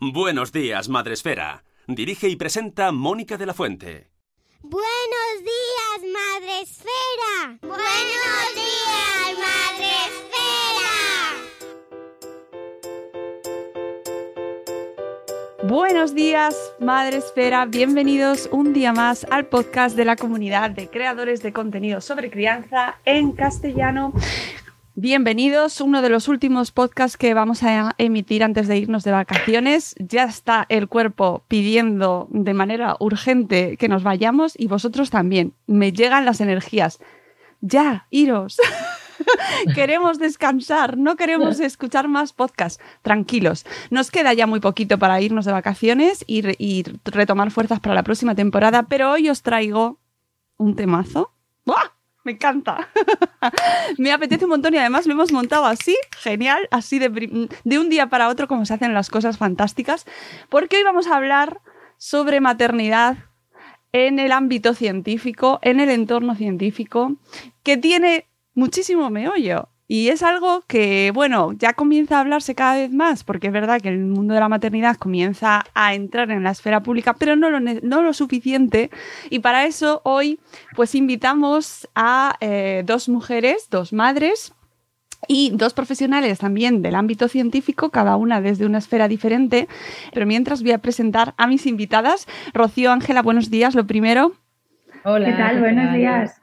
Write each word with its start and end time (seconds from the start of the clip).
Buenos 0.00 0.50
días, 0.52 0.88
Madre 0.88 1.14
Esfera. 1.14 1.64
Dirige 1.86 2.28
y 2.28 2.36
presenta 2.36 2.90
Mónica 2.92 3.36
de 3.36 3.46
la 3.46 3.54
Fuente. 3.54 4.10
Buenos 4.60 5.40
días, 5.40 6.12
Madre 6.12 6.62
Esfera. 6.62 7.58
Buenos 7.62 8.54
días, 8.54 9.38
Madre 9.38 9.86
Esfera. 10.08 10.48
Buenos 15.62 16.14
días, 16.14 16.56
Madre 16.80 17.18
Esfera. 17.18 17.64
Bienvenidos 17.66 18.48
un 18.50 18.72
día 18.72 18.92
más 18.92 19.24
al 19.30 19.46
podcast 19.46 19.96
de 19.96 20.04
la 20.04 20.16
comunidad 20.16 20.70
de 20.70 20.90
creadores 20.90 21.40
de 21.42 21.52
contenido 21.52 22.00
sobre 22.00 22.30
crianza 22.30 22.98
en 23.04 23.32
castellano. 23.32 24.12
Bienvenidos, 24.96 25.80
uno 25.80 26.02
de 26.02 26.08
los 26.08 26.28
últimos 26.28 26.70
podcasts 26.70 27.16
que 27.16 27.34
vamos 27.34 27.64
a 27.64 27.96
emitir 27.98 28.44
antes 28.44 28.68
de 28.68 28.76
irnos 28.76 29.02
de 29.02 29.10
vacaciones. 29.10 29.96
Ya 29.98 30.22
está 30.22 30.66
el 30.68 30.86
cuerpo 30.86 31.42
pidiendo 31.48 32.28
de 32.30 32.54
manera 32.54 32.96
urgente 33.00 33.76
que 33.76 33.88
nos 33.88 34.04
vayamos 34.04 34.54
y 34.56 34.68
vosotros 34.68 35.10
también. 35.10 35.52
Me 35.66 35.90
llegan 35.90 36.24
las 36.24 36.40
energías. 36.40 37.00
Ya, 37.60 38.06
iros. 38.10 38.56
queremos 39.74 40.20
descansar, 40.20 40.96
no 40.96 41.16
queremos 41.16 41.58
escuchar 41.58 42.06
más 42.06 42.32
podcasts. 42.32 42.80
Tranquilos, 43.02 43.66
nos 43.90 44.12
queda 44.12 44.32
ya 44.32 44.46
muy 44.46 44.60
poquito 44.60 44.96
para 44.96 45.20
irnos 45.20 45.44
de 45.44 45.50
vacaciones 45.50 46.24
y, 46.28 46.44
y 46.64 46.84
retomar 47.04 47.50
fuerzas 47.50 47.80
para 47.80 47.96
la 47.96 48.04
próxima 48.04 48.36
temporada, 48.36 48.84
pero 48.84 49.10
hoy 49.10 49.28
os 49.28 49.42
traigo 49.42 49.98
un 50.56 50.76
temazo. 50.76 51.32
¡Buah! 51.66 51.93
Me 52.24 52.32
encanta. 52.32 52.88
me 53.98 54.12
apetece 54.12 54.44
un 54.44 54.50
montón 54.50 54.74
y 54.74 54.78
además 54.78 55.06
lo 55.06 55.12
hemos 55.12 55.30
montado 55.30 55.66
así, 55.66 55.96
genial, 56.18 56.66
así 56.70 56.98
de, 56.98 57.48
de, 57.64 57.78
un 57.78 57.90
día 57.90 58.08
para 58.08 58.28
otro 58.28 58.48
como 58.48 58.64
se 58.64 58.74
hacen 58.74 58.94
las 58.94 59.10
cosas 59.10 59.36
fantásticas, 59.36 60.06
porque 60.48 60.78
hoy 60.78 60.82
vamos 60.82 61.06
a 61.06 61.16
hablar 61.16 61.60
sobre 61.98 62.40
maternidad 62.40 63.18
en 63.92 64.18
el 64.18 64.32
ámbito 64.32 64.74
científico, 64.74 65.60
en 65.62 65.80
el 65.80 65.90
entorno 65.90 66.34
científico, 66.34 67.16
que 67.62 67.76
tiene 67.76 68.26
muchísimo 68.54 69.10
meollo. 69.10 69.68
Y 69.86 70.08
es 70.08 70.22
algo 70.22 70.62
que, 70.66 71.10
bueno, 71.14 71.52
ya 71.52 71.74
comienza 71.74 72.16
a 72.16 72.20
hablarse 72.20 72.54
cada 72.54 72.76
vez 72.76 72.90
más, 72.90 73.22
porque 73.22 73.48
es 73.48 73.52
verdad 73.52 73.80
que 73.80 73.90
el 73.90 73.98
mundo 73.98 74.32
de 74.32 74.40
la 74.40 74.48
maternidad 74.48 74.96
comienza 74.96 75.64
a 75.74 75.94
entrar 75.94 76.30
en 76.30 76.42
la 76.42 76.52
esfera 76.52 76.82
pública, 76.82 77.14
pero 77.14 77.36
no 77.36 77.50
lo, 77.50 77.60
no 77.60 78.02
lo 78.02 78.12
suficiente. 78.14 78.90
Y 79.28 79.40
para 79.40 79.66
eso 79.66 80.00
hoy, 80.04 80.40
pues 80.74 80.94
invitamos 80.94 81.88
a 81.94 82.36
eh, 82.40 82.82
dos 82.86 83.08
mujeres, 83.08 83.68
dos 83.70 83.92
madres, 83.92 84.54
y 85.28 85.52
dos 85.54 85.72
profesionales 85.72 86.38
también 86.38 86.82
del 86.82 86.94
ámbito 86.94 87.28
científico, 87.28 87.90
cada 87.90 88.16
una 88.16 88.40
desde 88.40 88.66
una 88.66 88.78
esfera 88.78 89.08
diferente. 89.08 89.68
Pero 90.12 90.26
mientras 90.26 90.62
voy 90.62 90.72
a 90.72 90.78
presentar 90.78 91.34
a 91.36 91.46
mis 91.46 91.66
invitadas. 91.66 92.26
Rocío 92.52 92.92
Ángela, 92.92 93.22
buenos 93.22 93.50
días, 93.50 93.74
lo 93.74 93.86
primero. 93.86 94.32
Hola. 95.04 95.26
¿Qué 95.26 95.32
tal? 95.32 95.60
Buenos 95.60 95.94
días. 95.94 96.40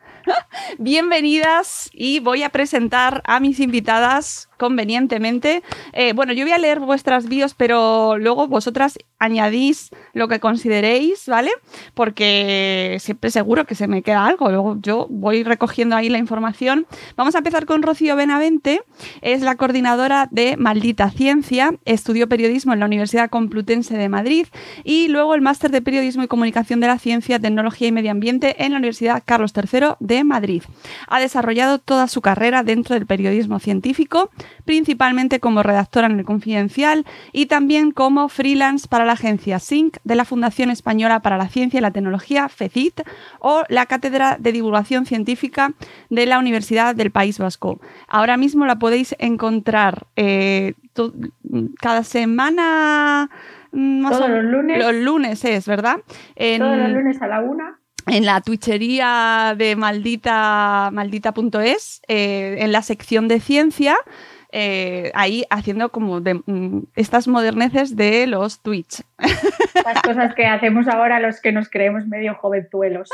Bienvenidas 0.77 1.89
y 1.93 2.19
voy 2.19 2.43
a 2.43 2.49
presentar 2.49 3.21
a 3.25 3.39
mis 3.39 3.59
invitadas 3.59 4.49
convenientemente. 4.61 5.63
Eh, 5.91 6.13
bueno, 6.13 6.33
yo 6.33 6.45
voy 6.45 6.51
a 6.51 6.59
leer 6.59 6.79
vuestras 6.79 7.27
bios, 7.27 7.55
pero 7.55 8.19
luego 8.19 8.47
vosotras 8.47 8.99
añadís 9.17 9.89
lo 10.13 10.27
que 10.27 10.39
consideréis, 10.39 11.27
¿vale? 11.27 11.49
Porque 11.95 12.97
siempre 12.99 13.31
seguro 13.31 13.65
que 13.65 13.73
se 13.73 13.87
me 13.87 14.03
queda 14.03 14.23
algo. 14.23 14.51
Luego 14.51 14.77
yo 14.79 15.07
voy 15.09 15.43
recogiendo 15.43 15.95
ahí 15.95 16.09
la 16.09 16.19
información. 16.19 16.85
Vamos 17.15 17.33
a 17.33 17.39
empezar 17.39 17.65
con 17.65 17.81
Rocío 17.81 18.15
Benavente. 18.15 18.83
Es 19.21 19.41
la 19.41 19.55
coordinadora 19.55 20.27
de 20.29 20.57
Maldita 20.57 21.09
Ciencia. 21.09 21.73
Estudió 21.85 22.29
periodismo 22.29 22.73
en 22.73 22.81
la 22.81 22.85
Universidad 22.85 23.31
Complutense 23.31 23.97
de 23.97 24.09
Madrid 24.09 24.45
y 24.83 25.07
luego 25.07 25.33
el 25.33 25.41
máster 25.41 25.71
de 25.71 25.81
periodismo 25.81 26.21
y 26.21 26.27
comunicación 26.27 26.81
de 26.81 26.87
la 26.87 26.99
ciencia, 26.99 27.39
tecnología 27.39 27.87
y 27.87 27.91
medio 27.91 28.11
ambiente 28.11 28.63
en 28.63 28.73
la 28.73 28.77
Universidad 28.77 29.23
Carlos 29.25 29.53
III 29.55 29.95
de 29.99 30.23
Madrid. 30.23 30.61
Ha 31.07 31.19
desarrollado 31.19 31.79
toda 31.79 32.07
su 32.07 32.21
carrera 32.21 32.61
dentro 32.61 32.93
del 32.93 33.07
periodismo 33.07 33.57
científico 33.57 34.29
principalmente 34.65 35.39
como 35.39 35.63
redactora 35.63 36.07
en 36.07 36.19
el 36.19 36.25
Confidencial 36.25 37.05
y 37.31 37.47
también 37.47 37.91
como 37.91 38.29
freelance 38.29 38.87
para 38.87 39.05
la 39.05 39.13
agencia 39.13 39.59
SYNC 39.59 39.97
de 40.03 40.15
la 40.15 40.25
Fundación 40.25 40.69
Española 40.69 41.21
para 41.21 41.37
la 41.37 41.49
Ciencia 41.49 41.77
y 41.77 41.81
la 41.81 41.91
Tecnología, 41.91 42.49
FECIT, 42.49 43.01
o 43.39 43.63
la 43.69 43.85
Cátedra 43.85 44.37
de 44.39 44.51
Divulgación 44.51 45.05
Científica 45.05 45.73
de 46.09 46.25
la 46.25 46.39
Universidad 46.39 46.95
del 46.95 47.11
País 47.11 47.39
Vasco. 47.39 47.79
Ahora 48.07 48.37
mismo 48.37 48.65
la 48.65 48.79
podéis 48.79 49.15
encontrar 49.19 50.07
eh, 50.15 50.73
cada 51.79 52.03
semana. 52.03 53.29
Mm, 53.71 54.09
Todos 54.09 54.29
los 54.29 54.43
lunes. 54.43 54.79
Los 54.79 54.95
lunes 54.95 55.45
es, 55.45 55.67
¿verdad? 55.67 55.97
Todos 56.35 56.77
los 56.77 56.89
lunes 56.89 57.21
a 57.21 57.27
la 57.27 57.41
una 57.41 57.81
en 58.07 58.25
la 58.25 58.41
twitchería 58.41 59.55
de 59.57 59.75
maldita 59.75 60.89
maldita.es, 60.91 62.01
eh, 62.07 62.57
en 62.59 62.71
la 62.71 62.81
sección 62.81 63.27
de 63.27 63.39
ciencia, 63.39 63.95
eh, 64.51 65.11
ahí 65.13 65.45
haciendo 65.49 65.89
como 65.89 66.19
de, 66.19 66.35
mm, 66.45 66.83
estas 66.95 67.27
moderneces 67.27 67.95
de 67.95 68.27
los 68.27 68.61
Twitch. 68.61 69.03
Las 69.85 70.01
cosas 70.01 70.35
que 70.35 70.45
hacemos 70.45 70.87
ahora 70.87 71.19
los 71.19 71.41
que 71.41 71.51
nos 71.51 71.69
creemos 71.69 72.05
medio 72.07 72.35
jovenzuelos. 72.35 73.09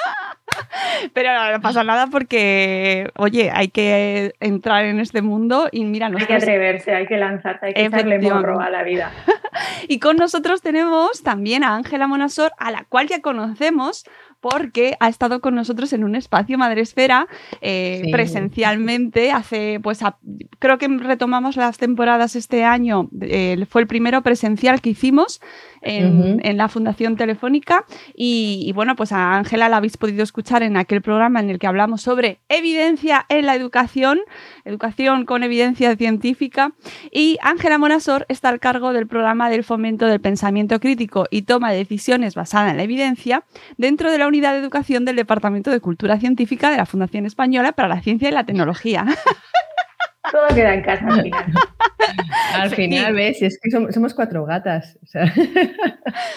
Pero 1.13 1.29
no, 1.51 1.61
pasa 1.61 1.83
nada 1.83 2.07
porque, 2.07 3.09
oye, 3.15 3.51
hay 3.53 3.67
que 3.69 4.33
entrar 4.39 4.85
en 4.85 4.99
este 4.99 5.21
mundo 5.21 5.69
y 5.71 5.85
mira, 5.85 6.07
Hay 6.07 6.25
que 6.25 6.33
atreverse, 6.33 6.93
hay 6.93 7.05
que 7.05 7.17
lanzarse, 7.17 7.67
hay 7.67 7.73
que 7.73 7.85
echarle 7.85 8.19
morro 8.19 8.59
a 8.59 8.69
la 8.69 8.83
vida. 8.83 9.11
y 9.87 9.99
con 9.99 10.17
nosotros 10.17 10.61
tenemos 10.61 11.23
también 11.23 11.63
a 11.63 11.75
Ángela 11.75 12.07
Monasor, 12.07 12.51
a 12.57 12.71
la 12.71 12.85
cual 12.85 13.07
ya 13.07 13.21
conocemos 13.21 14.05
porque 14.39 14.95
ha 14.99 15.09
estado 15.09 15.41
con 15.41 15.55
nosotros 15.55 15.93
en 15.93 16.03
un 16.03 16.15
espacio 16.15 16.57
Madresfera 16.57 17.27
eh, 17.61 18.07
presencialmente. 18.11 19.31
Hace, 19.31 19.79
pues, 19.81 19.99
creo 20.59 20.77
que 20.77 20.87
retomamos 20.87 21.55
las 21.55 21.77
temporadas 21.77 22.35
este 22.35 22.63
año. 22.63 23.09
Eh, 23.21 23.65
fue 23.69 23.81
el 23.81 23.87
primero 23.87 24.21
presencial 24.21 24.81
que 24.81 24.91
hicimos 24.91 25.41
en, 25.81 26.57
la 26.57 26.67
Fundación 26.69 27.15
Telefónica. 27.15 27.85
Y, 28.15 28.71
bueno, 28.73 28.95
pues 28.95 29.11
a 29.11 29.35
Ángela 29.35 29.69
la 29.69 29.77
habéis 29.77 29.97
podido 29.97 30.23
escuchar 30.23 30.63
en 30.63 30.77
aquel 30.77 31.01
programa 31.01 31.39
en 31.39 31.49
el 31.49 31.59
que 31.59 31.67
hablamos 31.67 32.01
sobre 32.01 32.39
evidencia 32.49 33.25
en 33.29 33.45
la 33.45 33.55
educación, 33.55 34.19
educación 34.65 35.25
con 35.25 35.43
evidencia 35.43 35.95
científica. 35.95 36.73
Y 37.11 37.37
Ángela 37.41 37.77
Monasor 37.77 38.25
está 38.29 38.49
al 38.49 38.59
cargo 38.59 38.93
del 38.93 39.07
programa 39.07 39.49
del 39.49 39.63
fomento 39.63 40.05
del 40.05 40.21
pensamiento 40.21 40.79
crítico 40.79 41.25
y 41.29 41.43
toma 41.43 41.71
de 41.71 41.77
decisiones 41.77 42.35
basada 42.35 42.71
en 42.71 42.77
la 42.77 42.83
evidencia 42.83 43.43
dentro 43.77 44.11
de 44.11 44.17
la 44.17 44.26
unidad 44.27 44.53
de 44.53 44.59
educación 44.59 45.05
del 45.05 45.15
Departamento 45.15 45.71
de 45.71 45.79
Cultura 45.79 46.19
Científica 46.19 46.69
de 46.69 46.77
la 46.77 46.85
Fundación 46.85 47.25
Española 47.25 47.73
para 47.73 47.87
la 47.87 48.01
Ciencia 48.01 48.29
y 48.29 48.31
la 48.31 48.45
Tecnología. 48.45 49.05
Todo 50.31 50.47
queda 50.53 50.73
en 50.73 50.81
casa 50.81 51.05
al 51.05 51.23
final. 51.23 51.45
Al 52.53 52.69
final, 52.71 53.13
ves, 53.13 53.41
es 53.41 53.59
que 53.61 53.69
somos, 53.69 54.13
cuatro 54.13 54.45
gatas. 54.45 54.97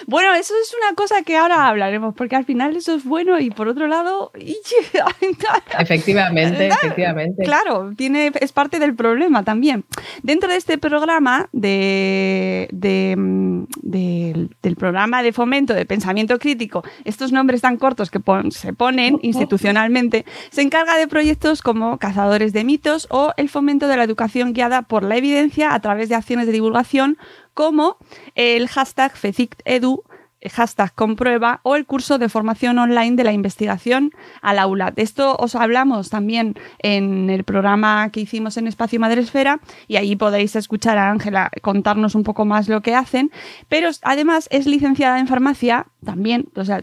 Bueno, 0.06 0.34
eso 0.34 0.52
es 0.60 0.74
una 0.74 0.94
cosa 0.94 1.22
que 1.22 1.36
ahora 1.36 1.68
hablaremos, 1.68 2.14
porque 2.14 2.36
al 2.36 2.44
final 2.44 2.76
eso 2.76 2.94
es 2.94 3.04
bueno 3.04 3.38
y 3.38 3.50
por 3.50 3.68
otro 3.68 3.86
lado... 3.86 4.32
efectivamente, 5.78 6.66
efectivamente. 6.66 7.44
Claro, 7.44 7.92
tiene, 7.96 8.32
es 8.40 8.52
parte 8.52 8.78
del 8.78 8.94
problema 8.94 9.42
también. 9.44 9.84
Dentro 10.22 10.50
de 10.50 10.56
este 10.56 10.78
programa, 10.78 11.48
de, 11.52 12.68
mm, 13.16 13.64
del 13.82 14.76
programa 14.76 15.22
de 15.22 15.32
fomento 15.32 15.72
de 15.74 15.86
pensamiento 15.86 16.38
crítico, 16.38 16.82
estos 17.04 17.32
nombres 17.32 17.60
tan 17.62 17.76
cortos 17.76 18.10
que 18.10 18.20
se 18.50 18.72
ponen 18.72 19.18
institucionalmente, 19.22 20.24
se 20.50 20.62
encarga 20.62 20.96
de 20.96 21.06
proyectos 21.08 21.62
como 21.62 21.98
Cazadores 21.98 22.52
de 22.52 22.64
Mitos 22.64 23.06
o 23.10 23.32
el 23.36 23.48
fomento 23.48 23.79
de 23.88 23.96
la 23.96 24.04
educación 24.04 24.52
guiada 24.52 24.82
por 24.82 25.02
la 25.02 25.16
evidencia 25.16 25.74
a 25.74 25.80
través 25.80 26.08
de 26.08 26.14
acciones 26.14 26.46
de 26.46 26.52
divulgación 26.52 27.18
como 27.54 27.96
el 28.34 28.68
hashtag 28.68 29.16
FECICTEDU 29.16 30.04
hashtag 30.48 30.94
comprueba 30.94 31.60
o 31.62 31.76
el 31.76 31.86
curso 31.86 32.18
de 32.18 32.28
formación 32.28 32.78
online 32.78 33.16
de 33.16 33.24
la 33.24 33.32
investigación 33.32 34.12
al 34.40 34.58
aula. 34.58 34.90
De 34.90 35.02
esto 35.02 35.36
os 35.38 35.54
hablamos 35.54 36.10
también 36.10 36.54
en 36.78 37.30
el 37.30 37.44
programa 37.44 38.10
que 38.10 38.20
hicimos 38.20 38.56
en 38.56 38.66
Espacio 38.66 39.00
Madresfera 39.00 39.60
y 39.88 39.96
ahí 39.96 40.16
podéis 40.16 40.56
escuchar 40.56 40.98
a 40.98 41.10
Ángela 41.10 41.50
contarnos 41.62 42.14
un 42.14 42.22
poco 42.22 42.44
más 42.44 42.68
lo 42.68 42.80
que 42.80 42.94
hacen, 42.94 43.30
pero 43.68 43.90
además 44.02 44.48
es 44.50 44.66
licenciada 44.66 45.18
en 45.18 45.26
farmacia 45.26 45.86
también, 46.04 46.48
o 46.54 46.64
sea, 46.64 46.82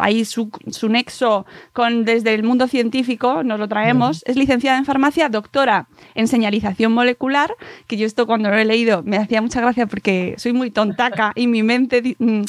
ahí 0.00 0.24
su, 0.24 0.50
nexo 0.88 1.46
con 1.72 2.04
desde 2.04 2.34
el 2.34 2.42
mundo 2.42 2.68
científico 2.68 3.42
nos 3.42 3.58
lo 3.58 3.68
traemos, 3.68 4.22
es 4.26 4.36
licenciada 4.36 4.76
en 4.76 4.84
farmacia, 4.84 5.28
doctora 5.28 5.88
en 6.14 6.28
señalización 6.28 6.92
molecular, 6.92 7.54
que 7.86 7.96
yo 7.96 8.06
esto 8.06 8.26
cuando 8.26 8.50
lo 8.50 8.56
he 8.56 8.64
leído 8.64 9.02
me 9.04 9.16
hacía 9.16 9.40
mucha 9.40 9.60
gracia 9.60 9.86
porque 9.86 10.34
soy 10.36 10.52
muy 10.52 10.70
tontaca 10.70 11.32
y 11.34 11.46
mi 11.46 11.62
mente 11.62 12.16
mm, 12.18 12.42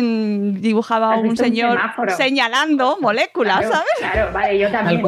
dibujaba 0.00 1.14
a 1.14 1.18
un 1.18 1.36
señor 1.36 1.78
señalando 2.16 2.98
moléculas, 3.00 3.62
¿sabes? 3.62 3.90
Claro, 3.98 4.32
vale, 4.32 4.58
yo 4.58 4.70
también. 4.70 5.02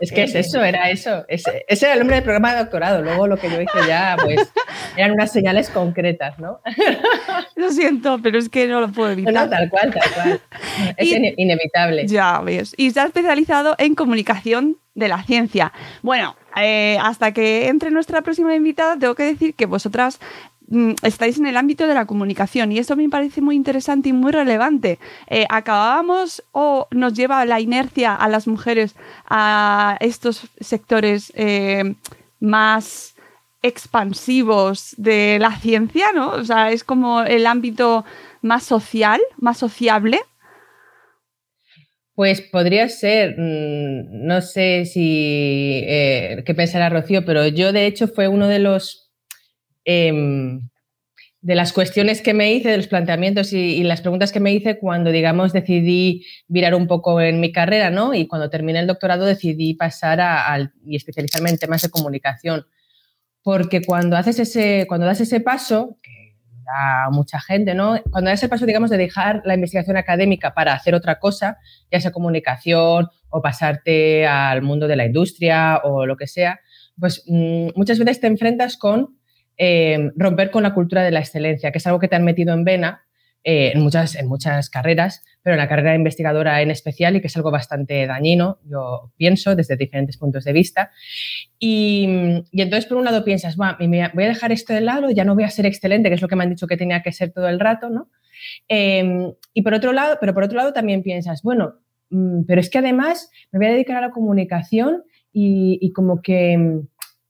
Es 0.00 0.12
que 0.12 0.24
es 0.24 0.34
eso, 0.34 0.62
era 0.62 0.90
eso. 0.90 1.24
Ese, 1.28 1.64
era 1.68 1.92
el 1.92 2.00
nombre 2.00 2.16
del 2.16 2.24
programa 2.24 2.52
de 2.52 2.58
doctorado. 2.60 3.02
Luego 3.02 3.26
lo 3.26 3.36
que 3.36 3.50
yo 3.50 3.60
hice 3.60 3.86
ya, 3.86 4.16
pues, 4.22 4.52
eran 4.96 5.12
unas 5.12 5.32
señales 5.32 5.68
concretas, 5.70 6.38
¿no? 6.38 6.60
Lo 7.56 7.70
siento, 7.70 8.18
pero 8.22 8.38
es 8.38 8.48
que 8.48 8.66
no 8.66 8.80
lo 8.80 8.88
puedo 8.90 9.10
evitar 9.10 9.48
tal 9.48 9.70
cual, 9.70 9.92
tal 9.92 10.10
cual. 10.14 10.40
Es 10.96 11.08
inevitable. 11.36 12.06
Ya 12.06 12.40
ves. 12.40 12.74
Y 12.76 12.90
se 12.90 13.00
ha 13.00 13.04
especializado 13.04 13.74
en 13.78 13.94
comunicación 13.94 14.78
de 14.94 15.08
la 15.08 15.22
ciencia. 15.22 15.72
Bueno, 16.02 16.36
eh, 16.56 16.98
hasta 17.00 17.32
que 17.32 17.68
entre 17.68 17.90
nuestra 17.90 18.22
próxima 18.22 18.54
invitada, 18.54 18.96
tengo 18.98 19.14
que 19.14 19.24
decir 19.24 19.54
que 19.54 19.66
vosotras 19.66 20.20
mm, 20.61 20.61
estáis 21.02 21.38
en 21.38 21.46
el 21.46 21.56
ámbito 21.56 21.86
de 21.86 21.94
la 21.94 22.06
comunicación 22.06 22.72
y 22.72 22.78
eso 22.78 22.96
me 22.96 23.08
parece 23.08 23.40
muy 23.40 23.56
interesante 23.56 24.08
y 24.08 24.12
muy 24.12 24.32
relevante. 24.32 24.98
Eh, 25.28 25.46
¿Acabábamos 25.48 26.42
o 26.52 26.88
nos 26.90 27.14
lleva 27.14 27.44
la 27.44 27.60
inercia 27.60 28.14
a 28.14 28.28
las 28.28 28.46
mujeres 28.46 28.94
a 29.28 29.96
estos 30.00 30.48
sectores 30.60 31.32
eh, 31.36 31.94
más 32.40 33.14
expansivos 33.62 34.94
de 34.96 35.38
la 35.40 35.56
ciencia, 35.56 36.06
¿no? 36.14 36.30
O 36.30 36.44
sea, 36.44 36.72
es 36.72 36.84
como 36.84 37.22
el 37.22 37.46
ámbito 37.46 38.04
más 38.40 38.64
social, 38.64 39.20
más 39.36 39.58
sociable? 39.58 40.18
Pues 42.14 42.42
podría 42.42 42.88
ser, 42.88 43.36
mm, 43.38 44.26
no 44.26 44.42
sé 44.42 44.84
si 44.84 45.82
eh, 45.86 46.42
qué 46.44 46.54
pensará 46.54 46.90
Rocío, 46.90 47.24
pero 47.24 47.46
yo 47.46 47.72
de 47.72 47.86
hecho 47.86 48.08
fue 48.08 48.28
uno 48.28 48.48
de 48.48 48.58
los 48.58 49.01
em, 49.84 50.68
de 51.42 51.56
las 51.56 51.72
cuestiones 51.72 52.22
que 52.22 52.34
me 52.34 52.52
hice, 52.52 52.70
de 52.70 52.76
los 52.76 52.86
planteamientos 52.86 53.52
y, 53.52 53.82
las 53.82 54.00
preguntas 54.00 54.30
que 54.30 54.38
me 54.38 54.52
hice 54.52 54.78
cuando, 54.78 55.10
digamos, 55.10 55.52
decidí 55.52 56.24
virar 56.46 56.74
un 56.74 56.86
poco 56.86 57.20
en 57.20 57.40
mi 57.40 57.50
carrera, 57.50 57.90
¿no? 57.90 58.14
Y 58.14 58.28
cuando 58.28 58.48
terminé 58.48 58.78
el 58.78 58.86
doctorado 58.86 59.26
decidí 59.26 59.74
pasar 59.74 60.20
a, 60.20 60.70
y 60.86 60.96
especializarme 60.96 61.50
en 61.50 61.58
temas 61.58 61.82
de 61.82 61.90
comunicación. 61.90 62.64
Porque 63.42 63.82
cuando 63.82 64.16
haces 64.16 64.38
ese, 64.38 64.86
cuando 64.86 65.04
das 65.06 65.20
ese 65.20 65.40
paso, 65.40 65.98
a 66.74 67.10
mucha 67.10 67.40
gente, 67.40 67.74
¿no? 67.74 68.00
Cuando 68.10 68.30
das 68.30 68.42
el 68.44 68.48
paso, 68.48 68.64
digamos, 68.64 68.90
de 68.90 68.96
dejar 68.96 69.42
la 69.44 69.54
investigación 69.54 69.96
académica 69.96 70.54
para 70.54 70.74
hacer 70.74 70.94
otra 70.94 71.18
cosa, 71.18 71.58
ya 71.90 72.00
sea 72.00 72.12
comunicación 72.12 73.08
o 73.30 73.42
pasarte 73.42 74.26
al 74.26 74.62
mundo 74.62 74.86
de 74.86 74.96
la 74.96 75.06
industria 75.06 75.80
o 75.82 76.06
lo 76.06 76.16
que 76.16 76.28
sea, 76.28 76.60
pues 76.98 77.24
mm, 77.26 77.70
muchas 77.74 77.98
veces 77.98 78.20
te 78.20 78.26
enfrentas 78.28 78.76
con 78.76 79.18
eh, 79.64 80.10
romper 80.16 80.50
con 80.50 80.64
la 80.64 80.74
cultura 80.74 81.04
de 81.04 81.12
la 81.12 81.20
excelencia, 81.20 81.70
que 81.70 81.78
es 81.78 81.86
algo 81.86 82.00
que 82.00 82.08
te 82.08 82.16
han 82.16 82.24
metido 82.24 82.52
en 82.52 82.64
vena 82.64 83.04
eh, 83.44 83.70
en, 83.72 83.80
muchas, 83.80 84.16
en 84.16 84.26
muchas 84.26 84.68
carreras, 84.68 85.22
pero 85.40 85.54
en 85.54 85.58
la 85.58 85.68
carrera 85.68 85.94
investigadora 85.94 86.60
en 86.62 86.72
especial 86.72 87.14
y 87.14 87.20
que 87.20 87.28
es 87.28 87.36
algo 87.36 87.52
bastante 87.52 88.04
dañino, 88.08 88.58
yo 88.64 89.12
pienso, 89.16 89.54
desde 89.54 89.76
diferentes 89.76 90.16
puntos 90.16 90.42
de 90.42 90.52
vista. 90.52 90.90
Y, 91.60 92.08
entonces, 92.50 92.86
por 92.86 92.96
un 92.96 93.04
lado, 93.04 93.24
piensas, 93.24 93.56
voy 93.56 94.00
a 94.00 94.10
dejar 94.14 94.50
esto 94.50 94.72
de 94.72 94.80
lado, 94.80 95.10
ya 95.10 95.22
no 95.22 95.36
voy 95.36 95.44
a 95.44 95.50
ser 95.50 95.64
excelente, 95.64 96.08
que 96.08 96.16
es 96.16 96.22
lo 96.22 96.26
que 96.26 96.34
me 96.34 96.42
han 96.42 96.50
dicho 96.50 96.66
que 96.66 96.76
tenía 96.76 97.00
que 97.00 97.12
ser 97.12 97.30
todo 97.30 97.48
el 97.48 97.60
rato, 97.60 97.88
¿no? 97.88 98.10
Em, 98.66 99.32
y 99.54 99.62
por 99.62 99.74
otro 99.74 99.92
lado, 99.92 100.18
pero 100.20 100.34
por 100.34 100.42
otro 100.42 100.56
lado 100.56 100.72
también 100.72 101.04
piensas, 101.04 101.42
bueno, 101.42 101.74
mm, 102.10 102.46
pero 102.48 102.60
es 102.60 102.68
que 102.68 102.78
además 102.78 103.30
me 103.52 103.60
voy 103.60 103.68
a 103.68 103.72
dedicar 103.74 103.98
a 103.98 104.00
la 104.00 104.10
comunicación 104.10 105.04
y 105.34 105.92
como 105.94 106.20
que 106.20 106.82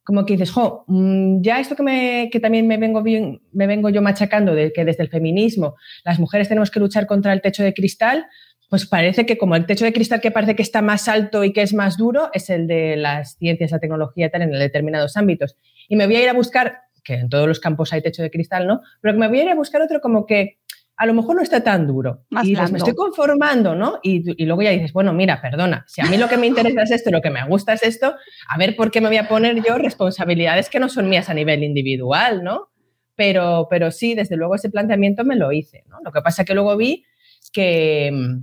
como 0.05 0.27
que 0.27 0.35
dices, 0.35 0.51
jo, 0.51 0.85
mm, 0.89 1.43
ya 1.43 1.61
esto 1.61 1.77
que, 1.77 1.83
me, 1.83 2.29
que 2.33 2.41
también 2.41 2.67
me 2.67 2.77
vengo, 2.77 3.03
bien, 3.03 3.41
me 3.53 3.67
vengo 3.67 3.89
yo 3.89 4.03
machacando 4.03 4.55
de 4.55 4.73
que 4.73 4.85
desde 4.85 5.03
el 5.03 5.09
feminismo 5.09 5.77
las 6.05 6.19
mujeres 6.19 6.49
tenemos 6.49 6.71
que 6.71 6.81
luchar 6.81 7.07
contra 7.07 7.33
el 7.33 7.41
techo 7.41 7.63
de 7.63 7.75
cristal, 7.75 8.27
pues 8.69 8.87
parece 8.87 9.27
que 9.27 9.37
como 9.37 9.55
el 9.55 9.67
techo 9.67 9.85
de 9.85 9.93
cristal 9.93 10.21
que 10.21 10.31
parece 10.31 10.57
que 10.57 10.63
está 10.63 10.81
más 10.81 11.07
alto 11.07 11.45
y 11.45 11.53
que 11.53 11.63
es 11.63 11.75
más 11.75 11.99
duro 11.99 12.31
es 12.33 12.49
el 12.49 12.67
de 12.67 12.97
las 12.97 13.37
ciencias, 13.37 13.71
la 13.71 13.79
tecnología 13.79 14.27
y 14.27 14.31
tal 14.31 14.43
en 14.43 14.53
determinados 14.53 15.17
ámbitos. 15.17 15.57
Y 15.89 15.97
me 15.97 16.07
voy 16.07 16.17
a 16.17 16.23
ir 16.23 16.29
a 16.31 16.33
buscar, 16.33 16.79
que 17.05 17.15
en 17.15 17.29
todos 17.29 17.47
los 17.47 17.61
campos 17.61 17.93
hay 17.93 18.01
techo 18.01 18.23
de 18.23 18.31
cristal, 18.31 18.67
¿no? 18.67 18.81
Pero 19.03 19.19
me 19.19 19.29
voy 19.29 19.41
a 19.41 19.43
ir 19.43 19.49
a 19.51 19.55
buscar 19.55 19.83
otro 19.83 20.01
como 20.01 20.25
que 20.25 20.59
a 21.03 21.07
lo 21.07 21.15
mejor 21.15 21.35
no 21.35 21.43
está 21.43 21.65
tan 21.65 21.89
duro. 21.89 22.27
y 22.45 22.55
me 22.55 22.79
estoy 22.79 22.95
conformando, 22.95 23.75
¿no? 23.75 23.99
Y, 24.05 24.45
luego 24.45 24.63
ya 24.63 24.71
dices, 24.71 24.93
bueno, 24.93 25.13
mira, 25.13 25.43
perdona, 25.43 25.85
si 25.89 26.01
a 26.01 26.05
mí 26.05 26.17
lo 26.17 26.29
que 26.29 26.37
me 26.37 26.47
interesa 26.47 26.85
es 26.85 26.93
esto, 26.93 27.11
lo 27.11 27.21
que 27.21 27.31
me 27.31 27.45
gusta 27.45 27.73
es 27.73 27.83
esto, 27.83 28.15
a 28.49 28.57
ver 28.57 28.77
por 28.77 28.93
qué 28.93 29.01
me 29.01 29.09
voy 29.09 29.17
a 29.17 29.27
poner 29.27 29.61
yo 29.65 29.79
responsabilidades 29.79 30.71
que 30.71 30.79
no 30.79 30.89
son 30.89 31.09
mías 31.09 31.29
a 31.29 31.35
nivel 31.35 31.65
individual, 31.65 32.45
¿no? 32.45 32.69
Pero, 33.17 33.67
pero 33.69 33.91
sí, 33.91 34.15
desde 34.15 34.37
luego 34.37 34.55
ese 34.55 34.71
planteamiento 34.71 35.25
me 35.25 35.35
lo 35.35 35.51
hice, 35.51 35.83
¿no? 35.89 35.99
Lo 36.05 36.13
que 36.13 36.23
pasa 36.23 36.43
es 36.43 36.47
que 36.47 36.55
luego 36.55 36.77
vi 36.77 37.05
que, 37.53 38.39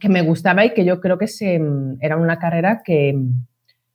que 0.00 0.08
me 0.08 0.22
gustaba 0.22 0.64
y 0.64 0.74
que 0.74 0.84
yo 0.84 1.00
creo 1.00 1.16
que 1.16 1.28
se, 1.28 1.60
era 2.00 2.16
una 2.16 2.40
carrera 2.40 2.82
que 2.84 3.14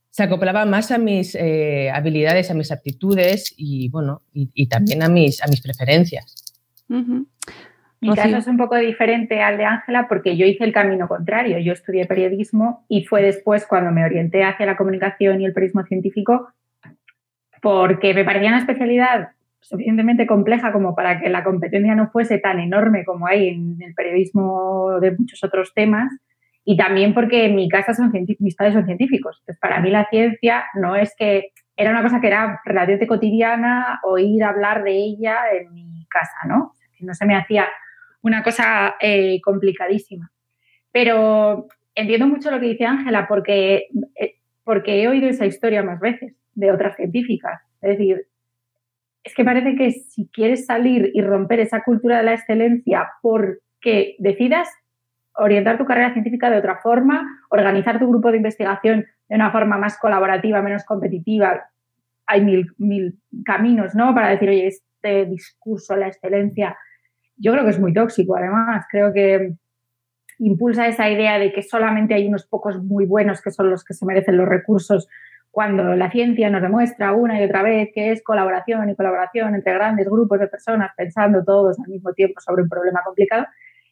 se 0.09 0.23
acoplaba 0.23 0.63
más 0.63 0.91
a 0.91 0.97
mis 0.97 1.35
eh, 1.35 1.91
habilidades, 1.93 2.49
a 2.49 2.53
mis 2.53 2.71
aptitudes 2.71 3.53
y, 3.57 3.89
bueno, 3.89 4.21
y, 4.33 4.67
también 4.67 5.03
a 5.03 5.09
mis, 5.09 5.43
a 5.43 5.47
mis 5.47 5.59
preferencias. 5.59 6.45
Mi 8.01 8.15
caso 8.15 8.37
es 8.37 8.47
un 8.47 8.57
poco 8.57 8.77
diferente 8.77 9.41
al 9.41 9.57
de 9.57 9.65
Ángela 9.65 10.07
porque 10.07 10.37
yo 10.37 10.45
hice 10.45 10.63
el 10.63 10.71
camino 10.71 11.07
contrario. 11.07 11.59
Yo 11.59 11.73
estudié 11.73 12.05
periodismo 12.05 12.85
y 12.87 13.03
fue 13.03 13.21
después 13.21 13.65
cuando 13.67 13.91
me 13.91 14.05
orienté 14.05 14.43
hacia 14.43 14.65
la 14.65 14.77
comunicación 14.77 15.41
y 15.41 15.45
el 15.45 15.53
periodismo 15.53 15.83
científico 15.83 16.49
porque 17.61 18.13
me 18.13 18.23
parecía 18.23 18.49
una 18.49 18.59
especialidad 18.59 19.31
suficientemente 19.59 20.25
compleja 20.25 20.71
como 20.71 20.95
para 20.95 21.19
que 21.19 21.29
la 21.29 21.43
competencia 21.43 21.93
no 21.93 22.09
fuese 22.09 22.37
tan 22.37 22.59
enorme 22.59 23.03
como 23.03 23.27
hay 23.27 23.49
en 23.49 23.77
el 23.81 23.93
periodismo 23.93 24.99
de 25.01 25.11
muchos 25.17 25.43
otros 25.43 25.73
temas 25.73 26.09
y 26.63 26.77
también 26.77 27.13
porque 27.13 27.45
en 27.45 27.55
mi 27.55 27.67
casa 27.67 27.93
son 27.93 28.13
mis 28.39 28.55
padres 28.55 28.75
son 28.75 28.85
científicos. 28.85 29.37
Entonces, 29.41 29.59
para 29.59 29.81
mí 29.81 29.89
la 29.89 30.05
ciencia 30.09 30.65
no 30.75 30.95
es 30.95 31.13
que 31.17 31.51
era 31.75 31.91
una 31.91 32.03
cosa 32.03 32.21
que 32.21 32.27
era 32.27 32.61
relativamente 32.63 33.07
cotidiana 33.07 33.99
oír 34.03 34.43
hablar 34.43 34.83
de 34.83 34.91
ella 34.91 35.37
en 35.51 35.73
mi 35.73 36.05
casa, 36.09 36.47
¿no? 36.47 36.73
no 37.01 37.13
se 37.13 37.25
me 37.25 37.35
hacía 37.35 37.67
una 38.21 38.43
cosa 38.43 38.95
eh, 38.99 39.39
complicadísima. 39.41 40.31
Pero 40.91 41.67
entiendo 41.95 42.27
mucho 42.27 42.51
lo 42.51 42.59
que 42.59 42.67
dice 42.67 42.85
Ángela 42.85 43.27
porque, 43.27 43.87
eh, 44.15 44.35
porque 44.63 45.01
he 45.01 45.07
oído 45.07 45.29
esa 45.29 45.45
historia 45.45 45.83
más 45.83 45.99
veces 45.99 46.33
de 46.55 46.71
otras 46.71 46.95
científicas. 46.95 47.61
Es 47.81 47.97
decir, 47.97 48.27
es 49.23 49.33
que 49.35 49.45
parece 49.45 49.75
que 49.75 49.91
si 49.91 50.27
quieres 50.27 50.65
salir 50.65 51.11
y 51.13 51.21
romper 51.21 51.59
esa 51.59 51.83
cultura 51.83 52.17
de 52.17 52.23
la 52.23 52.33
excelencia 52.33 53.09
porque 53.21 54.15
decidas 54.19 54.69
orientar 55.35 55.77
tu 55.77 55.85
carrera 55.85 56.13
científica 56.13 56.49
de 56.49 56.57
otra 56.57 56.79
forma, 56.81 57.25
organizar 57.49 57.99
tu 57.99 58.09
grupo 58.09 58.31
de 58.31 58.37
investigación 58.37 59.05
de 59.27 59.35
una 59.35 59.51
forma 59.51 59.77
más 59.77 59.97
colaborativa, 59.97 60.61
menos 60.61 60.83
competitiva, 60.83 61.69
hay 62.25 62.43
mil, 62.43 62.67
mil 62.77 63.19
caminos, 63.45 63.95
¿no? 63.95 64.13
Para 64.13 64.29
decir, 64.29 64.49
oye, 64.49 64.67
este 64.67 65.25
discurso, 65.25 65.95
la 65.95 66.07
excelencia, 66.07 66.77
yo 67.39 67.53
creo 67.53 67.63
que 67.63 67.71
es 67.71 67.79
muy 67.79 67.93
tóxico, 67.93 68.35
además. 68.35 68.85
Creo 68.91 69.11
que 69.13 69.53
impulsa 70.39 70.87
esa 70.87 71.09
idea 71.09 71.39
de 71.39 71.51
que 71.51 71.63
solamente 71.63 72.13
hay 72.13 72.27
unos 72.27 72.45
pocos 72.45 72.81
muy 72.83 73.05
buenos 73.05 73.41
que 73.41 73.51
son 73.51 73.69
los 73.69 73.83
que 73.83 73.93
se 73.93 74.05
merecen 74.05 74.37
los 74.37 74.47
recursos 74.47 75.07
cuando 75.51 75.95
la 75.95 76.11
ciencia 76.11 76.49
nos 76.49 76.61
demuestra 76.61 77.13
una 77.13 77.41
y 77.41 77.43
otra 77.43 77.63
vez 77.63 77.89
que 77.93 78.11
es 78.11 78.23
colaboración 78.23 78.89
y 78.89 78.95
colaboración 78.95 79.55
entre 79.55 79.73
grandes 79.73 80.07
grupos 80.07 80.39
de 80.39 80.47
personas 80.47 80.91
pensando 80.95 81.43
todos 81.43 81.77
al 81.79 81.89
mismo 81.89 82.13
tiempo 82.13 82.39
sobre 82.39 82.63
un 82.63 82.69
problema 82.69 83.01
complicado, 83.03 83.47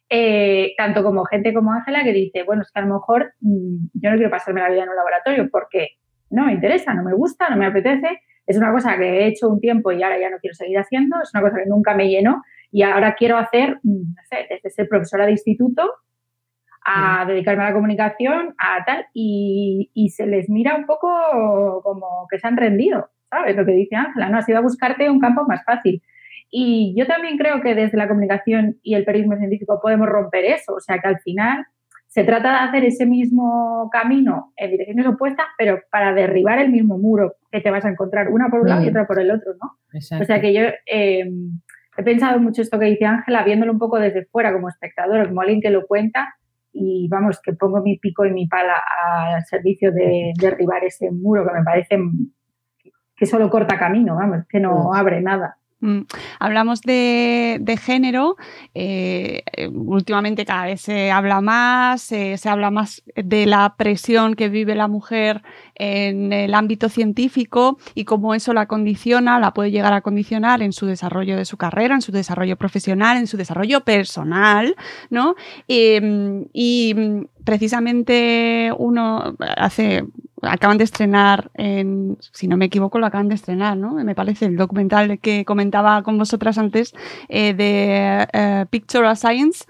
eh, 0.08 0.72
tanto 0.78 1.02
como 1.02 1.24
gente 1.24 1.52
como 1.52 1.72
Ángela 1.72 2.04
que 2.04 2.12
dice, 2.12 2.44
bueno, 2.44 2.62
es 2.62 2.70
que 2.70 2.80
a 2.80 2.84
lo 2.84 2.94
mejor 2.94 3.34
mm, 3.40 3.88
yo 3.94 4.10
no 4.10 4.16
quiero 4.16 4.30
pasarme 4.30 4.60
la 4.60 4.70
vida 4.70 4.84
en 4.84 4.88
un 4.88 4.96
laboratorio 4.96 5.48
porque 5.50 5.88
no 6.30 6.46
me 6.46 6.52
interesa, 6.52 6.94
no 6.94 7.02
me 7.02 7.12
gusta, 7.12 7.50
no 7.50 7.56
me 7.56 7.66
apetece, 7.66 8.20
es 8.46 8.56
una 8.56 8.72
cosa 8.72 8.96
que 8.96 9.04
he 9.04 9.26
hecho 9.26 9.48
un 9.48 9.60
tiempo 9.60 9.92
y 9.92 10.02
ahora 10.02 10.18
ya 10.18 10.30
no 10.30 10.38
quiero 10.38 10.54
seguir 10.54 10.78
haciendo, 10.78 11.16
es 11.22 11.34
una 11.34 11.42
cosa 11.42 11.56
que 11.56 11.66
nunca 11.66 11.94
me 11.94 12.08
llenó 12.08 12.42
y 12.70 12.82
ahora 12.82 13.14
quiero 13.14 13.36
hacer, 13.36 13.78
mm, 13.82 14.14
no 14.14 14.22
sé, 14.28 14.46
desde 14.48 14.70
ser 14.70 14.88
profesora 14.88 15.26
de 15.26 15.32
instituto 15.32 15.82
a 16.84 17.24
dedicarme 17.26 17.64
a 17.64 17.68
la 17.68 17.74
comunicación, 17.74 18.54
a 18.58 18.84
tal, 18.84 19.06
y, 19.12 19.90
se 20.14 20.26
les 20.26 20.48
mira 20.48 20.74
un 20.76 20.86
poco 20.86 21.82
como 21.82 22.26
que 22.30 22.38
se 22.38 22.46
han 22.46 22.56
rendido, 22.56 23.10
¿sabes? 23.30 23.54
Lo 23.56 23.66
que 23.66 23.72
dice 23.72 23.96
Ángela, 23.96 24.30
¿no? 24.30 24.38
Ha 24.38 24.42
sido 24.42 24.58
a 24.58 24.62
buscarte 24.62 25.10
un 25.10 25.20
campo 25.20 25.44
más 25.46 25.62
fácil. 25.64 26.02
Y 26.50 26.94
yo 26.96 27.06
también 27.06 27.36
creo 27.36 27.60
que 27.60 27.74
desde 27.74 27.98
la 27.98 28.08
comunicación 28.08 28.78
y 28.82 28.94
el 28.94 29.04
periodismo 29.04 29.36
científico 29.36 29.80
podemos 29.82 30.08
romper 30.08 30.46
eso, 30.46 30.74
o 30.74 30.80
sea 30.80 30.98
que 30.98 31.08
al 31.08 31.20
final 31.20 31.66
se 32.06 32.24
trata 32.24 32.50
de 32.50 32.68
hacer 32.68 32.84
ese 32.84 33.04
mismo 33.04 33.90
camino 33.92 34.54
en 34.56 34.70
direcciones 34.70 35.06
opuestas, 35.06 35.46
pero 35.58 35.80
para 35.90 36.14
derribar 36.14 36.58
el 36.58 36.70
mismo 36.70 36.96
muro 36.96 37.34
que 37.52 37.60
te 37.60 37.70
vas 37.70 37.84
a 37.84 37.90
encontrar, 37.90 38.28
una 38.30 38.48
por 38.48 38.60
un 38.60 38.68
lado 38.68 38.82
y 38.82 38.88
otra 38.88 39.06
por 39.06 39.20
el 39.20 39.30
otro, 39.30 39.52
¿no? 39.62 39.78
O 40.18 40.24
sea 40.24 40.40
que 40.40 40.54
yo 40.54 40.62
eh, 40.86 41.30
he 41.98 42.04
pensado 42.04 42.38
mucho 42.38 42.62
esto 42.62 42.78
que 42.78 42.86
dice 42.86 43.04
Ángela, 43.04 43.42
viéndolo 43.42 43.72
un 43.72 43.78
poco 43.78 43.98
desde 43.98 44.24
fuera 44.26 44.52
como 44.52 44.68
espectador, 44.68 45.26
como 45.28 45.40
alguien 45.40 45.60
que 45.60 45.70
lo 45.70 45.84
cuenta, 45.84 46.36
y 46.72 47.08
vamos, 47.08 47.40
que 47.42 47.52
pongo 47.54 47.82
mi 47.82 47.98
pico 47.98 48.24
y 48.24 48.30
mi 48.30 48.46
pala 48.46 48.74
al 49.34 49.44
servicio 49.44 49.90
de 49.90 50.32
derribar 50.40 50.84
ese 50.84 51.10
muro 51.10 51.44
que 51.44 51.52
me 51.52 51.64
parece 51.64 51.98
que 53.16 53.26
solo 53.26 53.50
corta 53.50 53.76
camino, 53.76 54.14
vamos, 54.14 54.46
que 54.48 54.60
no 54.60 54.94
abre 54.94 55.20
nada. 55.20 55.56
Mm. 55.80 56.02
Hablamos 56.38 56.82
de, 56.82 57.78
género, 57.80 58.36
eh, 58.74 59.42
últimamente 59.72 60.44
cada 60.44 60.66
vez 60.66 60.80
se 60.80 61.10
habla 61.10 61.40
más, 61.40 62.02
se 62.02 62.38
habla 62.48 62.70
más 62.70 63.02
de 63.16 63.46
la 63.46 63.74
presión 63.76 64.34
que 64.34 64.48
vive 64.48 64.76
la 64.76 64.88
mujer 64.88 65.42
en 65.78 66.32
el 66.32 66.54
ámbito 66.54 66.88
científico 66.88 67.78
y 67.94 68.04
cómo 68.04 68.34
eso 68.34 68.52
la 68.52 68.66
condiciona, 68.66 69.38
la 69.38 69.54
puede 69.54 69.70
llegar 69.70 69.92
a 69.92 70.00
condicionar 70.00 70.62
en 70.62 70.72
su 70.72 70.86
desarrollo 70.86 71.36
de 71.36 71.44
su 71.44 71.56
carrera, 71.56 71.94
en 71.94 72.02
su 72.02 72.12
desarrollo 72.12 72.56
profesional, 72.56 73.16
en 73.16 73.26
su 73.26 73.36
desarrollo 73.36 73.80
personal, 73.80 74.76
¿no? 75.10 75.34
Em, 75.68 76.46
y 76.52 76.94
precisamente 77.44 78.70
uno 78.76 79.36
hace 79.56 80.04
acaban 80.42 80.78
de 80.78 80.84
estrenar, 80.84 81.50
en, 81.54 82.16
si 82.32 82.46
no 82.46 82.56
me 82.56 82.66
equivoco, 82.66 82.98
lo 82.98 83.06
acaban 83.06 83.28
de 83.28 83.34
estrenar, 83.34 83.76
¿no? 83.76 83.92
Me 83.92 84.14
parece 84.14 84.46
el 84.46 84.56
documental 84.56 85.18
que 85.18 85.44
comentaba 85.44 86.02
con 86.02 86.18
vosotras 86.18 86.58
antes 86.58 86.94
eh, 87.28 87.54
de 87.54 88.28
eh, 88.32 88.66
Picture 88.70 89.08
of 89.08 89.18
Science, 89.18 89.64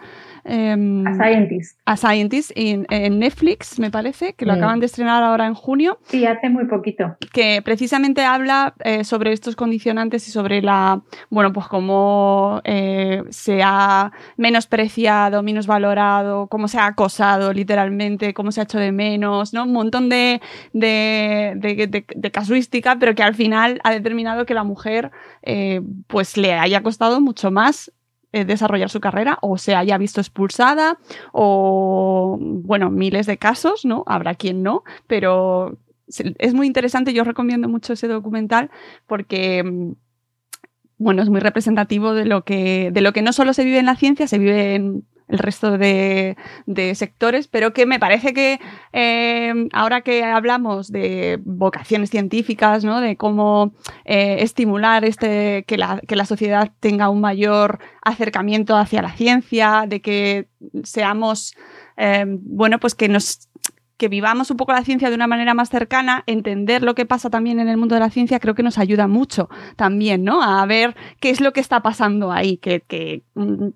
Em, 0.48 1.06
a 1.06 1.14
Scientist. 1.14 1.78
A 1.84 1.96
Scientist 1.96 2.52
en, 2.54 2.86
Netflix, 3.18 3.78
me 3.78 3.90
parece, 3.90 4.32
que 4.32 4.46
lo 4.46 4.54
acaban 4.54 4.80
de 4.80 4.86
estrenar 4.86 5.22
ahora 5.22 5.46
en 5.46 5.54
junio. 5.54 5.98
Sí, 6.04 6.24
hace 6.24 6.48
muy 6.48 6.64
poquito. 6.64 7.16
Que 7.32 7.60
precisamente 7.62 8.22
habla 8.22 8.74
eh, 8.82 9.04
sobre 9.04 9.32
estos 9.32 9.56
condicionantes 9.56 10.26
y 10.26 10.30
sobre 10.30 10.62
la, 10.62 11.02
bueno, 11.28 11.52
pues 11.52 11.66
cómo 11.68 12.62
eh, 12.64 13.22
se 13.28 13.60
ha 13.62 14.10
menospreciado, 14.36 15.42
valorado, 15.66 16.46
cómo 16.46 16.68
se 16.68 16.78
ha 16.78 16.86
acosado 16.86 17.52
literalmente, 17.52 18.32
cómo 18.32 18.52
se 18.52 18.60
ha 18.60 18.64
hecho 18.64 18.78
de 18.78 18.92
menos, 18.92 19.52
¿no? 19.52 19.64
Un 19.64 19.72
montón 19.72 20.08
de, 20.08 20.40
de, 20.72 22.30
casuística, 22.32 22.96
pero 22.98 23.14
que 23.14 23.22
al 23.22 23.34
final 23.34 23.80
ha 23.84 23.90
determinado 23.90 24.46
que 24.46 24.54
la 24.54 24.64
mujer 24.64 25.10
eh, 25.42 25.80
pues 26.06 26.36
le 26.36 26.54
haya 26.54 26.82
costado 26.82 27.20
mucho 27.20 27.50
más 27.50 27.92
desarrollar 28.32 28.90
su 28.90 29.00
carrera 29.00 29.38
o 29.40 29.58
se 29.58 29.74
haya 29.74 29.98
visto 29.98 30.20
expulsada 30.20 30.98
o, 31.32 32.38
bueno, 32.40 32.90
miles 32.90 33.26
de 33.26 33.38
casos, 33.38 33.84
¿no? 33.84 34.04
Habrá 34.06 34.34
quien 34.34 34.62
no, 34.62 34.84
pero 35.06 35.78
es 36.08 36.54
muy 36.54 36.66
interesante, 36.66 37.12
yo 37.12 37.24
recomiendo 37.24 37.68
mucho 37.68 37.92
ese 37.92 38.08
documental 38.08 38.70
porque 39.06 39.62
mm, 39.62 39.92
bueno, 40.98 41.22
es 41.22 41.30
muy 41.30 41.40
representativo 41.40 42.12
de 42.12 42.24
lo 42.24 42.42
que, 42.44 42.90
de 42.92 43.00
lo 43.00 43.12
que 43.12 43.22
no 43.22 43.32
solo 43.32 43.52
se 43.54 43.64
vive 43.64 43.78
en 43.78 43.86
la 43.86 43.96
ciencia, 43.96 44.26
se 44.26 44.38
vive 44.38 44.74
en 44.74 45.04
el 45.28 45.38
resto 45.38 45.78
de, 45.78 46.36
sectores, 46.94 47.48
pero 47.48 47.72
que 47.72 47.86
me 47.86 47.98
parece 47.98 48.32
que 48.32 48.60
eh, 48.92 49.68
ahora 49.72 50.00
que 50.00 50.24
hablamos 50.24 50.90
de 50.90 51.38
vocaciones 51.44 52.10
científicas, 52.10 52.84
¿no? 52.84 53.00
de 53.00 53.16
cómo 53.16 53.72
eh, 54.04 54.38
estimular 54.40 55.04
este, 55.04 55.64
que, 55.66 55.76
la, 55.76 56.00
que 56.06 56.16
la 56.16 56.24
sociedad 56.24 56.72
tenga 56.80 57.08
un 57.10 57.20
mayor 57.20 57.78
acercamiento 58.02 58.76
hacia 58.76 59.02
la 59.02 59.12
ciencia, 59.12 59.84
de 59.86 60.00
que 60.00 60.48
seamos, 60.82 61.54
eh, 61.96 62.24
bueno, 62.26 62.78
pues 62.78 62.94
que 62.94 63.08
nos 63.08 63.48
que 63.98 64.08
vivamos 64.08 64.50
un 64.50 64.56
poco 64.56 64.72
la 64.72 64.84
ciencia 64.84 65.10
de 65.10 65.16
una 65.16 65.26
manera 65.26 65.54
más 65.54 65.68
cercana, 65.68 66.22
entender 66.26 66.82
lo 66.82 66.94
que 66.94 67.04
pasa 67.04 67.30
también 67.30 67.58
en 67.58 67.68
el 67.68 67.76
mundo 67.76 67.96
de 67.96 68.00
la 68.00 68.10
ciencia, 68.10 68.38
creo 68.38 68.54
que 68.54 68.62
nos 68.62 68.78
ayuda 68.78 69.08
mucho 69.08 69.50
también, 69.76 70.22
¿no? 70.22 70.40
A 70.40 70.64
ver 70.66 70.96
qué 71.20 71.30
es 71.30 71.40
lo 71.40 71.52
que 71.52 71.60
está 71.60 71.82
pasando 71.82 72.30
ahí, 72.30 72.58
que, 72.58 73.24
mm, 73.34 73.68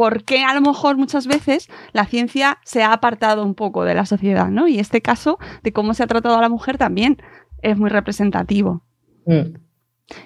por 0.00 0.24
qué 0.24 0.44
a 0.44 0.54
lo 0.54 0.62
mejor 0.62 0.96
muchas 0.96 1.26
veces 1.26 1.68
la 1.92 2.06
ciencia 2.06 2.56
se 2.64 2.82
ha 2.82 2.94
apartado 2.94 3.44
un 3.44 3.54
poco 3.54 3.84
de 3.84 3.92
la 3.92 4.06
sociedad, 4.06 4.48
¿no? 4.48 4.66
Y 4.66 4.78
este 4.78 5.02
caso 5.02 5.38
de 5.62 5.74
cómo 5.74 5.92
se 5.92 6.02
ha 6.02 6.06
tratado 6.06 6.38
a 6.38 6.40
la 6.40 6.48
mujer 6.48 6.78
también 6.78 7.18
es 7.60 7.76
muy 7.76 7.90
representativo. 7.90 8.82
Mm. 9.26 9.58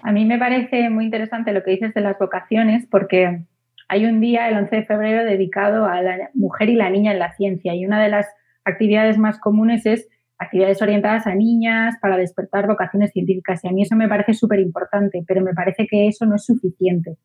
A 0.05 0.13
mí 0.13 0.27
me 0.27 0.39
parece 0.39 0.91
muy 0.91 1.07
interesante 1.07 1.53
lo 1.53 1.65
que 1.65 1.73
dices 1.73 1.93
de 1.93 2.03
las 2.03 2.17
vocaciones, 2.21 2.87
porque 2.89 3.47
hay 3.89 4.07
un 4.07 4.21
día, 4.21 4.49
el 4.49 4.59
11 4.59 4.77
de 4.77 4.85
febrero, 4.85 5.25
dedicado 5.25 5.87
a 5.87 6.01
la 6.03 6.31
mujer 6.35 6.69
y 6.69 6.77
la 6.77 6.89
niña 6.89 7.11
en 7.11 7.19
la 7.19 7.35
ciencia, 7.35 7.75
y 7.75 7.85
una 7.85 8.01
de 8.01 8.11
las 8.11 8.29
actividades 8.65 9.19
más 9.19 9.41
comunes 9.41 9.87
es 9.87 10.09
actividades 10.39 10.83
orientadas 10.83 11.27
a 11.27 11.35
niñas 11.35 11.97
para 12.01 12.17
despertar 12.17 12.69
vocaciones 12.69 13.11
científicas. 13.11 13.65
Y 13.65 13.69
a 13.69 13.73
mí 13.73 13.83
eso 13.83 13.97
me 13.97 14.07
parece 14.07 14.35
súper 14.35 14.61
importante, 14.61 15.25
pero 15.27 15.43
me 15.43 15.53
parece 15.53 15.89
que 15.89 16.07
eso 16.07 16.27
no 16.27 16.37
es 16.37 16.45
suficiente. 16.45 17.17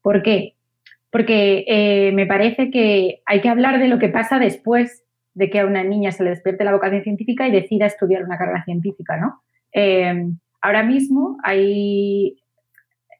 ¿Por 0.00 0.22
qué? 0.22 0.57
Porque 1.10 1.64
eh, 1.66 2.12
me 2.12 2.26
parece 2.26 2.70
que 2.70 3.22
hay 3.26 3.40
que 3.40 3.48
hablar 3.48 3.78
de 3.78 3.88
lo 3.88 3.98
que 3.98 4.08
pasa 4.08 4.38
después 4.38 5.04
de 5.34 5.50
que 5.50 5.60
a 5.60 5.66
una 5.66 5.84
niña 5.84 6.12
se 6.12 6.24
le 6.24 6.30
despierte 6.30 6.64
la 6.64 6.72
vocación 6.72 7.02
científica 7.02 7.46
y 7.46 7.52
decida 7.52 7.86
estudiar 7.86 8.24
una 8.24 8.36
carrera 8.36 8.64
científica, 8.64 9.16
¿no? 9.16 9.42
Eh, 9.72 10.26
ahora 10.60 10.82
mismo 10.82 11.38
hay, 11.44 12.36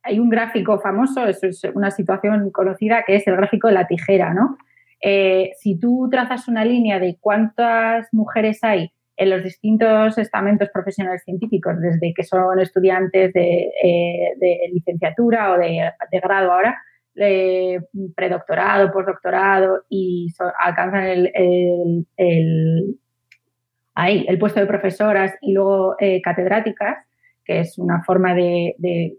hay 0.03 0.19
un 0.19 0.29
gráfico 0.29 0.81
famoso, 0.81 1.27
es 1.27 1.41
una 1.75 1.91
situación 1.91 2.51
conocida, 2.51 3.05
que 3.07 3.17
es 3.17 3.27
el 3.27 3.37
gráfico 3.37 3.69
de 3.69 3.75
la 3.75 3.87
tijera, 3.87 4.35
¿no? 4.35 4.59
Eh, 5.01 5.53
si 5.61 5.79
tú 5.79 6.09
trazas 6.11 6.49
una 6.49 6.65
línea 6.65 6.99
de 6.99 7.17
cuántas 7.21 8.09
mujeres 8.13 8.65
hay 8.65 8.91
en 9.17 9.31
los 9.31 9.43
distintos 9.43 10.19
estamentos 10.19 10.69
profesionales 10.73 11.23
científicos, 11.25 11.81
desde 11.81 12.13
que 12.15 12.25
son 12.25 12.59
estudiantes 12.61 13.33
de, 13.33 13.71
licenciatura 14.73 15.53
o 15.53 15.59
de, 15.59 15.93
grado 16.21 16.53
ahora, 16.53 16.77
eh, 17.21 17.81
predoctorado, 18.15 18.93
postdoctorado 18.93 19.85
y 19.89 20.33
alcanzan 20.59 21.05
el, 21.05 22.07
el, 22.17 22.99
ahí, 23.95 24.25
el 24.29 24.39
puesto 24.39 24.61
de 24.61 24.67
profesoras 24.67 25.35
y 25.41 25.53
luego 25.53 25.97
eh, 25.99 26.21
catedráticas, 26.23 26.99
que 27.45 27.61
es 27.61 27.79
una 27.79 28.03
forma 28.05 28.35
de, 28.35 29.17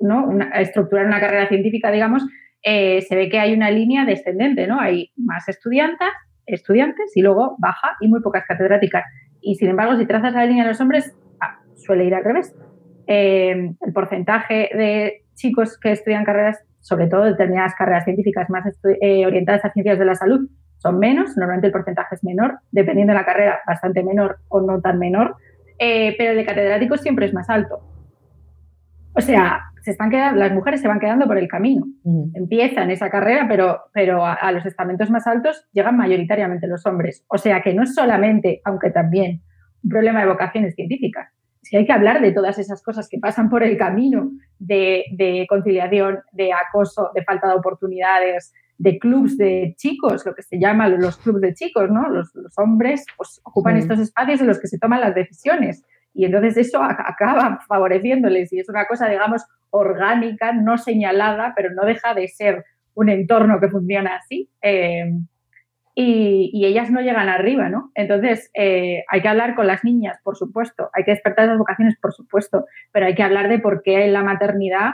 ¿no? 0.00 0.30
estructurar 0.54 1.06
una 1.06 1.20
carrera 1.20 1.48
científica, 1.48 1.90
digamos, 1.90 2.24
eh, 2.62 3.00
se 3.02 3.16
ve 3.16 3.28
que 3.28 3.38
hay 3.38 3.54
una 3.54 3.70
línea 3.70 4.04
descendente, 4.04 4.66
¿no? 4.66 4.80
Hay 4.80 5.10
más 5.16 5.48
estudiantes, 5.48 6.08
estudiantes 6.46 7.16
y 7.16 7.22
luego 7.22 7.56
baja 7.58 7.96
y 8.00 8.08
muy 8.08 8.20
pocas 8.20 8.44
catedráticas. 8.46 9.04
Y 9.40 9.56
sin 9.56 9.70
embargo, 9.70 9.96
si 9.96 10.06
trazas 10.06 10.32
la 10.32 10.46
línea 10.46 10.64
de 10.64 10.70
los 10.70 10.80
hombres, 10.80 11.16
ah, 11.40 11.58
suele 11.74 12.04
ir 12.04 12.14
al 12.14 12.24
revés. 12.24 12.54
el 13.06 13.76
porcentaje 13.92 14.70
de 14.74 15.24
chicos 15.34 15.78
que 15.78 15.90
estudian 15.90 16.24
carreras 16.24 16.64
sobre 16.82 17.06
todo 17.06 17.24
determinadas 17.24 17.74
carreras 17.74 18.04
científicas 18.04 18.50
más 18.50 18.64
eh, 19.00 19.24
orientadas 19.24 19.64
a 19.64 19.72
ciencias 19.72 19.98
de 19.98 20.04
la 20.04 20.14
salud, 20.14 20.50
son 20.76 20.98
menos, 20.98 21.36
normalmente 21.36 21.68
el 21.68 21.72
porcentaje 21.72 22.16
es 22.16 22.24
menor, 22.24 22.58
dependiendo 22.72 23.12
de 23.12 23.18
la 23.20 23.24
carrera, 23.24 23.60
bastante 23.66 24.02
menor 24.02 24.40
o 24.48 24.60
no 24.60 24.80
tan 24.80 24.98
menor, 24.98 25.36
eh, 25.78 26.14
pero 26.18 26.32
el 26.32 26.36
de 26.36 26.44
catedráticos 26.44 27.00
siempre 27.00 27.26
es 27.26 27.32
más 27.32 27.48
alto. 27.48 27.80
O 29.14 29.20
sea, 29.20 29.60
se 29.82 29.90
están 29.90 30.10
quedando, 30.10 30.38
las 30.38 30.52
mujeres 30.52 30.80
se 30.80 30.88
van 30.88 31.00
quedando 31.00 31.26
por 31.26 31.38
el 31.38 31.48
camino. 31.48 31.86
Empiezan 32.34 32.90
esa 32.90 33.10
carrera, 33.10 33.46
pero, 33.48 33.80
pero 33.92 34.24
a, 34.24 34.50
los 34.52 34.64
estamentos 34.64 35.10
más 35.10 35.26
altos 35.26 35.68
llegan 35.72 35.96
mayoritariamente 35.96 36.66
los 36.66 36.86
hombres. 36.86 37.24
O 37.28 37.36
sea 37.36 37.62
que 37.62 37.74
no 37.74 37.82
es 37.82 37.94
solamente, 37.94 38.60
aunque 38.64 38.90
también, 38.90 39.42
un 39.84 39.90
problema 39.90 40.20
de 40.20 40.28
vocaciones 40.28 40.74
científicas, 40.74 41.28
si 41.72 41.78
hay 41.78 41.86
que 41.86 41.92
hablar 41.94 42.20
de 42.20 42.32
todas 42.32 42.58
esas 42.58 42.82
cosas 42.82 43.08
que 43.08 43.18
pasan 43.18 43.48
por 43.48 43.62
el 43.62 43.78
camino 43.78 44.30
de, 44.58 45.46
conciliación, 45.48 46.18
de 46.30 46.50
acoso, 46.52 47.10
de 47.14 47.24
falta 47.24 47.48
de 47.48 47.54
oportunidades, 47.54 48.52
de 48.76 48.98
clubs 48.98 49.38
de 49.38 49.72
chicos, 49.78 50.26
lo 50.26 50.34
que 50.34 50.42
se 50.42 50.58
llama 50.58 50.86
los 50.88 51.16
clubs 51.16 51.40
de 51.40 51.54
chicos, 51.54 51.90
¿no? 51.90 52.10
Los, 52.10 52.30
hombres 52.58 53.06
pues, 53.16 53.40
ocupan 53.44 53.78
estos 53.78 53.98
espacios 54.00 54.42
en 54.42 54.48
los 54.48 54.60
que 54.60 54.66
se 54.66 54.78
toman 54.78 55.00
las 55.00 55.14
decisiones 55.14 55.82
Y 56.12 56.26
entonces 56.26 56.58
eso 56.58 56.82
acaba 56.82 57.60
favoreciéndoles 57.66 58.52
y 58.52 58.60
es 58.60 58.68
una 58.68 58.84
cosa, 58.84 59.08
digamos, 59.08 59.42
orgánica, 59.70 60.52
no 60.52 60.76
señalada, 60.76 61.54
pero 61.56 61.70
no 61.72 61.86
deja 61.86 62.12
de 62.12 62.28
ser 62.28 62.66
un 62.92 63.08
entorno 63.08 63.58
que 63.60 63.70
funciona 63.70 64.16
así. 64.16 64.50
Eh, 64.60 65.10
y, 65.94 66.64
ellas 66.64 66.90
no 66.90 67.00
llegan 67.00 67.28
arriba, 67.28 67.68
¿no? 67.68 67.90
Entonces, 67.94 68.50
eh, 68.54 69.04
hay 69.08 69.20
que 69.20 69.28
hablar 69.28 69.54
con 69.54 69.66
las 69.66 69.84
niñas, 69.84 70.18
por 70.24 70.36
supuesto, 70.36 70.90
hay 70.94 71.04
que 71.04 71.10
despertar 71.10 71.48
las 71.48 71.58
vocaciones, 71.58 71.96
por 72.00 72.14
supuesto, 72.14 72.64
pero 72.92 73.06
hay 73.06 73.14
que 73.14 73.22
hablar 73.22 73.48
de 73.48 73.58
por 73.58 73.82
qué 73.82 74.06
la 74.08 74.22
maternidad 74.22 74.92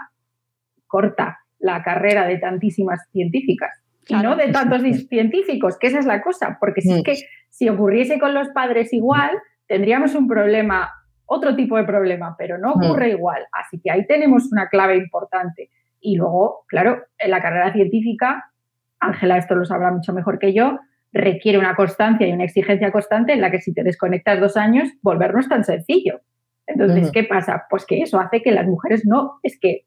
corta 0.86 1.38
la 1.58 1.82
carrera 1.82 2.26
de 2.26 2.38
tantísimas 2.38 3.08
científicas 3.12 3.70
y 4.08 4.14
no 4.14 4.36
de 4.36 4.48
tantos 4.48 4.82
científicos, 5.08 5.78
que 5.78 5.88
esa 5.88 5.98
es 5.98 6.06
la 6.06 6.22
cosa, 6.22 6.56
porque 6.58 6.80
si 6.80 6.92
es 6.92 7.00
mm. 7.00 7.02
que 7.02 7.16
si 7.50 7.68
ocurriese 7.68 8.18
con 8.18 8.32
los 8.32 8.48
padres 8.48 8.92
igual, 8.92 9.30
tendríamos 9.66 10.14
un 10.14 10.26
problema, 10.26 10.90
otro 11.26 11.54
tipo 11.54 11.76
de 11.76 11.84
problema, 11.84 12.34
pero 12.38 12.56
no 12.58 12.74
mm. 12.74 12.84
ocurre 12.84 13.10
igual. 13.10 13.46
Así 13.52 13.80
que 13.80 13.90
ahí 13.90 14.06
tenemos 14.06 14.50
una 14.50 14.68
clave 14.68 14.96
importante. 14.96 15.70
Y 16.00 16.16
luego, 16.16 16.64
claro, 16.68 17.02
en 17.18 17.30
la 17.30 17.42
carrera 17.42 17.72
científica, 17.72 18.50
Ángela 18.98 19.36
esto 19.36 19.54
lo 19.54 19.66
sabrá 19.66 19.90
mucho 19.90 20.12
mejor 20.12 20.38
que 20.38 20.54
yo, 20.54 20.78
requiere 21.12 21.58
una 21.58 21.74
constancia 21.74 22.26
y 22.26 22.32
una 22.32 22.44
exigencia 22.44 22.92
constante 22.92 23.32
en 23.32 23.40
la 23.40 23.50
que 23.50 23.60
si 23.60 23.72
te 23.72 23.82
desconectas 23.82 24.40
dos 24.40 24.56
años, 24.56 24.88
volver 25.02 25.32
no 25.32 25.40
es 25.40 25.48
tan 25.48 25.64
sencillo. 25.64 26.20
Entonces, 26.66 27.10
¿qué 27.10 27.24
pasa? 27.24 27.64
Pues 27.70 27.86
que 27.86 28.02
eso 28.02 28.20
hace 28.20 28.42
que 28.42 28.52
las 28.52 28.66
mujeres 28.66 29.06
no 29.06 29.40
es 29.42 29.58
que 29.58 29.86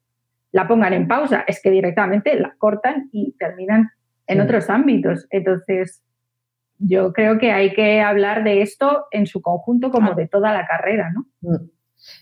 la 0.52 0.68
pongan 0.68 0.94
en 0.94 1.08
pausa, 1.08 1.44
es 1.48 1.62
que 1.62 1.70
directamente 1.70 2.38
la 2.40 2.56
cortan 2.58 3.10
y 3.12 3.34
terminan 3.38 3.92
en 4.26 4.42
otros 4.42 4.70
ámbitos. 4.70 5.28
Entonces, 5.30 6.04
yo 6.80 7.14
creo 7.14 7.38
que 7.38 7.52
hay 7.52 7.74
que 7.74 8.02
hablar 8.02 8.44
de 8.44 8.62
esto 8.62 9.06
en 9.12 9.28
su 9.28 9.42
conjunto 9.42 9.92
como 9.92 10.16
de 10.16 10.28
toda 10.28 10.54
la 10.54 10.66
carrera, 10.66 11.12
¿no? 11.14 11.28
Mm. 11.42 11.70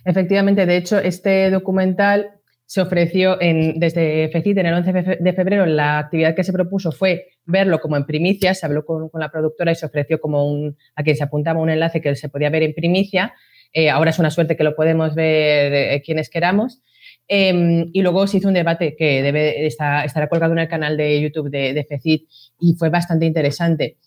Efectivamente, 0.03 0.65
de 0.65 0.75
hecho, 0.75 0.99
este 0.99 1.49
documental 1.49 2.31
se 2.69 2.81
ofreció 2.81 3.41
en, 3.41 3.79
desde 3.79 4.29
FECIT 4.29 4.59
en 4.59 4.67
el 4.67 4.75
11 4.75 5.17
de 5.19 5.33
febrero. 5.33 5.65
La 5.65 5.97
actividad 5.97 6.35
que 6.35 6.43
se 6.43 6.53
propuso 6.53 6.91
fue 6.91 7.29
verlo 7.43 7.79
como 7.79 7.97
en 7.97 8.05
primicia. 8.05 8.53
Se 8.53 8.63
habló 8.63 8.85
con, 8.85 9.09
la 9.15 9.31
productora 9.31 9.71
y 9.71 9.75
se 9.75 9.87
ofreció 9.87 10.21
como 10.21 10.45
un, 10.45 10.77
a 10.95 11.01
quien 11.01 11.15
se 11.15 11.23
apuntaba 11.23 11.59
un 11.59 11.71
enlace 11.71 11.99
que 11.99 12.15
se 12.15 12.29
podía 12.29 12.51
ver 12.51 12.61
en 12.61 12.75
primicia. 12.75 13.33
Eh, 13.73 13.89
ahora 13.89 14.11
es 14.11 14.19
una 14.19 14.29
suerte 14.29 14.55
que 14.55 14.63
lo 14.63 14.75
podemos 14.75 15.15
ver 15.15 15.73
eh, 15.73 16.03
quienes 16.05 16.29
queramos. 16.29 16.83
Em, 17.27 17.89
y 17.91 18.03
luego 18.03 18.27
se 18.27 18.37
hizo 18.37 18.49
un 18.49 18.53
debate 18.53 18.95
que 18.95 19.23
debe 19.23 19.65
estar, 19.65 20.05
estará 20.05 20.29
colgado 20.29 20.53
en 20.53 20.59
el 20.59 20.67
canal 20.67 20.95
de 20.95 21.19
YouTube 21.19 21.49
de, 21.49 21.73
de 21.73 21.83
FECIT 21.85 22.29
y 22.59 22.75
fue 22.75 22.89
bastante 22.89 23.25
interesante. 23.25 23.97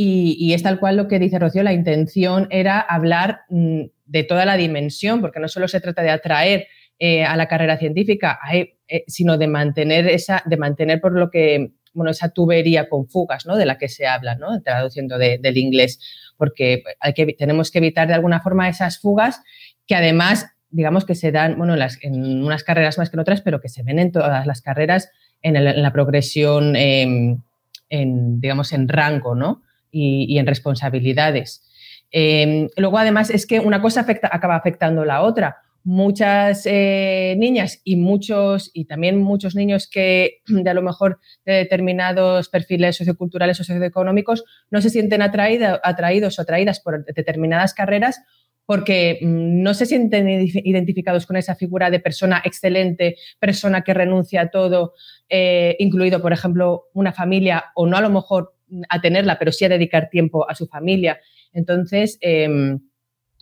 Y, 0.00 0.52
es 0.54 0.62
tal 0.62 0.78
cual 0.78 0.96
lo 0.96 1.08
que 1.08 1.18
dice 1.18 1.40
Rocío, 1.40 1.64
la 1.64 1.72
intención 1.72 2.46
era 2.50 2.80
hablar 2.80 3.40
mm, 3.48 3.82
de 4.06 4.22
toda 4.22 4.44
la 4.44 4.56
dimensión, 4.56 5.20
porque 5.20 5.40
no 5.40 5.48
solo 5.48 5.66
se 5.66 5.80
trata 5.80 6.02
de 6.02 6.10
atraer 6.10 6.68
eh, 7.00 7.22
a 7.22 7.36
la 7.36 7.46
carrera 7.46 7.76
científica, 7.78 8.40
eh, 8.52 9.04
sino 9.06 9.38
de 9.38 9.46
mantener 9.46 10.08
esa, 10.08 10.42
de 10.46 10.56
mantener 10.56 11.00
por 11.00 11.12
lo 11.12 11.30
que, 11.30 11.70
bueno, 11.94 12.10
esa 12.10 12.30
tubería 12.30 12.88
con 12.88 13.06
fugas, 13.06 13.46
¿no? 13.46 13.56
De 13.56 13.66
la 13.66 13.78
que 13.78 13.88
se 13.88 14.08
habla, 14.08 14.34
¿no? 14.34 14.60
Traduciendo 14.62 15.16
del 15.16 15.56
inglés, 15.56 16.00
porque 16.36 16.82
hay 16.98 17.12
que, 17.12 17.34
tenemos 17.34 17.70
que 17.70 17.78
evitar 17.78 18.08
de 18.08 18.14
alguna 18.14 18.40
forma 18.40 18.68
esas 18.68 18.98
fugas 18.98 19.40
que 19.86 19.94
además, 19.94 20.46
digamos 20.70 21.04
que 21.04 21.14
se 21.14 21.30
dan, 21.30 21.56
bueno, 21.56 21.76
en 22.02 22.42
unas 22.42 22.64
carreras 22.64 22.98
más 22.98 23.10
que 23.10 23.16
en 23.16 23.20
otras, 23.20 23.42
pero 23.42 23.60
que 23.60 23.68
se 23.68 23.84
ven 23.84 24.00
en 24.00 24.10
todas 24.10 24.44
las 24.44 24.60
carreras 24.60 25.08
en, 25.40 25.82
la 25.82 25.92
progresión, 25.92 26.74
em, 26.74 27.42
en, 27.90 28.40
digamos, 28.40 28.72
en 28.72 28.88
rango, 28.88 29.36
¿no? 29.36 29.62
Y, 29.92 30.36
en 30.36 30.46
responsabilidades. 30.48 31.64
Em, 32.10 32.68
luego, 32.76 32.98
además, 32.98 33.30
es 33.30 33.46
que 33.46 33.60
una 33.60 33.80
cosa 33.80 34.00
afecta, 34.00 34.28
acaba 34.32 34.56
afectando 34.56 35.04
la 35.04 35.22
otra 35.22 35.58
muchas 35.84 36.66
eh, 36.66 37.34
niñas 37.38 37.80
y 37.84 37.96
muchos 37.96 38.70
y 38.74 38.84
también 38.84 39.18
muchos 39.18 39.54
niños 39.54 39.88
que 39.88 40.42
de 40.46 40.68
a 40.68 40.74
lo 40.74 40.82
mejor 40.82 41.18
de 41.44 41.54
determinados 41.54 42.48
perfiles 42.48 42.96
socioculturales 42.96 43.60
o 43.60 43.64
socioeconómicos 43.64 44.44
no 44.70 44.80
se 44.80 44.90
sienten 44.90 45.22
atraídos 45.22 46.38
o 46.38 46.42
atraídas 46.42 46.80
por 46.80 47.04
determinadas 47.04 47.74
carreras 47.74 48.20
porque 48.68 49.18
mm, 49.22 49.62
no 49.62 49.72
se 49.72 49.86
sienten 49.86 50.28
identificados 50.28 51.24
con 51.24 51.36
esa 51.36 51.54
figura 51.54 51.90
de 51.90 52.00
persona 52.00 52.42
excelente, 52.44 53.16
persona 53.40 53.82
que 53.82 53.94
renuncia 53.94 54.42
a 54.42 54.50
todo, 54.50 54.92
eh, 55.30 55.74
incluido, 55.78 56.20
por 56.20 56.34
ejemplo, 56.34 56.84
una 56.92 57.14
familia, 57.14 57.64
o 57.74 57.86
no 57.86 57.96
a 57.96 58.02
lo 58.02 58.10
mejor 58.10 58.52
a 58.90 59.00
tenerla, 59.00 59.38
pero 59.38 59.52
sí 59.52 59.64
a 59.64 59.70
dedicar 59.70 60.10
tiempo 60.10 60.46
a 60.50 60.54
su 60.54 60.66
familia. 60.66 61.18
Entonces, 61.54 62.18
em, 62.20 62.80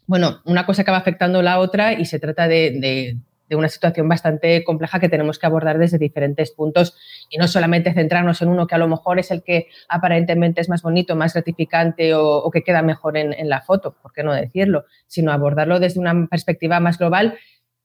bueno, 0.06 0.40
una 0.44 0.66
cosa 0.66 0.82
acaba 0.82 0.98
afectando 0.98 1.42
la 1.42 1.58
otra 1.58 1.92
y 1.92 2.04
se 2.04 2.18
trata 2.18 2.48
de, 2.48 3.16
una 3.50 3.68
situación 3.68 4.08
bastante 4.08 4.64
compleja 4.64 4.98
que 4.98 5.08
tenemos 5.08 5.38
que 5.38 5.46
abordar 5.46 5.78
desde 5.78 5.98
diferentes 5.98 6.50
puntos 6.50 6.96
y 7.30 7.38
no 7.38 7.46
solamente 7.48 7.92
centrarnos 7.92 8.42
en 8.42 8.48
uno 8.48 8.66
que 8.66 8.74
a 8.74 8.78
lo 8.78 8.88
mejor 8.88 9.18
es 9.18 9.30
el 9.30 9.42
que 9.42 9.68
aparentemente 9.88 10.60
es 10.60 10.68
más 10.68 10.82
bonito, 10.82 11.14
más 11.16 11.34
gratificante 11.34 12.14
o, 12.14 12.50
que 12.50 12.62
queda 12.62 12.82
mejor 12.82 13.16
en, 13.16 13.48
la 13.48 13.62
foto, 13.62 13.96
¿por 14.02 14.12
qué 14.12 14.22
no 14.22 14.32
decirlo? 14.32 14.84
Sino 15.06 15.32
abordarlo 15.32 15.78
desde 15.80 16.00
una 16.00 16.26
perspectiva 16.26 16.80
más 16.80 16.98
global 16.98 17.38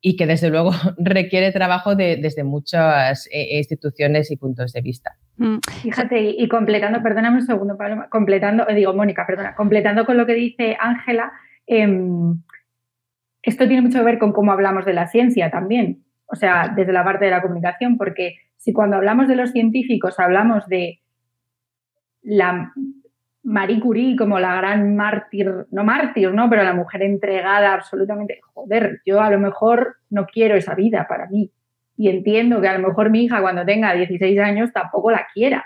y 0.04 0.16
que 0.16 0.26
desde 0.26 0.50
luego 0.50 0.72
requiere 0.98 1.52
trabajo 1.52 1.96
desde 1.96 2.44
muchas 2.44 3.28
eh, 3.32 3.58
instituciones 3.58 4.32
y 4.32 4.38
puntos 4.38 4.74
de 4.74 4.82
vista. 4.82 5.16
Mm. 5.38 5.58
Fíjate, 5.84 6.20
y, 6.22 6.48
completando, 6.48 7.02
perdóname 7.02 7.38
un 7.38 7.46
segundo, 7.46 7.78
Paloma, 7.78 8.10
completando, 8.10 8.68
eh, 8.68 8.76
digo, 8.76 8.94
Mónica, 8.94 9.26
perdona, 9.28 9.56
completando 9.56 10.06
con 10.06 10.18
lo 10.18 10.26
que 10.26 10.34
dice 10.34 10.76
Ángela, 10.80 11.32
Em, 11.67 12.41
esto 13.41 13.67
tiene 13.67 13.82
mucho 13.82 14.00
que 14.00 14.06
ver 14.06 14.19
con 14.19 14.34
cómo 14.34 14.52
hablamos 14.52 14.86
de 14.86 14.93
la 14.93 15.08
ciencia 15.08 15.50
también, 15.50 16.04
o 16.26 16.36
sea, 16.36 16.74
desde 16.76 16.93
la 16.93 17.04
parte 17.04 17.26
de 17.26 17.32
la 17.32 17.41
comunicación, 17.41 17.97
porque 17.97 18.36
si 18.58 18.74
cuando 18.74 18.97
hablamos 18.97 19.28
de 19.28 19.36
los 19.36 19.52
científicos 19.52 20.19
hablamos 20.19 20.67
de 20.67 21.00
la 22.21 22.71
Marie 23.43 23.80
Curie 23.80 24.15
como 24.15 24.39
la 24.39 24.56
gran 24.56 24.95
mártir, 24.95 25.52
no 25.71 25.84
mártir, 25.84 26.32
¿no? 26.34 26.50
Pero 26.50 26.63
la 26.63 26.74
mujer 26.74 27.02
entregada 27.02 27.74
absolutamente, 27.74 28.39
joder, 28.54 29.02
yo 29.06 29.19
a 29.21 29.32
lo 29.32 29.39
mejor 29.39 29.97
no 30.10 30.28
quiero 30.28 30.56
esa 30.56 30.76
vida 30.76 31.08
para 31.08 31.28
mí. 31.28 31.52
Y 31.97 32.10
entiendo 32.10 32.62
que 32.62 32.67
a 32.67 32.78
lo 32.78 32.88
mejor 32.88 33.10
mi 33.10 33.24
hija 33.24 33.41
cuando 33.41 33.65
tenga 33.65 33.93
16 33.93 34.39
años 34.39 34.71
tampoco 34.71 35.12
la 35.12 35.28
quiera 35.34 35.65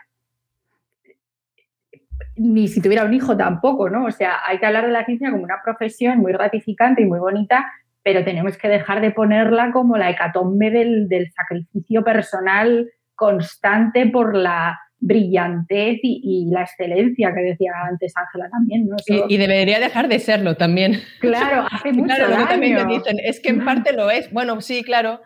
ni 2.38 2.68
si 2.68 2.82
tuviera 2.82 3.06
un 3.06 3.14
hijo 3.14 3.36
tampoco, 3.38 3.90
¿no? 3.90 4.06
O 4.06 4.12
sea, 4.12 4.40
hay 4.46 4.60
que 4.60 4.66
hablar 4.66 4.86
de 4.86 4.92
la 4.92 5.06
ciencia 5.06 5.32
como 5.32 5.44
una 5.44 5.62
profesión 5.64 6.20
muy 6.20 6.34
gratificante 6.34 7.02
y 7.02 7.06
muy 7.06 7.20
bonita, 7.20 7.72
pero 8.04 8.24
tenemos 8.24 8.58
que 8.58 8.68
dejar 8.68 9.02
de 9.02 9.12
ponerla 9.12 9.72
como 9.72 9.98
la 9.98 10.10
hecatombe 10.10 10.70
del, 10.70 11.08
sacrificio 11.32 12.04
personal 12.04 12.90
constante 13.16 14.08
por 14.08 14.36
la 14.36 14.80
brillantez 15.00 16.00
y, 16.04 16.50
la 16.52 16.64
excelencia 16.64 17.34
que 17.34 17.42
decía 17.42 17.72
antes 17.90 18.14
Ángela 18.16 18.50
también. 18.50 18.88
¿no? 18.88 18.96
Y, 19.28 19.38
debería 19.38 19.80
dejar 19.80 20.08
de 20.08 20.20
serlo 20.20 20.56
también. 20.56 21.00
Claro, 21.20 21.66
hace 21.72 21.94
mucho 21.94 22.16
claro, 22.16 22.48
también 22.48 22.78
te 22.78 22.86
dicen, 22.86 23.18
es 23.24 23.40
que 23.40 23.50
en 23.50 23.64
parte 23.64 23.94
lo 23.94 24.10
es. 24.10 24.32
Bueno, 24.32 24.62
sí, 24.62 24.84
claro, 24.84 25.22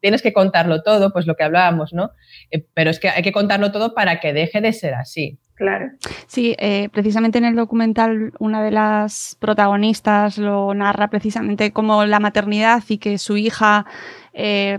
tienes 0.00 0.22
que 0.22 0.32
contarlo 0.32 0.82
todo, 0.82 1.12
pues 1.12 1.26
lo 1.26 1.34
que 1.36 1.44
hablábamos, 1.44 1.92
¿no? 1.92 2.10
Eh, 2.50 2.64
pero 2.74 2.90
es 2.90 3.00
que 3.00 3.08
hay 3.08 3.22
que 3.22 3.32
contarlo 3.32 3.72
todo 3.72 3.94
para 3.94 4.20
que 4.20 4.32
deje 4.32 4.60
de 4.60 4.72
ser 4.72 4.94
así. 4.94 5.38
Claro. 5.54 5.90
Sí, 6.28 6.54
eh, 6.58 6.88
precisamente 6.92 7.38
en 7.38 7.44
el 7.44 7.56
documental 7.56 8.32
una 8.38 8.62
de 8.62 8.70
las 8.70 9.36
protagonistas 9.40 10.38
lo 10.38 10.72
narra 10.72 11.10
precisamente 11.10 11.72
como 11.72 12.04
la 12.04 12.20
maternidad 12.20 12.84
y 12.88 12.98
que 12.98 13.18
su 13.18 13.36
hija 13.36 13.84
eh, 14.32 14.78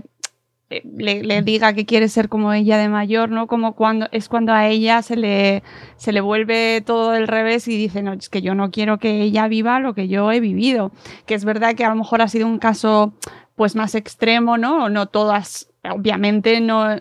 eh, 0.70 0.82
le, 0.84 1.42
diga 1.42 1.72
que 1.74 1.84
quiere 1.84 2.08
ser 2.08 2.28
como 2.28 2.52
ella 2.52 2.78
de 2.78 2.88
mayor, 2.88 3.30
¿no? 3.30 3.48
Como 3.48 3.74
cuando 3.74 4.06
es 4.12 4.28
cuando 4.28 4.52
a 4.52 4.68
ella 4.68 5.02
se 5.02 5.16
le, 5.16 5.64
se 5.96 6.12
le 6.12 6.20
vuelve 6.20 6.80
todo 6.80 7.10
del 7.10 7.26
revés 7.26 7.66
y 7.66 7.76
dice, 7.76 8.02
no, 8.02 8.12
es 8.12 8.28
que 8.28 8.40
yo 8.40 8.54
no 8.54 8.70
quiero 8.70 8.98
que 8.98 9.20
ella 9.20 9.48
viva 9.48 9.80
lo 9.80 9.94
que 9.94 10.06
yo 10.06 10.30
he 10.30 10.38
vivido. 10.38 10.92
Que 11.26 11.34
es 11.34 11.44
verdad 11.44 11.74
que 11.74 11.84
a 11.84 11.88
lo 11.88 11.96
mejor 11.96 12.22
ha 12.22 12.28
sido 12.28 12.46
un 12.46 12.60
caso 12.60 13.12
pues 13.60 13.76
más 13.76 13.94
extremo, 13.94 14.56
¿no? 14.56 14.88
No 14.88 15.04
todas 15.04 15.70
obviamente 15.92 16.62
no, 16.62 16.96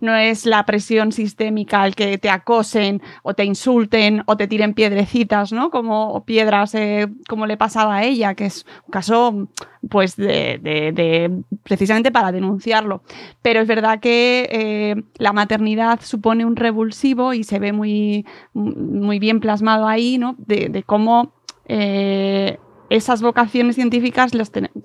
no, 0.00 0.16
es 0.16 0.44
la 0.44 0.66
presión 0.66 1.12
sistémica 1.12 1.86
el 1.86 1.94
que 1.94 2.18
te 2.18 2.28
acosen 2.28 3.00
o 3.22 3.34
te 3.34 3.44
insulten 3.44 4.24
o 4.26 4.36
te 4.36 4.48
tiren 4.48 4.74
piedrecitas, 4.74 5.52
¿no? 5.52 5.70
Como 5.70 6.24
piedras, 6.24 6.74
eh, 6.74 7.06
como 7.28 7.46
le 7.46 7.56
pasaba 7.56 7.98
a 7.98 8.02
ella, 8.02 8.34
que 8.34 8.46
es 8.46 8.66
un 8.86 8.90
caso, 8.90 9.48
pues, 9.88 10.16
de, 10.16 11.44
precisamente 11.62 12.10
para 12.10 12.32
denunciarlo. 12.32 13.04
Pero 13.40 13.60
es 13.60 13.68
verdad 13.68 14.00
que 14.00 14.48
eh, 14.50 15.04
la 15.14 15.32
maternidad 15.32 16.00
supone 16.02 16.44
un 16.44 16.56
revulsivo 16.56 17.34
y 17.34 17.44
se 17.44 17.60
ve 17.60 17.72
muy, 17.72 18.26
muy 18.52 19.20
bien 19.20 19.38
plasmado 19.38 19.86
ahí, 19.86 20.18
¿no? 20.18 20.34
De, 20.38 20.82
cómo 20.84 21.34
eh, 21.66 22.58
esas 22.90 23.22
vocaciones 23.22 23.76
científicas 23.76 24.32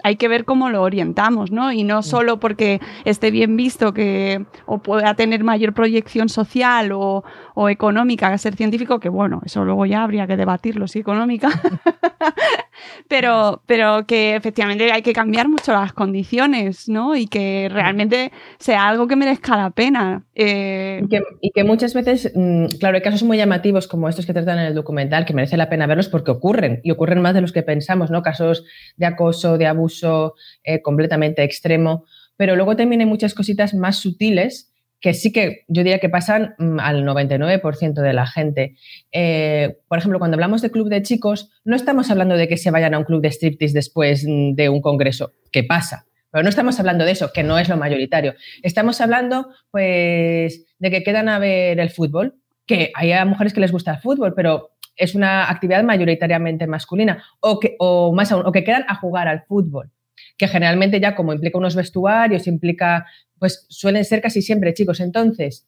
hay 0.04 0.16
que 0.16 0.28
ver 0.28 0.46
cómo 0.46 0.70
lo 0.70 0.84
orientamos, 0.84 1.52
¿no? 1.52 1.72
Y 1.72 1.84
no 1.84 2.04
solo 2.04 2.40
porque 2.40 2.80
esté 3.04 3.32
bien 3.32 3.58
visto 3.58 3.94
que 3.94 4.46
o 4.68 4.78
pueda 4.78 5.16
tener 5.16 5.44
mayor 5.44 5.74
proyección 5.74 6.30
social 6.30 6.92
o, 6.94 7.24
económica 7.68 8.32
que 8.32 8.38
ser 8.38 8.56
científico, 8.56 9.00
que 9.00 9.10
bueno, 9.10 9.42
eso 9.44 9.66
luego 9.66 9.86
ya 9.86 10.04
habría 10.04 10.28
que 10.28 10.38
debatirlo 10.38 10.88
si 10.88 11.00
económica. 11.00 11.50
pero, 13.08 13.64
pero 13.66 14.06
que 14.06 14.36
efectivamente 14.36 14.92
hay 14.92 15.02
que 15.02 15.14
cambiar 15.14 15.48
mucho 15.48 15.72
las 15.72 15.94
condiciones, 15.94 16.88
¿no? 16.90 17.16
Y 17.16 17.28
que 17.28 17.70
realmente 17.72 18.32
sea 18.60 18.88
algo 18.88 19.08
que 19.08 19.16
merezca 19.16 19.58
la 19.58 19.70
pena. 19.72 20.26
Eh, 20.36 21.02
y, 21.42 21.52
que, 21.52 21.64
muchas 21.64 21.94
veces, 21.94 22.32
mm, 22.36 22.66
claro, 22.80 22.96
hay 22.96 23.02
casos 23.02 23.24
muy 23.24 23.38
llamativos 23.38 23.88
como 23.88 24.10
estos 24.10 24.26
que 24.26 24.34
tratan 24.34 24.60
en 24.60 24.66
el 24.66 24.76
documental 24.76 25.26
que 25.26 25.34
merece 25.34 25.58
la 25.58 25.70
pena 25.70 25.88
verlos 25.88 26.10
porque 26.10 26.32
ocurren 26.32 26.82
y 26.84 26.92
ocurren 26.92 27.22
más 27.22 27.34
de 27.34 27.42
los 27.42 27.52
que 27.52 27.64
pensamos, 27.64 28.12
¿no? 28.12 28.22
Casos 28.22 28.66
de 28.98 29.06
acoso, 29.06 29.58
de 29.58 29.68
abuso 29.68 30.36
eh, 30.64 30.82
completamente 30.82 31.44
extremo. 31.44 32.06
Pero 32.38 32.56
luego 32.56 32.76
también 32.76 33.02
hay 33.02 33.08
muchas 33.08 33.34
cositas 33.34 33.74
más 33.74 33.98
sutiles 33.98 34.75
que 35.00 35.14
sí 35.14 35.32
que 35.32 35.66
yo 35.68 35.84
diría 35.84 36.00
que 36.00 36.10
pasan 36.10 36.56
mm, 36.58 36.80
al 36.80 37.06
99% 37.06 37.94
de 38.02 38.14
la 38.14 38.26
gente. 38.26 38.76
Eh, 39.12 39.78
por 39.88 39.98
ejemplo, 39.98 40.20
cuando 40.20 40.36
hablamos 40.36 40.62
de 40.62 40.72
club 40.72 40.90
de 40.90 41.02
chicos, 41.02 41.52
no 41.64 41.76
estamos 41.76 42.10
hablando 42.10 42.38
de 42.38 42.48
que 42.48 42.58
se 42.58 42.72
vayan 42.72 42.94
a 42.94 43.00
un 43.00 43.04
club 43.04 43.22
de 43.22 43.30
striptease 43.30 43.74
después 43.74 44.26
mm, 44.28 44.56
de 44.56 44.70
un 44.70 44.82
congreso, 44.82 45.34
que 45.52 45.64
pasa. 45.64 46.06
Pero 46.32 46.44
no 46.44 46.50
estamos 46.50 46.80
hablando 46.80 47.06
de 47.06 47.12
eso, 47.12 47.32
que 47.32 47.44
no 47.44 47.58
es 47.58 47.70
lo 47.70 47.78
mayoritario. 47.78 48.34
Estamos 48.62 49.00
hablando, 49.00 49.50
pues, 49.72 50.66
de 50.80 50.92
que 50.92 51.04
quedan 51.04 51.30
a 51.30 51.40
ver 51.40 51.80
el 51.80 51.90
fútbol, 51.92 52.36
que 52.66 52.92
hay 52.94 53.14
mujeres 53.26 53.54
que 53.54 53.62
les 53.62 53.72
gusta 53.72 53.94
el 53.94 54.00
fútbol, 54.00 54.34
pero 54.36 54.72
es 54.98 55.16
una 55.16 55.50
actividad 55.50 55.84
mayoritariamente 55.84 56.68
masculina, 56.68 57.24
o 57.40 57.60
que, 57.60 57.76
o 57.80 58.12
más 58.14 58.32
aún, 58.32 58.46
o 58.46 58.52
que 58.52 58.64
quedan 58.64 58.86
a 58.88 58.96
jugar 58.96 59.28
al 59.28 59.44
fútbol 59.44 59.92
que 60.38 60.48
generalmente 60.48 61.00
ya 61.00 61.16
como 61.16 61.34
implica 61.34 61.58
unos 61.58 61.76
vestuarios, 61.76 62.48
implica, 62.48 63.06
pues 63.40 63.66
suelen 63.70 64.06
ser 64.06 64.22
casi 64.22 64.42
siempre 64.42 64.74
chicos. 64.74 65.00
Entonces, 65.00 65.68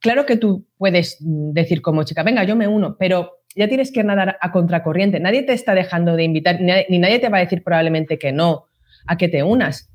claro 0.00 0.26
que 0.26 0.36
tú 0.36 0.66
puedes 0.76 1.18
decir 1.20 1.82
como 1.82 2.02
chica, 2.04 2.22
venga, 2.22 2.44
yo 2.44 2.56
me 2.56 2.68
uno, 2.68 2.96
pero 2.98 3.40
ya 3.54 3.68
tienes 3.68 3.92
que 3.92 4.04
nadar 4.04 4.38
a 4.40 4.52
contracorriente. 4.52 5.20
Nadie 5.20 5.42
te 5.42 5.52
está 5.52 5.74
dejando 5.74 6.16
de 6.16 6.24
invitar, 6.24 6.60
ni 6.60 6.98
nadie 6.98 7.18
te 7.18 7.28
va 7.28 7.38
a 7.38 7.42
decir 7.42 7.62
probablemente 7.62 8.18
que 8.18 8.32
no 8.32 8.66
a 9.06 9.16
que 9.16 9.28
te 9.28 9.42
unas. 9.42 9.90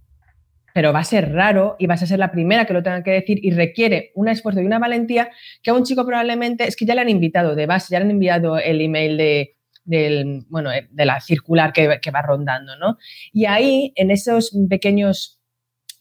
Pero 0.74 0.92
va 0.92 1.00
a 1.00 1.06
ser 1.06 1.32
raro 1.32 1.78
y 1.80 1.88
vas 1.88 2.04
a 2.04 2.06
ser 2.06 2.20
la 2.20 2.32
primera 2.32 2.66
que 2.66 2.74
lo 2.74 2.84
tenga 2.84 3.02
que 3.02 3.12
decir 3.12 3.40
y 3.42 3.52
requiere 3.52 4.12
un 4.14 4.28
esfuerzo 4.28 4.60
y 4.60 4.66
una 4.66 4.80
valentía 4.80 5.30
que 5.64 5.70
a 5.70 5.74
un 5.74 5.84
chico 5.84 6.06
probablemente 6.06 6.68
es 6.68 6.76
que 6.76 6.86
ya 6.86 6.96
le 6.96 7.02
han 7.02 7.10
invitado 7.10 7.56
de 7.56 7.66
base, 7.66 7.88
ya 7.92 8.00
le 8.00 8.06
han 8.06 8.12
enviado 8.12 8.58
el 8.58 8.82
email 8.82 9.16
de, 9.16 9.56
del, 9.86 10.46
bueno, 10.50 10.72
eh, 10.72 10.88
de 10.92 11.06
la 11.06 11.22
circular 11.22 11.72
que, 11.72 11.88
va 11.88 12.22
rondando, 12.22 12.76
¿no? 12.78 12.98
Y 13.32 13.46
ahí, 13.46 13.94
en 13.96 14.12
esos 14.12 14.52
pequeños 14.70 15.40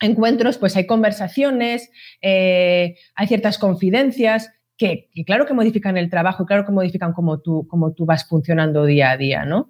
encuentros, 0.01 0.59
pues 0.59 0.77
hay 0.77 0.87
conversaciones, 0.87 1.91
eh, 2.21 2.97
hay 3.15 3.27
ciertas 3.27 3.59
confidencias 3.59 4.51
que, 4.77 5.09
claro 5.27 5.47
que 5.47 5.55
modifican 5.55 5.97
el 5.97 6.11
trabajo 6.11 6.43
y 6.43 6.47
claro 6.47 6.65
que 6.65 6.73
modifican 6.73 7.13
cómo 7.13 7.41
tú, 7.41 7.67
cómo 7.69 7.93
tú 7.93 8.07
vas 8.07 8.27
funcionando 8.27 8.85
día 8.85 9.13
a 9.13 9.17
día, 9.17 9.45
¿no? 9.45 9.69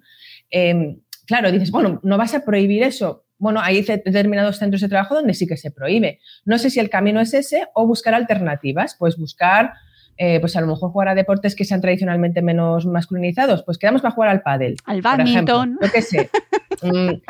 Em, 0.49 1.01
claro, 1.27 1.51
dices, 1.51 1.71
bueno, 1.71 1.99
¿no 2.03 2.17
vas 2.17 2.33
a 2.33 2.43
prohibir 2.43 2.83
eso? 2.83 3.25
Bueno, 3.37 3.59
hay 3.61 3.81
determinados 3.81 4.57
centros 4.57 4.81
de 4.81 4.89
trabajo 4.89 5.15
donde 5.15 5.33
sí 5.33 5.45
que 5.45 5.57
se 5.57 5.69
prohíbe. 5.69 6.19
No 6.45 6.57
sé 6.57 6.69
si 6.69 6.79
el 6.79 6.89
camino 6.89 7.19
es 7.19 7.33
ese 7.33 7.67
o 7.73 7.85
buscar 7.85 8.13
alternativas, 8.13 8.95
pues 8.97 9.17
buscar 9.17 9.73
eh, 10.17 10.39
pues 10.39 10.55
a 10.55 10.61
lo 10.61 10.67
mejor 10.67 10.91
jugar 10.91 11.09
a 11.09 11.15
deportes 11.15 11.55
que 11.55 11.65
sean 11.65 11.81
tradicionalmente 11.81 12.41
menos 12.41 12.85
masculinizados, 12.85 13.63
pues 13.63 13.77
quedamos 13.77 14.01
para 14.01 14.13
jugar 14.13 14.29
al 14.29 14.41
pádel. 14.41 14.77
Al 14.85 15.01
badminton. 15.01 15.77
Lo 15.81 15.89
que 15.89 16.01
sé. 16.01 16.29
Mm, 16.81 17.21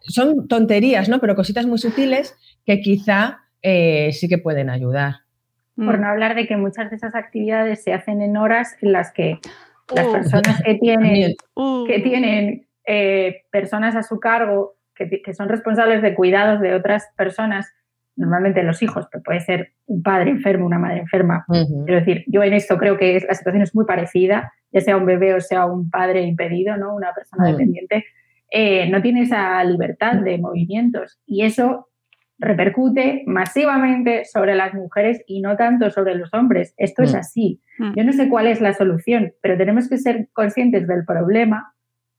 son 0.00 0.48
tonterías, 0.48 1.10
¿no? 1.10 1.20
Pero 1.20 1.36
cositas 1.36 1.66
muy 1.66 1.76
sutiles 1.76 2.34
que 2.64 2.80
quizá 2.80 3.42
eh, 3.60 4.10
sí 4.12 4.28
que 4.28 4.38
pueden 4.38 4.70
ayudar. 4.70 5.16
Por 5.76 5.98
no 5.98 6.08
hablar 6.08 6.34
de 6.34 6.46
que 6.46 6.56
muchas 6.56 6.88
de 6.88 6.96
esas 6.96 7.14
actividades 7.14 7.84
se 7.84 7.92
hacen 7.92 8.22
en 8.22 8.38
horas 8.38 8.76
en 8.80 8.92
las 8.92 9.12
que 9.12 9.40
las 9.94 10.06
uh. 10.06 10.12
personas 10.12 10.62
que 10.62 10.74
tienen, 10.76 11.34
uh. 11.54 11.84
que 11.86 12.00
tienen 12.00 12.66
eh, 12.86 13.42
personas 13.50 13.94
a 13.94 14.02
su 14.02 14.18
cargo, 14.20 14.76
que, 14.94 15.20
que, 15.22 15.34
son 15.34 15.48
responsables 15.48 16.00
de 16.00 16.14
cuidados 16.14 16.60
de 16.60 16.74
otras 16.74 17.08
personas, 17.16 17.72
normalmente 18.16 18.62
los 18.62 18.82
hijos, 18.82 19.06
pero 19.10 19.22
puede 19.22 19.40
ser 19.40 19.72
un 19.86 20.02
padre 20.02 20.30
enfermo, 20.30 20.66
una 20.66 20.78
madre 20.78 21.00
enferma. 21.00 21.44
Quiero 21.48 22.00
decir, 22.00 22.24
yo 22.26 22.42
en 22.42 22.52
esto 22.52 22.78
creo 22.78 22.96
que 22.96 23.24
la 23.26 23.34
situación 23.34 23.62
es 23.62 23.74
muy 23.74 23.84
parecida, 23.84 24.52
ya 24.72 24.80
sea 24.80 24.96
un 24.96 25.06
bebé 25.06 25.34
o 25.34 25.40
sea 25.40 25.66
un 25.66 25.90
padre 25.90 26.22
impedido, 26.22 26.76
¿no? 26.76 26.94
una 26.94 27.12
persona 27.12 27.50
dependiente, 27.50 28.04
eh, 28.50 28.88
no 28.88 29.02
tiene 29.02 29.22
esa 29.22 29.62
libertad 29.64 30.16
de 30.16 30.38
movimientos 30.38 31.18
y 31.26 31.42
eso 31.42 31.88
repercute 32.38 33.22
masivamente 33.26 34.24
sobre 34.24 34.54
las 34.54 34.74
mujeres 34.74 35.22
y 35.26 35.40
no 35.40 35.56
tanto 35.56 35.90
sobre 35.90 36.14
los 36.14 36.32
hombres. 36.34 36.74
Esto 36.76 37.02
es 37.02 37.14
así. 37.14 37.60
Yo 37.96 38.04
no 38.04 38.12
sé 38.12 38.28
cuál 38.28 38.46
es 38.46 38.60
la 38.60 38.74
solución, 38.74 39.32
pero 39.40 39.56
tenemos 39.56 39.88
que 39.88 39.98
ser 39.98 40.28
conscientes 40.32 40.86
del 40.86 41.04
problema 41.04 41.74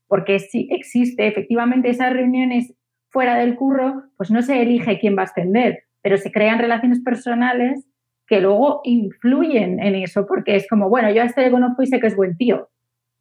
porque 0.08 0.38
si 0.38 0.68
existe 0.70 1.26
efectivamente 1.26 1.90
esas 1.90 2.12
reuniones 2.12 2.74
fuera 3.08 3.36
del 3.36 3.56
curro, 3.56 4.04
pues 4.16 4.30
no 4.30 4.42
se 4.42 4.60
elige 4.60 4.98
quién 4.98 5.16
va 5.16 5.22
a 5.22 5.24
ascender, 5.24 5.84
pero 6.06 6.18
se 6.18 6.30
crean 6.30 6.60
relaciones 6.60 7.00
personales 7.00 7.84
que 8.28 8.40
luego 8.40 8.80
influyen 8.84 9.80
en 9.80 9.96
eso, 9.96 10.24
porque 10.24 10.54
es 10.54 10.68
como, 10.68 10.88
bueno, 10.88 11.10
yo 11.10 11.20
a 11.20 11.24
este 11.24 11.40
le 11.40 11.50
conozco 11.50 11.82
y 11.82 11.88
sé 11.88 11.98
que 11.98 12.06
es 12.06 12.14
buen 12.14 12.36
tío. 12.36 12.68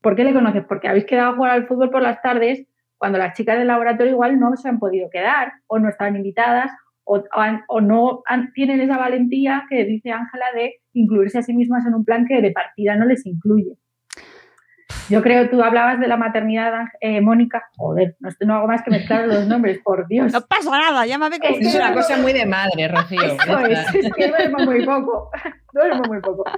¿Por 0.04 0.16
qué 0.16 0.24
le 0.24 0.34
conoces? 0.34 0.66
Porque 0.68 0.88
habéis 0.88 1.06
quedado 1.06 1.32
a 1.32 1.36
jugar 1.36 1.52
al 1.54 1.66
fútbol 1.66 1.90
por 1.90 2.04
las 2.04 2.22
tardes 2.22 2.68
cuando 3.00 3.18
las 3.18 3.36
chicas 3.36 3.58
del 3.58 3.70
laboratorio 3.70 4.14
igual 4.14 4.40
no 4.40 4.56
se 4.56 4.70
han 4.70 4.78
podido 4.78 5.10
quedar 5.10 5.54
o 5.66 5.80
no 5.80 5.90
estaban 5.90 6.16
invitadas 6.16 6.70
o, 7.06 7.24
o 7.70 7.82
no 7.82 8.22
tienen 8.54 8.80
esa 8.80 9.00
valentía 9.00 9.64
que 9.68 9.84
dice 9.84 10.12
Ángela 10.12 10.46
de 10.54 10.76
incluirse 10.94 11.40
a 11.40 11.42
sí 11.42 11.56
mismas 11.56 11.88
en 11.88 11.96
un 11.96 12.06
plan 12.06 12.28
que 12.28 12.40
de 12.40 12.52
partida 12.52 12.96
no 12.98 13.06
les 13.06 13.26
incluye. 13.26 13.80
Yo 15.10 15.22
creo, 15.22 15.50
tú 15.50 15.62
hablabas 15.62 16.00
de 16.00 16.08
la 16.08 16.18
maternidad, 16.18 16.74
eh, 17.00 17.22
Mónica. 17.22 17.64
Joder, 17.78 18.16
no, 18.20 18.30
no, 18.42 18.56
hago 18.56 18.68
más 18.68 18.82
que 18.82 18.90
mezclar 18.90 19.28
los 19.28 19.48
nombres, 19.48 19.80
por 19.84 20.08
Dios. 20.08 20.34
No 20.34 20.42
pasa 20.42 20.72
nada, 20.72 21.06
llámame 21.06 21.40
como 21.40 21.56
Es, 21.56 21.68
es 21.68 21.76
una 21.76 21.94
cosa 21.94 22.18
muy 22.18 22.34
de 22.34 22.46
madre, 22.46 22.88
Rocío. 22.88 23.22
es, 23.22 24.14
que 24.16 24.28
duermo 24.28 24.60
muy 24.66 24.86
poco. 24.86 25.30
Duermo 25.74 26.04
muy 26.08 26.22
poco. 26.22 26.44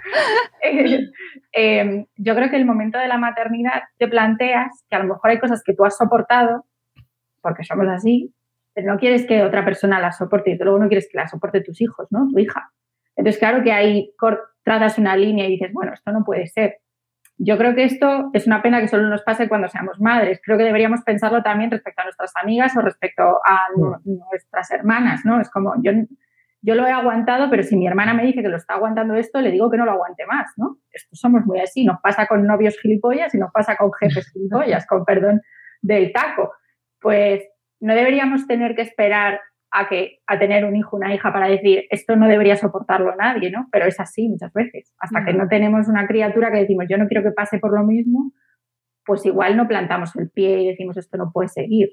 Eh, 0.64 1.10
em, 1.54 2.06
yo 2.18 2.36
creo 2.36 2.50
que 2.50 2.58
el 2.58 2.66
momento 2.66 2.98
de 2.98 3.08
la 3.08 3.18
maternidad 3.18 3.84
te 3.98 4.08
planteas 4.08 4.84
que 4.90 4.96
a 4.96 5.00
lo 5.00 5.06
mejor 5.06 5.30
hay 5.30 5.40
cosas 5.40 5.64
que 5.64 5.74
tú 5.74 5.86
has 5.86 5.96
soportado, 5.96 6.66
porque 7.42 7.64
somos 7.64 7.88
así, 7.88 8.34
pero 8.74 8.92
no 8.92 9.00
quieres 9.00 9.26
que 9.26 9.44
otra 9.44 9.64
persona 9.64 10.00
las 10.00 10.18
soporte 10.18 10.52
y 10.52 10.58
luego 10.58 10.78
no 10.78 10.88
quieres 10.88 11.08
que 11.10 11.18
la 11.18 11.28
soporte 11.28 11.62
tus 11.62 11.80
hijos, 11.80 12.08
¿no? 12.10 12.28
Tu 12.30 12.40
hija. 12.40 12.72
Entonces, 13.16 13.40
claro 13.40 13.64
que 13.64 13.72
ahí 13.72 14.14
trazas 14.64 14.98
una 14.98 15.16
línea 15.16 15.48
y 15.48 15.52
dices, 15.52 15.72
bueno, 15.74 15.94
esto 15.94 16.12
no 16.12 16.24
puede 16.24 16.48
ser 16.48 16.80
yo 17.40 17.58
creo 17.58 17.76
que 17.76 17.84
esto 17.84 18.32
es 18.34 18.48
una 18.48 18.62
pena 18.62 18.82
que 18.82 18.88
solo 18.88 19.08
nos 19.10 19.22
pase 19.22 19.48
cuando 19.48 19.68
seamos 19.68 20.00
madres. 20.00 20.42
Creo 20.44 20.58
que 20.58 20.64
deberíamos 20.64 21.02
pensarlo 21.02 21.44
también 21.44 21.70
respecto 21.70 22.02
a 22.02 22.06
nuestras 22.06 22.32
amigas 22.42 22.76
o 22.76 22.82
respecto 22.82 23.24
a 23.46 23.68
nuestras 24.04 24.72
hermanas, 24.72 25.22
¿no? 25.24 25.40
Es 25.40 25.50
como, 25.52 25.76
yo, 25.84 25.92
yo 26.62 26.74
lo 26.74 26.88
he 26.88 26.92
aguantado, 26.92 27.50
pero 27.50 27.62
si 27.62 27.76
mi 27.76 27.86
hermana 27.86 28.16
me 28.16 28.26
dice 28.26 28.42
que 28.42 28.50
lo 28.50 28.58
está 28.58 28.74
aguantando 28.74 29.14
esto, 29.14 29.40
le 29.40 29.52
digo 29.52 29.70
que 29.70 29.78
no 29.78 29.86
lo 29.86 29.92
aguante 29.92 30.26
más, 30.26 30.52
¿no? 30.58 30.78
Esto 30.92 31.16
somos 31.16 31.46
muy 31.46 31.60
así. 31.60 31.86
Nos 31.86 32.02
pasa 32.02 32.26
con 32.26 32.46
novios 32.46 32.78
gilipollas 32.80 33.36
y 33.36 33.38
nos 33.38 33.52
pasa 33.52 33.76
con 33.76 33.92
jefes 33.94 34.30
gilipollas, 34.34 34.88
con 34.88 35.06
perdón 35.06 35.42
del 35.82 36.12
taco. 36.12 36.54
Pues 37.00 37.44
no 37.80 37.94
deberíamos 37.94 38.48
tener 38.48 38.76
que 38.76 38.82
esperar 38.82 39.42
a, 39.78 39.88
que, 39.88 40.20
a 40.26 40.40
tener 40.40 40.66
un 40.66 40.76
hijo, 40.76 40.98
una 40.98 41.14
hija 41.14 41.32
para 41.32 41.48
decir 41.48 41.86
esto 41.90 42.16
no 42.16 42.28
debería 42.28 42.56
soportarlo 42.56 43.16
nadie, 43.16 43.52
¿no? 43.52 43.68
Pero 43.72 43.86
es 43.86 44.00
así 44.00 44.28
muchas 44.28 44.52
veces. 44.54 44.94
Hasta 45.00 45.24
que 45.24 45.34
no 45.34 45.48
tenemos 45.48 45.88
una 45.88 46.08
criatura 46.08 46.52
que 46.52 46.60
decimos 46.60 46.86
yo 46.90 46.98
no 46.98 47.08
quiero 47.08 47.24
que 47.24 47.32
pase 47.32 47.60
por 47.60 47.74
lo 47.78 47.86
mismo, 47.86 48.32
pues 49.06 49.26
igual 49.26 49.56
no 49.56 49.68
plantamos 49.68 50.16
el 50.16 50.30
pie 50.30 50.62
y 50.62 50.68
decimos 50.68 50.98
esto 50.98 51.18
no 51.18 51.32
puede 51.32 51.50
seguir. 51.50 51.90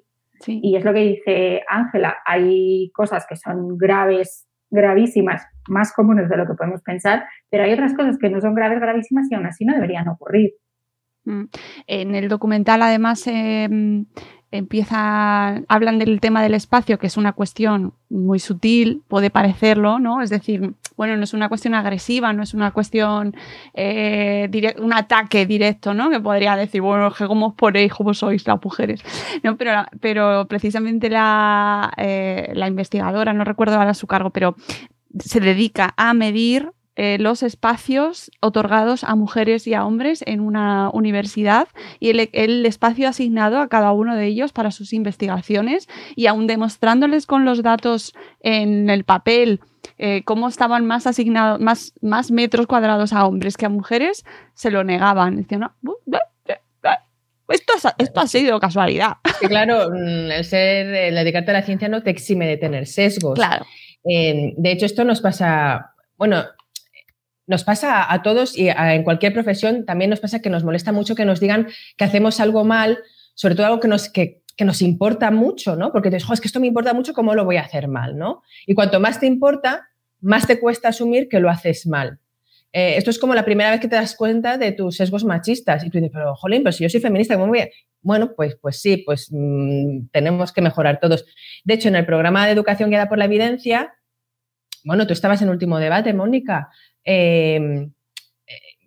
Y 0.46 0.76
es 0.76 0.84
lo 0.84 0.92
que 0.92 1.00
dice 1.00 1.62
Ángela, 1.68 2.16
hay 2.26 2.90
cosas 2.92 3.24
que 3.28 3.36
son 3.36 3.78
graves, 3.78 4.48
gravísimas, 4.70 5.46
más 5.68 5.92
comunes 5.92 6.28
de 6.28 6.36
lo 6.36 6.46
que 6.46 6.54
podemos 6.54 6.82
pensar, 6.82 7.24
pero 7.50 7.64
hay 7.64 7.72
otras 7.72 7.94
cosas 7.94 8.18
que 8.18 8.30
no 8.30 8.40
son 8.40 8.54
graves, 8.54 8.80
gravísimas 8.80 9.30
y 9.30 9.34
aún 9.34 9.46
así 9.46 9.64
no 9.64 9.74
deberían 9.74 10.08
ocurrir. 10.08 10.54
Mm. 11.24 11.44
En 11.86 12.14
el 12.14 12.28
documental, 12.28 12.82
además, 12.82 13.26
em, 13.26 14.06
empieza, 14.56 15.62
hablan 15.68 15.98
del 15.98 16.20
tema 16.20 16.42
del 16.42 16.54
espacio, 16.54 16.98
que 16.98 17.08
es 17.08 17.16
una 17.16 17.32
cuestión 17.32 17.92
muy 18.08 18.38
sutil, 18.38 19.02
puede 19.08 19.30
parecerlo, 19.30 19.98
¿no? 19.98 20.22
Es 20.22 20.30
decir, 20.30 20.74
bueno, 20.96 21.16
no 21.16 21.24
es 21.24 21.34
una 21.34 21.48
cuestión 21.48 21.74
agresiva, 21.74 22.32
no 22.32 22.42
es 22.42 22.54
una 22.54 22.70
cuestión, 22.70 23.34
eh, 23.74 24.48
un 24.78 24.92
ataque 24.92 25.44
directo, 25.44 25.92
¿no? 25.92 26.08
Que 26.10 26.20
podría 26.20 26.54
decir, 26.56 26.80
bueno, 26.80 27.12
¿cómo 27.26 27.48
os 27.48 27.54
ponéis, 27.54 27.92
cómo 27.92 28.14
sois 28.14 28.46
las 28.46 28.62
mujeres? 28.62 29.02
No, 29.42 29.56
pero, 29.56 29.84
pero 30.00 30.46
precisamente 30.46 31.10
la, 31.10 31.92
eh, 31.96 32.52
la 32.54 32.68
investigadora, 32.68 33.32
no 33.32 33.44
recuerdo 33.44 33.76
ahora 33.76 33.94
su 33.94 34.06
cargo, 34.06 34.30
pero 34.30 34.54
se 35.18 35.40
dedica 35.40 35.94
a 35.96 36.14
medir 36.14 36.70
eh, 36.96 37.18
los 37.18 37.42
espacios 37.42 38.30
otorgados 38.40 39.02
a 39.02 39.16
mujeres 39.16 39.66
y 39.66 39.74
a 39.74 39.84
hombres 39.84 40.22
en 40.26 40.40
una 40.40 40.90
universidad 40.90 41.66
y 41.98 42.10
el, 42.10 42.66
espacio 42.66 43.08
asignado 43.08 43.58
a 43.58 43.68
cada 43.68 43.90
uno 43.90 44.14
de 44.14 44.26
ellos 44.26 44.52
para 44.52 44.70
sus 44.70 44.92
investigaciones 44.92 45.88
y 46.14 46.26
aún 46.26 46.46
demostrándoles 46.46 47.26
con 47.26 47.44
los 47.44 47.64
datos 47.64 48.14
en 48.40 48.90
el 48.90 49.02
papel 49.02 49.60
eh, 49.98 50.22
cómo 50.24 50.46
estaban 50.46 50.86
más 50.86 51.08
asignados, 51.08 51.60
más, 51.60 51.94
más 52.00 52.30
metros 52.30 52.68
cuadrados 52.68 53.12
a 53.12 53.26
hombres 53.26 53.56
que 53.56 53.66
a 53.66 53.70
mujeres, 53.70 54.24
se 54.54 54.70
lo 54.70 54.84
negaban. 54.84 55.36
Decían, 55.36 55.70
esto, 57.48 57.72
esto 57.98 58.20
ha 58.20 58.26
sido 58.28 58.60
casualidad. 58.60 59.14
claro, 59.48 59.90
mm, 59.90 60.30
el 60.30 60.44
ser, 60.44 60.86
el 60.86 61.14
dedicarte 61.16 61.50
a 61.50 61.54
la 61.54 61.62
ciencia 61.62 61.88
no 61.88 62.04
te 62.04 62.10
exime 62.10 62.46
de 62.46 62.56
tener 62.56 62.86
sesgos. 62.86 63.34
Claro. 63.34 63.66
de 64.04 64.70
hecho, 64.70 64.86
esto 64.86 65.02
nos 65.02 65.20
pasa, 65.20 65.94
bueno, 66.16 66.44
nos 67.46 67.64
pasa 67.64 68.12
a 68.12 68.22
todos 68.22 68.56
y 68.56 68.68
en 68.68 69.02
cualquier 69.04 69.32
profesión 69.32 69.84
también 69.84 70.10
nos 70.10 70.20
pasa 70.20 70.40
que 70.40 70.50
nos 70.50 70.64
molesta 70.64 70.92
mucho 70.92 71.14
que 71.14 71.24
nos 71.24 71.40
digan 71.40 71.68
que 71.96 72.04
hacemos 72.04 72.40
algo 72.40 72.64
mal, 72.64 72.98
sobre 73.34 73.54
todo 73.54 73.66
algo 73.66 73.80
que 73.80 73.88
nos, 73.88 74.08
que, 74.08 74.42
nos 74.60 74.82
importa 74.82 75.30
mucho, 75.30 75.76
¿no? 75.76 75.92
Porque 75.92 76.10
te 76.10 76.16
dices, 76.16 76.30
es 76.30 76.40
que 76.40 76.48
esto 76.48 76.60
me 76.60 76.68
importa 76.68 76.94
mucho, 76.94 77.12
¿cómo 77.12 77.34
lo 77.34 77.44
voy 77.44 77.56
a 77.56 77.62
hacer 77.62 77.88
mal, 77.88 78.16
¿no? 78.16 78.42
Y 78.66 78.74
cuanto 78.74 79.00
más 79.00 79.20
te 79.20 79.26
importa, 79.26 79.88
más 80.20 80.46
te 80.46 80.58
cuesta 80.58 80.88
asumir 80.88 81.28
que 81.28 81.40
lo 81.40 81.50
haces 81.50 81.86
mal. 81.86 82.18
Eh, 82.72 82.96
esto 82.96 83.10
es 83.10 83.18
como 83.18 83.34
la 83.34 83.44
primera 83.44 83.70
vez 83.70 83.80
que 83.80 83.88
te 83.88 83.94
das 83.94 84.16
cuenta 84.16 84.58
de 84.58 84.72
tus 84.72 84.96
sesgos 84.96 85.24
machistas 85.24 85.84
y 85.84 85.90
tú 85.90 85.98
dices, 85.98 86.10
pero 86.12 86.34
jolín, 86.34 86.62
pero 86.62 86.72
si 86.72 86.82
yo 86.82 86.88
soy 86.88 87.00
feminista, 87.00 87.34
¿cómo 87.34 87.48
voy 87.48 87.60
a...? 87.60 87.68
Bueno, 88.00 88.34
pues, 88.34 88.56
pues 88.60 88.80
sí, 88.80 88.98
pues 88.98 89.28
mm, 89.30 90.08
tenemos 90.12 90.52
que 90.52 90.60
mejorar 90.60 90.98
todos. 91.00 91.24
De 91.64 91.74
hecho, 91.74 91.88
en 91.88 91.96
el 91.96 92.04
programa 92.04 92.44
de 92.46 92.52
educación 92.52 92.90
guiada 92.90 93.08
por 93.08 93.16
la 93.16 93.26
evidencia, 93.26 93.94
bueno, 94.84 95.06
tú 95.06 95.12
estabas 95.12 95.40
en 95.40 95.48
último 95.48 95.78
debate, 95.78 96.12
Mónica, 96.12 96.68
Em, 97.04 97.92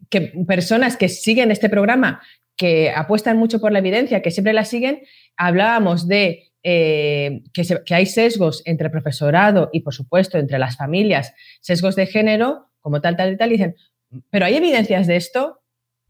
que 0.10 0.22
personas 0.48 0.98
que 0.98 1.10
siguen 1.10 1.52
este 1.52 1.70
programa, 1.70 2.22
que 2.56 2.92
apuestan 2.92 3.38
mucho 3.38 3.60
por 3.60 3.72
la 3.72 3.80
evidencia, 3.80 4.22
que 4.22 4.32
siempre 4.32 4.54
la 4.54 4.66
siguen, 4.66 5.02
hablábamos 5.36 6.08
de 6.08 6.52
eh, 6.64 7.42
que, 7.54 7.94
hay 7.94 8.06
sesgos 8.06 8.64
entre 8.66 8.86
el 8.86 8.92
profesorado 8.92 9.70
y, 9.72 9.82
por 9.82 9.94
supuesto, 9.94 10.38
entre 10.38 10.60
las 10.60 10.78
familias, 10.78 11.34
sesgos 11.62 11.96
de 11.96 12.08
género, 12.08 12.68
como 12.80 13.02
tal, 13.02 13.16
tal 13.16 13.34
y 13.34 13.38
tal, 13.38 13.50
y 13.50 13.54
dicen, 13.54 13.76
pero 14.30 14.46
¿hay 14.46 14.56
evidencias 14.56 15.08
de 15.08 15.18
esto? 15.18 15.60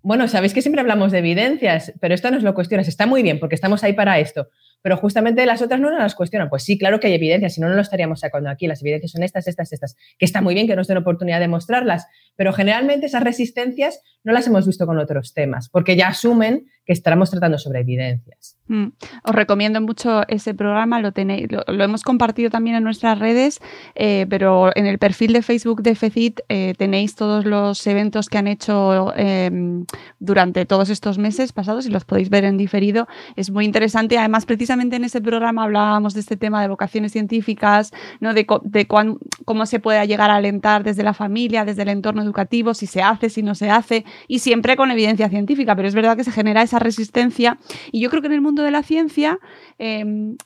Bueno, 0.01 0.27
sabéis 0.27 0.53
que 0.53 0.61
siempre 0.61 0.79
hablamos 0.79 1.11
de 1.11 1.17
evidencias, 1.17 1.91
pero 1.99 2.13
esto 2.13 2.31
no 2.31 2.37
es 2.37 2.43
lo 2.43 2.53
cuestionas. 2.53 2.87
Está 2.87 3.07
muy 3.07 3.23
bien 3.23 3.39
porque 3.39 3.55
estamos 3.55 3.83
ahí 3.83 3.93
para 3.93 4.19
esto 4.19 4.47
pero 4.87 4.95
justamente 4.95 5.45
las 5.45 5.61
otras 5.61 5.81
no 5.81 5.91
nos 5.91 5.99
las 5.99 6.15
cuestionan. 6.15 6.47
Pues 6.47 6.63
sí, 6.63 6.77
claro 6.77 7.01
que 7.01 7.07
hay 7.07 7.13
evidencias, 7.13 7.55
si 7.55 7.59
no, 7.59 7.67
no 7.67 7.75
lo 7.75 7.81
estaríamos 7.81 8.21
sacando 8.21 8.49
aquí. 8.49 8.67
Las 8.67 8.81
evidencias 8.81 9.11
son 9.11 9.21
estas, 9.21 9.45
estas, 9.45 9.73
estas, 9.73 9.97
que 10.17 10.23
está 10.23 10.39
muy 10.39 10.53
bien 10.53 10.65
que 10.65 10.77
nos 10.77 10.87
den 10.87 10.95
oportunidad 10.95 11.41
de 11.41 11.49
mostrarlas, 11.49 12.07
pero 12.37 12.53
generalmente 12.53 13.07
esas 13.07 13.21
resistencias 13.21 14.01
no 14.23 14.31
las 14.31 14.47
hemos 14.47 14.65
visto 14.65 14.85
con 14.85 14.97
otros 14.97 15.33
temas, 15.33 15.67
porque 15.67 15.97
ya 15.97 16.07
asumen 16.07 16.67
que 16.87 16.93
estaremos 16.93 17.29
tratando 17.29 17.59
sobre 17.59 17.81
evidencias. 17.81 18.57
Mm. 18.69 18.87
Os 19.23 19.35
recomiendo 19.35 19.79
mucho 19.81 20.27
ese 20.27 20.53
programa, 20.53 20.99
lo, 21.01 21.11
tenéis, 21.11 21.47
lo, 21.51 21.83
hemos 21.83 22.03
compartido 22.03 22.49
también 22.49 22.77
en 22.77 22.83
nuestras 22.83 23.19
redes, 23.19 23.59
eh, 23.95 24.25
pero 24.29 24.75
en 24.75 24.85
el 24.85 24.97
perfil 24.97 25.33
de 25.33 25.41
Facebook 25.41 25.81
de 25.81 25.95
FECIT 25.95 26.39
eh, 26.49 26.73
tenéis 26.77 27.15
todos 27.15 27.45
los 27.45 27.85
eventos 27.87 28.29
que 28.29 28.37
han 28.37 28.47
hecho 28.47 29.13
em, 29.15 29.85
durante 30.19 30.65
todos 30.65 30.89
estos 30.89 31.17
meses 31.17 31.53
pasados 31.53 31.85
y 31.85 31.89
los 31.89 32.05
podéis 32.05 32.29
ver 32.29 32.45
en 32.45 32.57
diferido. 32.57 33.07
Es 33.35 33.51
muy 33.51 33.65
interesante, 33.65 34.17
además 34.17 34.45
precisamente 34.45 34.95
en 34.95 35.03
ese 35.03 35.21
programa 35.21 35.63
hablábamos 35.63 36.13
de 36.13 36.21
este 36.21 36.37
tema 36.37 36.61
de 36.61 36.69
vocaciones 36.69 37.11
científicas, 37.11 37.91
¿no? 38.21 38.33
de, 38.33 38.45
de 38.63 38.87
cómo 38.87 39.65
se 39.65 39.79
puede 39.79 40.05
llegar 40.07 40.29
a 40.29 40.35
alentar 40.35 40.83
desde 40.83 41.03
la 41.03 41.13
familia, 41.13 41.65
desde 41.65 41.81
el 41.81 41.89
entorno 41.89 42.21
educativo, 42.21 42.73
si 42.73 42.87
se 42.87 43.01
hace, 43.01 43.29
si 43.29 43.43
no 43.43 43.55
se 43.55 43.69
hace, 43.69 44.05
y 44.27 44.39
siempre 44.39 44.77
con 44.77 44.89
evidencia 44.91 45.29
científica, 45.29 45.75
pero 45.75 45.87
es 45.87 45.95
verdad 45.95 46.15
que 46.15 46.23
se 46.23 46.31
genera 46.31 46.61
esa 46.61 46.76
resistencia. 46.79 47.57
Y 47.91 47.99
yo 48.01 48.09
creo 48.09 48.21
que 48.21 48.27
en 48.27 48.33
el 48.33 48.41
mundo 48.41 48.63
de 48.63 48.71
la 48.71 48.83
ciencia 48.83 49.39
em, 49.77 50.37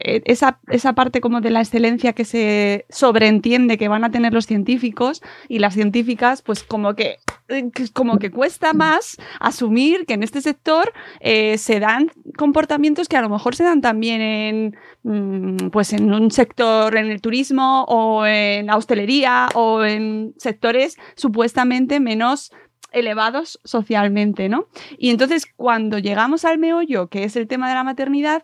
e, 0.00 0.22
esa, 0.26 0.58
esa, 0.68 0.94
parte 0.94 1.20
como 1.20 1.40
de 1.40 1.50
la 1.50 1.60
excelencia 1.60 2.12
que 2.12 2.24
se 2.24 2.86
sobreentiende 2.88 3.78
que 3.78 3.88
van 3.88 4.04
a 4.04 4.10
tener 4.10 4.32
los 4.32 4.46
científicos 4.46 5.22
y 5.48 5.58
las 5.58 5.74
científicas, 5.74 6.42
pues 6.42 6.62
como 6.62 6.94
que, 6.94 7.18
como 7.92 8.18
que 8.18 8.30
cuesta 8.30 8.72
más 8.72 9.16
asumir 9.40 10.06
que 10.06 10.14
en 10.14 10.22
este 10.22 10.40
sector 10.40 10.92
eh, 11.20 11.58
se 11.58 11.80
dan 11.80 12.10
comportamientos 12.36 13.08
que 13.08 13.16
a 13.16 13.22
lo 13.22 13.28
mejor 13.28 13.54
se 13.54 13.64
dan 13.64 13.80
también 13.80 14.20
en, 14.20 14.76
mm, 15.02 15.70
pues 15.70 15.92
en 15.92 16.12
un 16.12 16.30
sector, 16.30 16.96
en 16.96 17.10
el 17.10 17.20
turismo 17.20 17.84
o 17.84 18.26
en 18.26 18.66
la 18.66 18.76
hostelería 18.76 19.48
o 19.54 19.84
en 19.84 20.34
sectores 20.38 20.96
supuestamente 21.16 22.00
menos 22.00 22.52
elevados 22.90 23.60
socialmente, 23.64 24.48
¿no? 24.48 24.66
Y 24.98 25.10
entonces 25.10 25.46
cuando 25.56 25.98
llegamos 25.98 26.44
al 26.44 26.58
meollo, 26.58 27.08
que 27.08 27.24
es 27.24 27.36
el 27.36 27.48
tema 27.48 27.68
de 27.68 27.74
la 27.74 27.84
maternidad, 27.84 28.42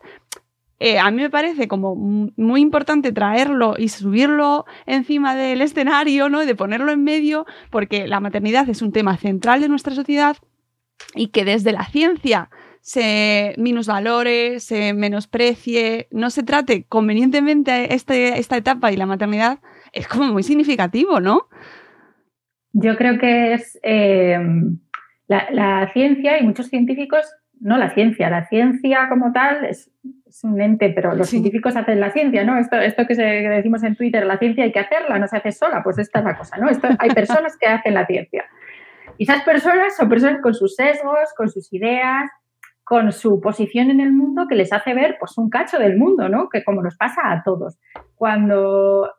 eh, 0.81 0.99
a 0.99 1.11
mí 1.11 1.21
me 1.21 1.31
parece 1.31 1.67
como 1.67 1.97
muy 1.97 2.61
importante 2.61 3.11
traerlo 3.11 3.75
y 3.77 3.89
subirlo 3.89 4.65
encima 4.87 5.35
del 5.35 5.61
escenario, 5.61 6.29
¿no? 6.29 6.47
De 6.47 6.55
ponerlo 6.55 6.93
en 6.93 7.03
medio, 7.03 7.47
porque 7.71 8.07
la 8.07 8.21
maternidad 8.21 8.69
es 8.69 8.81
un 8.81 8.93
tema 8.93 9.17
central 9.17 9.61
de 9.61 9.69
nuestra 9.69 9.95
sociedad 9.95 10.37
y 11.15 11.29
que 11.29 11.45
desde 11.45 11.73
la 11.73 11.85
ciencia 11.87 12.51
se 12.81 13.55
minusvalore, 13.59 14.61
se 14.61 14.95
menosprecie, 14.95 16.09
no 16.13 16.31
se 16.31 16.45
trate 16.45 16.85
convenientemente 16.85 17.95
este, 17.95 18.39
esta 18.39 18.57
etapa 18.57 18.93
y 18.93 18.97
la 18.97 19.07
maternidad, 19.07 19.59
es 19.93 20.07
como 20.07 20.33
muy 20.33 20.45
significativo, 20.45 21.21
¿no? 21.21 21.49
Yo 22.73 22.97
creo 22.97 23.19
que 23.19 23.55
es 23.55 23.79
eh, 23.83 24.39
la, 25.27 25.91
ciencia 25.93 26.39
y 26.39 26.45
muchos 26.45 26.67
científicos, 26.67 27.27
no 27.61 27.77
la 27.77 27.91
ciencia, 27.91 28.31
la 28.31 28.47
ciencia 28.47 29.09
como 29.09 29.33
tal 29.33 29.65
es, 29.65 29.91
un 30.43 30.61
ente, 30.61 30.91
pero 30.91 31.15
los 31.15 31.29
científicos 31.31 31.75
hacen 31.75 31.99
la 31.99 32.13
ciencia, 32.13 32.45
¿no? 32.45 32.59
Esto, 32.59 32.77
esto 32.77 33.07
que, 33.07 33.15
se, 33.15 33.23
decimos 33.23 33.83
en 33.83 33.97
Twitter, 33.97 34.25
la 34.25 34.39
ciencia 34.39 34.63
hay 34.63 34.73
que 34.73 34.79
hacerla, 34.79 35.19
no 35.19 35.27
se 35.27 35.39
hace 35.39 35.51
sola, 35.51 35.83
pues 35.83 35.99
esta 35.99 36.21
es 36.21 36.25
la 36.25 36.37
cosa, 36.37 36.57
¿no? 36.59 36.69
Esto, 36.69 36.89
hay 36.99 37.11
personas 37.11 37.57
que 37.57 37.67
hacen 37.67 37.95
la 37.95 38.07
ciencia. 38.07 38.45
Y 39.17 39.25
esas 39.25 39.43
personas 39.43 39.97
son 39.97 40.09
personas 40.09 40.41
con 40.41 40.55
sus 40.55 40.77
sesgos, 40.77 41.35
con 41.37 41.49
sus 41.49 41.73
ideas, 41.73 42.31
con 42.85 43.13
su 43.13 43.41
posición 43.41 43.91
en 43.91 44.01
el 44.01 44.13
mundo 44.13 44.47
que 44.49 44.55
les 44.55 44.73
hace 44.73 44.95
ver 44.95 45.17
pues 45.19 45.37
un 45.37 45.51
cacho 45.51 45.79
del 45.79 45.99
mundo, 45.99 46.29
¿no? 46.29 46.49
Que 46.49 46.65
como 46.65 46.83
nos 46.83 46.97
pasa 46.97 47.33
a 47.33 47.43
todos. 47.43 47.79
Cuando 48.15 49.13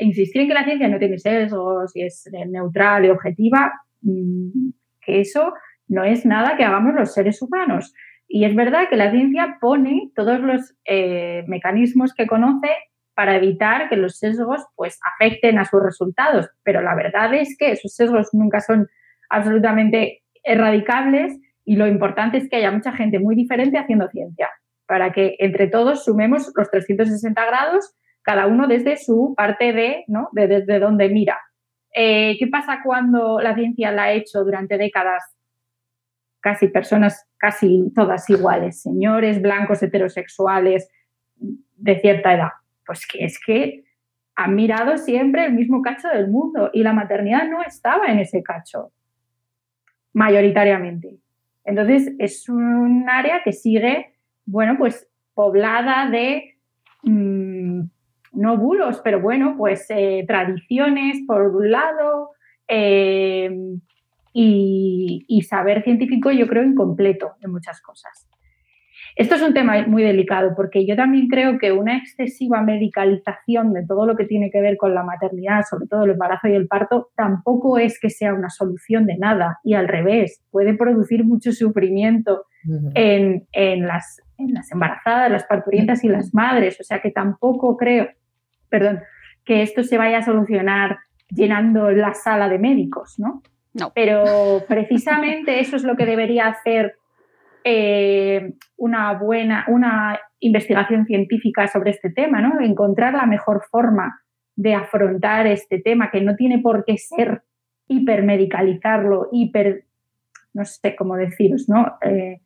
insistir 0.00 0.42
en 0.42 0.48
que 0.48 0.54
la 0.54 0.64
ciencia 0.64 0.88
no 0.88 0.98
tiene 0.98 1.18
sesgos 1.18 1.94
y 1.94 2.02
es 2.02 2.28
neutral 2.48 3.04
y 3.04 3.10
objetiva, 3.10 3.72
mm, 4.02 4.70
que 5.00 5.20
eso 5.20 5.52
no 5.88 6.04
es 6.04 6.24
nada 6.24 6.56
que 6.56 6.64
hagamos 6.64 6.94
los 6.94 7.12
seres 7.12 7.40
humanos. 7.42 7.92
Y 8.28 8.44
es 8.44 8.54
verdad 8.54 8.88
que 8.88 8.96
la 8.96 9.10
ciencia 9.10 9.58
pone 9.60 10.10
todos 10.14 10.40
los 10.40 10.74
eh, 10.84 11.44
mecanismos 11.48 12.14
que 12.14 12.26
conoce 12.26 12.68
para 13.14 13.36
evitar 13.36 13.88
que 13.88 13.96
los 13.96 14.18
sesgos 14.18 14.64
pues, 14.76 14.98
afecten 15.04 15.58
a 15.58 15.64
sus 15.64 15.82
resultados. 15.82 16.48
Pero 16.62 16.80
la 16.80 16.94
verdad 16.94 17.34
es 17.34 17.56
que 17.58 17.72
esos 17.72 17.94
sesgos 17.94 18.28
nunca 18.32 18.60
son 18.60 18.88
absolutamente 19.28 20.22
erradicables 20.44 21.38
y 21.64 21.76
lo 21.76 21.86
importante 21.86 22.38
es 22.38 22.48
que 22.48 22.56
haya 22.56 22.70
mucha 22.70 22.92
gente 22.92 23.18
muy 23.18 23.34
diferente 23.34 23.78
haciendo 23.78 24.08
ciencia 24.08 24.48
para 24.86 25.12
que 25.12 25.36
entre 25.38 25.68
todos 25.68 26.04
sumemos 26.04 26.50
los 26.56 26.70
360 26.70 27.46
grados 27.46 27.94
cada 28.22 28.46
uno 28.46 28.66
desde 28.66 28.96
su 28.96 29.34
parte 29.36 29.72
de, 29.72 30.04
¿no? 30.08 30.28
De, 30.32 30.46
desde 30.46 30.78
donde 30.78 31.08
mira. 31.08 31.38
Eh, 31.94 32.36
¿Qué 32.38 32.46
pasa 32.46 32.80
cuando 32.84 33.40
la 33.40 33.54
ciencia 33.54 33.90
la 33.90 34.04
ha 34.04 34.12
hecho 34.12 34.44
durante 34.44 34.78
décadas 34.78 35.24
casi 36.40 36.68
personas, 36.68 37.26
casi 37.36 37.92
todas 37.94 38.28
iguales, 38.30 38.80
señores 38.80 39.42
blancos 39.42 39.82
heterosexuales 39.82 40.88
de 41.36 42.00
cierta 42.00 42.34
edad? 42.34 42.50
Pues 42.86 43.06
que 43.06 43.24
es 43.24 43.40
que 43.44 43.84
han 44.36 44.54
mirado 44.54 44.96
siempre 44.96 45.44
el 45.44 45.52
mismo 45.52 45.82
cacho 45.82 46.08
del 46.08 46.28
mundo 46.28 46.70
y 46.72 46.82
la 46.82 46.92
maternidad 46.92 47.48
no 47.48 47.62
estaba 47.62 48.06
en 48.06 48.20
ese 48.20 48.42
cacho, 48.42 48.92
mayoritariamente. 50.12 51.18
Entonces 51.64 52.12
es 52.18 52.48
un 52.48 53.08
área 53.08 53.42
que 53.42 53.52
sigue, 53.52 54.14
bueno, 54.46 54.76
pues 54.78 55.08
poblada 55.34 56.08
de 56.08 56.56
mm, 57.02 57.49
no 58.32 58.56
bulos, 58.56 59.00
pero 59.02 59.20
bueno, 59.20 59.54
pues 59.56 59.86
eh, 59.90 60.24
tradiciones 60.26 61.18
por 61.26 61.42
un 61.54 61.70
lado 61.70 62.30
eh, 62.68 63.50
y, 64.32 65.42
saber 65.48 65.82
científico 65.82 66.30
yo 66.30 66.46
creo 66.46 66.62
incompleto 66.62 67.32
en 67.40 67.50
muchas 67.50 67.80
cosas. 67.80 68.28
Esto 69.16 69.34
es 69.34 69.42
un 69.42 69.52
tema 69.52 69.84
muy 69.88 70.04
delicado 70.04 70.52
porque 70.54 70.86
yo 70.86 70.94
también 70.94 71.26
creo 71.26 71.58
que 71.58 71.72
una 71.72 71.96
excesiva 71.96 72.62
medicalización 72.62 73.72
de 73.72 73.84
todo 73.84 74.06
lo 74.06 74.16
que 74.16 74.24
tiene 74.24 74.50
que 74.52 74.60
ver 74.60 74.76
con 74.76 74.94
la 74.94 75.02
maternidad, 75.02 75.62
sobre 75.68 75.88
todo 75.88 76.04
el 76.04 76.12
embarazo 76.12 76.46
y 76.46 76.52
el 76.52 76.68
parto, 76.68 77.10
tampoco 77.16 77.78
es 77.78 77.98
que 77.98 78.08
sea 78.08 78.32
una 78.32 78.50
solución 78.50 79.06
de 79.06 79.18
nada 79.18 79.58
y 79.64 79.74
al 79.74 79.88
revés, 79.88 80.44
puede 80.52 80.74
producir 80.74 81.24
mucho 81.24 81.50
sufrimiento 81.50 82.44
en, 82.94 83.86
las, 83.86 84.22
en 84.38 84.54
las 84.54 84.70
embarazadas, 84.70 85.32
las 85.32 85.44
parturientas 85.44 86.04
y 86.04 86.08
las 86.08 86.32
madres. 86.32 86.80
O 86.80 86.84
sea 86.84 87.00
que 87.00 87.10
tampoco 87.10 87.76
creo 87.76 88.08
perdón, 88.70 89.00
que 89.44 89.62
esto 89.62 89.82
se 89.82 89.98
vaya 89.98 90.18
a 90.18 90.22
solucionar 90.22 90.98
llenando 91.28 91.90
la 91.90 92.14
sala 92.14 92.48
de 92.48 92.58
médicos, 92.58 93.18
¿no? 93.18 93.42
No. 93.72 93.92
Pero 93.94 94.64
precisamente 94.66 95.60
eso 95.60 95.76
es 95.76 95.84
lo 95.84 95.96
que 95.96 96.06
debería 96.06 96.48
hacer 96.48 96.96
eh, 97.62 98.54
una 98.76 99.12
buena, 99.14 99.64
una 99.68 100.18
investigación 100.40 101.06
científica 101.06 101.68
sobre 101.68 101.90
este 101.90 102.10
tema, 102.10 102.40
¿no? 102.40 102.60
Encontrar 102.60 103.14
la 103.14 103.26
mejor 103.26 103.62
forma 103.70 104.22
de 104.56 104.74
afrontar 104.74 105.46
este 105.46 105.78
tema, 105.80 106.10
que 106.10 106.20
no 106.20 106.36
tiene 106.36 106.58
por 106.58 106.84
qué 106.84 106.96
ser 106.98 107.42
hipermedicalizarlo, 107.88 109.28
hiper, 109.32 109.84
no 110.52 110.64
sé 110.64 110.96
cómo 110.96 111.16
deciros, 111.16 111.68
¿no? 111.68 111.98
Eh, 112.02 112.40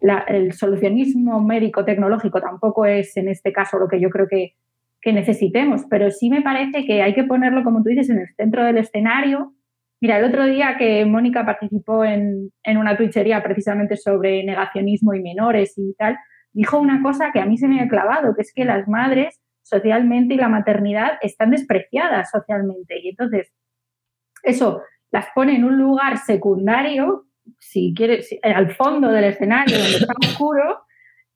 el 0.00 0.52
solucionismo 0.52 1.40
médico-tecnológico 1.40 2.40
tampoco 2.40 2.86
es 2.86 3.16
en 3.16 3.28
este 3.28 3.52
caso 3.52 3.78
lo 3.78 3.88
que 3.88 4.00
yo 4.00 4.10
creo 4.10 4.28
que, 4.28 4.54
que 5.00 5.12
necesitemos, 5.12 5.84
pero 5.88 6.10
sí 6.10 6.30
me 6.30 6.42
parece 6.42 6.84
que 6.84 7.02
hay 7.02 7.14
que 7.14 7.24
ponerlo, 7.24 7.62
como 7.64 7.82
tú 7.82 7.90
dices, 7.90 8.10
en 8.10 8.18
el 8.18 8.28
centro 8.36 8.64
del 8.64 8.78
escenario. 8.78 9.54
Mira, 10.00 10.18
el 10.18 10.24
otro 10.24 10.44
día 10.44 10.76
que 10.78 11.04
Mónica 11.04 11.44
participó 11.44 12.04
en, 12.04 12.50
en 12.62 12.78
una 12.78 12.96
twitchería 12.96 13.42
precisamente 13.42 13.96
sobre 13.96 14.44
negacionismo 14.44 15.14
y 15.14 15.22
menores 15.22 15.74
y 15.76 15.94
tal, 15.94 16.18
dijo 16.52 16.78
una 16.78 17.02
cosa 17.02 17.30
que 17.32 17.40
a 17.40 17.46
mí 17.46 17.56
se 17.56 17.68
me 17.68 17.80
ha 17.80 17.88
clavado, 17.88 18.34
que 18.34 18.42
es 18.42 18.52
que 18.52 18.64
las 18.64 18.88
madres 18.88 19.40
socialmente 19.62 20.34
y 20.34 20.38
la 20.38 20.48
maternidad 20.48 21.18
están 21.20 21.50
despreciadas 21.50 22.30
socialmente. 22.30 22.98
Y 23.00 23.10
entonces, 23.10 23.52
eso 24.42 24.82
las 25.10 25.26
pone 25.34 25.56
en 25.56 25.64
un 25.64 25.78
lugar 25.78 26.18
secundario, 26.18 27.26
si 27.58 27.94
quieres, 27.94 28.30
al 28.42 28.74
fondo 28.74 29.10
del 29.10 29.24
escenario 29.24 29.78
donde 29.78 29.96
está 29.96 30.14
oscuro, 30.20 30.82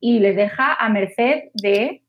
y 0.01 0.18
les 0.18 0.35
deja 0.35 0.75
a 0.75 0.88
merced 0.88 1.44
de 1.55 2.01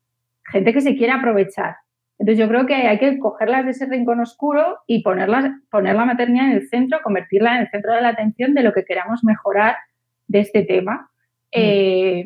gente 0.51 0.73
que 0.73 0.81
se 0.81 0.95
quiere 0.95 1.13
aprovechar. 1.13 1.75
Entonces 2.19 2.39
yo 2.39 2.47
creo 2.47 2.65
que 2.65 2.75
hay 2.75 2.99
que 2.99 3.19
cogerlas 3.19 3.65
de 3.65 3.71
ese 3.71 3.85
rincón 3.85 4.19
oscuro 4.19 4.79
y 4.87 5.01
ponerlas, 5.03 5.51
poner 5.69 5.95
la 5.95 6.05
maternidad 6.05 6.47
en 6.47 6.53
el 6.53 6.67
centro, 6.69 6.99
convertirla 7.03 7.55
en 7.55 7.61
el 7.63 7.69
centro 7.69 7.93
de 7.93 8.01
la 8.01 8.09
atención 8.09 8.53
de 8.53 8.63
lo 8.63 8.71
que 8.73 8.85
queramos 8.85 9.23
mejorar 9.23 9.75
de 10.27 10.39
este 10.39 10.63
tema. 10.63 11.09
Mm. 11.53 11.59
Eh, 11.59 12.25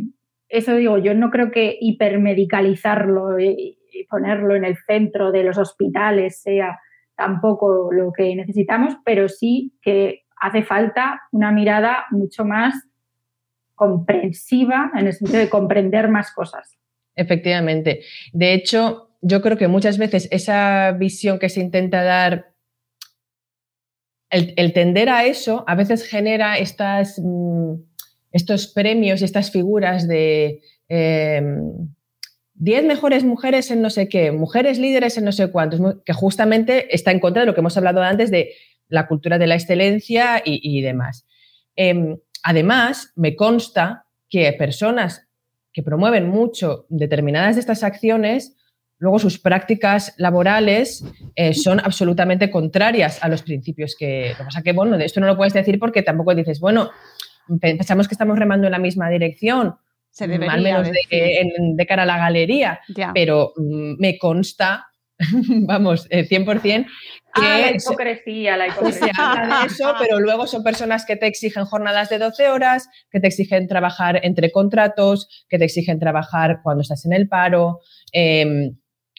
eso 0.50 0.76
digo, 0.76 0.98
yo 0.98 1.14
no 1.14 1.30
creo 1.30 1.52
que 1.52 1.78
hipermedicalizarlo 1.80 3.40
y 3.40 3.78
ponerlo 4.10 4.56
en 4.56 4.66
el 4.66 4.78
centro 4.78 5.32
de 5.32 5.44
los 5.44 5.58
hospitales 5.58 6.42
sea 6.42 6.80
tampoco 7.16 7.92
lo 7.92 8.14
que 8.14 8.36
necesitamos, 8.36 8.96
pero 9.04 9.28
sí 9.28 9.74
que 9.82 10.26
hace 10.40 10.64
falta 10.64 11.22
una 11.32 11.52
mirada 11.52 12.06
mucho 12.12 12.46
más 12.46 12.76
comprensiva 13.74 14.92
en 14.96 15.08
el 15.08 15.14
sentido 15.14 15.40
de 15.40 15.50
comprender 15.50 16.10
más 16.10 16.32
cosas. 16.34 16.78
Efectivamente. 17.18 18.02
De 18.32 18.54
hecho, 18.54 19.10
yo 19.22 19.42
creo 19.42 19.58
que 19.58 19.68
muchas 19.68 19.98
veces 19.98 20.30
esa 20.32 20.92
visión 20.92 21.40
que 21.40 21.50
se 21.50 21.60
intenta 21.60 22.04
dar, 22.04 22.54
el, 24.30 24.74
tender 24.74 25.10
a 25.10 25.26
eso, 25.26 25.66
a 25.68 25.76
veces 25.76 26.08
genera 26.08 26.58
estas, 26.58 27.20
mm, 27.22 27.74
estos 28.32 28.68
premios 28.68 29.22
y 29.22 29.26
estas 29.26 29.52
figuras 29.52 30.08
de... 30.08 30.62
Em, 30.88 31.90
10 32.60 32.86
mejores 32.86 33.24
mujeres 33.24 33.70
en 33.70 33.84
no 33.84 33.92
sé 33.92 34.10
qué, 34.10 34.32
mujeres 34.32 34.80
líderes 34.80 35.16
en 35.20 35.26
no 35.26 35.32
sé 35.32 35.52
cuántos, 35.52 35.80
que 36.04 36.14
justamente 36.14 36.94
está 36.96 37.12
en 37.12 37.20
contra 37.20 37.44
de 37.44 37.46
lo 37.46 37.54
que 37.54 37.60
hemos 37.60 37.78
hablado 37.78 38.02
antes 38.02 38.32
de 38.32 38.56
la 38.90 39.08
cultura 39.08 39.38
de 39.38 39.46
la 39.46 39.54
excelencia 39.54 40.42
y, 40.44 40.82
demás. 40.82 41.28
Em, 41.76 42.18
además, 42.42 43.12
me 43.16 43.36
consta 43.36 44.08
que 44.28 44.52
personas 44.54 45.27
que 45.78 45.84
promueven 45.84 46.28
mucho 46.28 46.88
determinadas 46.90 47.54
de 47.54 47.60
estas 47.60 47.84
acciones, 47.84 48.58
luego 48.98 49.20
sus 49.20 49.38
prácticas 49.38 50.16
laborales 50.18 51.06
eh, 51.36 51.54
son 51.54 51.80
absolutamente 51.80 52.50
contrarias 52.50 53.24
a 53.24 53.30
los 53.30 53.44
principios 53.44 53.96
que... 53.96 54.30
Lo 54.32 54.38
que 54.38 54.44
pasa 54.46 54.64
que, 54.64 54.74
bueno, 54.74 54.98
de 54.98 55.06
esto 55.06 55.20
no 55.20 55.28
lo 55.28 55.38
puedes 55.38 55.54
decir 55.54 55.78
porque 55.78 56.02
tampoco 56.02 56.34
dices, 56.34 56.60
bueno, 56.60 56.90
pensamos 57.62 58.08
que 58.08 58.16
estamos 58.16 58.40
remando 58.40 58.66
en 58.66 58.72
la 58.72 58.80
misma 58.80 59.08
dirección 59.08 59.76
se 60.10 60.28
debería 60.28 60.54
al 60.54 60.64
menos 60.64 60.90
de, 60.90 61.86
cara 61.88 62.02
a 62.02 62.08
la 62.08 62.18
galería, 62.18 62.80
pero 63.14 63.54
mm, 63.56 64.00
me 64.00 64.18
consta, 64.18 64.88
vamos, 65.20 66.10
100%, 66.10 66.64
eh, 66.64 66.64
que 66.64 66.86
ah, 67.42 67.60
la 67.60 67.72
hipocresía, 67.72 68.58
la 68.58 68.68
hipocresía. 68.68 69.12
Se 69.14 69.48
de 69.48 69.66
eso, 69.68 69.94
pero 70.00 70.20
luego 70.20 70.48
son 70.48 70.64
personas 70.64 71.06
que 71.06 71.16
te 71.16 71.28
exigen 71.28 71.66
jornadas 71.66 72.10
de 72.10 72.20
12 72.20 72.50
horas, 72.50 72.88
que 73.12 73.20
te 73.20 73.28
exigen 73.28 73.68
trabajar 73.68 74.20
entre 74.24 74.52
contratos, 74.52 75.46
que 75.50 75.58
te 75.58 75.66
exigen 75.66 76.00
trabajar 76.00 76.60
cuando 76.64 76.82
estás 76.82 77.06
en 77.06 77.14
el 77.14 77.28
paro. 77.28 77.80
Em, 78.12 78.78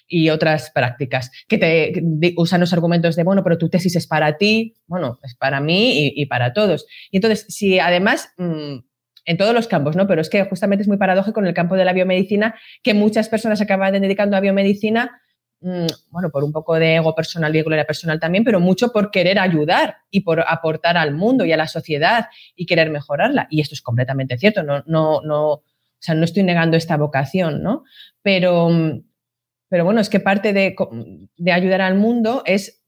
y 0.08 0.30
otras 0.30 0.70
prácticas, 0.70 1.30
que 1.48 1.58
te 1.58 2.32
usan 2.36 2.60
los 2.60 2.72
argumentos 2.72 3.14
de, 3.14 3.24
bueno, 3.24 3.44
pero 3.44 3.58
tu 3.58 3.68
tesis 3.68 3.94
es 3.94 4.06
para 4.06 4.38
ti, 4.38 4.74
bueno, 4.86 5.18
es 5.22 5.34
para 5.34 5.60
mí 5.60 6.10
y, 6.14 6.26
para 6.26 6.54
todos. 6.54 6.86
Y 7.10 7.18
entonces, 7.18 7.44
si 7.48 7.78
además 7.78 8.32
mm, 8.38 8.78
en 9.26 9.36
todos 9.36 9.52
los 9.54 9.68
campos, 9.68 9.94
¿no? 9.94 10.06
Pero 10.06 10.22
es 10.22 10.30
que 10.30 10.42
justamente 10.44 10.82
es 10.82 10.88
muy 10.88 10.96
paradójico 10.96 11.40
en 11.40 11.46
el 11.46 11.54
campo 11.54 11.76
de 11.76 11.84
la 11.84 11.92
biomedicina 11.92 12.54
que 12.82 12.94
muchas 12.94 13.28
personas 13.28 13.60
acaban 13.60 13.92
dedicando 14.00 14.38
a 14.38 14.40
biomedicina, 14.40 15.20
bueno, 15.60 16.30
por 16.30 16.44
un 16.44 16.52
poco 16.52 16.76
de 16.76 16.96
ego 16.96 17.14
personal 17.14 17.54
y 17.54 17.62
gloria 17.62 17.84
personal 17.84 18.20
también, 18.20 18.44
pero 18.44 18.60
mucho 18.60 18.92
por 18.92 19.10
querer 19.10 19.38
ayudar 19.38 19.96
y 20.10 20.20
por 20.20 20.40
aportar 20.46 20.96
al 20.96 21.14
mundo 21.14 21.44
y 21.44 21.52
a 21.52 21.56
la 21.56 21.66
sociedad 21.66 22.26
y 22.54 22.66
querer 22.66 22.90
mejorarla. 22.90 23.48
Y 23.50 23.60
esto 23.60 23.74
es 23.74 23.82
completamente 23.82 24.38
cierto, 24.38 24.62
no, 24.62 24.82
no, 24.86 25.20
no, 25.22 25.52
o 25.52 25.62
sea, 25.98 26.14
no 26.14 26.24
estoy 26.24 26.44
negando 26.44 26.76
esta 26.76 26.96
vocación, 26.96 27.62
¿no? 27.62 27.84
Pero, 28.22 28.70
pero 29.68 29.84
bueno, 29.84 30.00
es 30.00 30.08
que 30.08 30.20
parte 30.20 30.52
de, 30.52 30.76
de 31.36 31.52
ayudar 31.52 31.80
al 31.80 31.96
mundo 31.96 32.42
es 32.46 32.78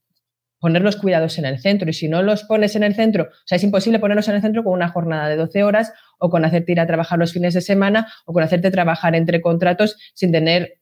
poner 0.61 0.83
los 0.83 0.97
cuidados 0.97 1.39
en 1.39 1.47
el 1.47 1.59
centro. 1.59 1.91
Y 1.91 1.93
si 1.93 2.09
no 2.09 2.23
los 2.23 2.45
pones 2.45 2.77
en 2.77 2.85
el 2.85 2.95
centro, 2.95 3.25
o 3.25 3.47
sea, 3.47 3.57
es 3.57 3.65
imposible 3.65 3.99
ponerlos 3.99 4.29
en 4.29 4.37
el 4.37 4.43
centro 4.43 4.63
con 4.63 4.75
una 4.75 4.89
jornada 4.89 5.29
de 5.29 5.37
12 5.37 5.65
horas 5.65 5.93
o 6.19 6.31
con 6.31 6.45
hacerte 6.45 6.73
ir 6.73 6.81
a 6.81 6.87
trabajar 6.87 7.19
los 7.19 7.33
fines 7.33 7.55
de 7.55 7.63
semana 7.63 8.13
o 8.27 8.33
con 8.33 8.43
hacerte 8.43 8.71
trabajar 8.71 9.17
entre 9.17 9.41
contratos 9.41 9.97
sin 10.15 10.31
tener... 10.31 10.77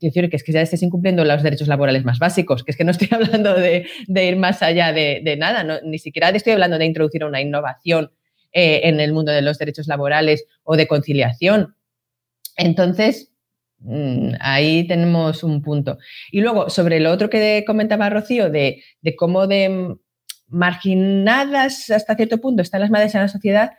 decir 0.00 0.30
que 0.30 0.36
es 0.36 0.44
que 0.44 0.52
ya 0.52 0.60
estés 0.60 0.82
incumpliendo 0.82 1.24
los 1.24 1.42
derechos 1.42 1.68
laborales 1.68 2.04
más 2.04 2.18
básicos, 2.18 2.64
que 2.64 2.70
es 2.70 2.76
que 2.76 2.84
no 2.84 2.90
estoy 2.90 3.08
hablando 3.12 3.54
de, 3.54 3.86
ir 4.08 4.36
más 4.36 4.62
allá 4.62 4.92
de, 4.92 5.36
nada, 5.38 5.80
ni 5.84 5.98
siquiera 5.98 6.30
estoy 6.30 6.52
hablando 6.52 6.78
de 6.78 6.84
introducir 6.84 7.24
una 7.24 7.40
innovación 7.40 8.10
eh, 8.52 8.80
en 8.84 9.00
el 9.00 9.12
mundo 9.12 9.32
de 9.32 9.42
los 9.42 9.58
derechos 9.58 9.86
laborales 9.86 10.44
o 10.62 10.76
de 10.76 10.86
conciliación. 10.86 11.74
Entonces, 12.56 13.32
Mm, 13.80 14.32
ahí 14.40 14.86
tenemos 14.86 15.44
un 15.44 15.62
punto. 15.62 15.98
Y 16.32 16.40
luego, 16.40 16.68
sobre 16.70 17.00
lo 17.00 17.12
otro 17.12 17.30
que 17.30 17.64
comentaba 17.66 18.10
Rocío, 18.10 18.50
de, 18.50 18.82
cómo 19.16 19.46
de 19.46 19.96
marginadas 20.48 21.90
hasta 21.90 22.16
cierto 22.16 22.38
punto 22.38 22.62
están 22.62 22.80
las 22.80 22.90
madres 22.90 23.14
en 23.14 23.22
la 23.22 23.28
sociedad, 23.28 23.72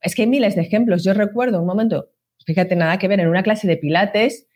es 0.00 0.14
que 0.14 0.22
hay 0.22 0.28
miles 0.28 0.56
de 0.56 0.62
ejemplos. 0.62 1.04
Yo 1.04 1.14
recuerdo 1.14 1.60
un 1.60 1.66
momento, 1.66 2.10
fíjate, 2.46 2.76
nada 2.76 2.98
que 2.98 3.08
ver, 3.08 3.20
en 3.20 3.28
una 3.28 3.42
clase 3.42 3.68
de 3.68 3.76
pilates 3.76 4.46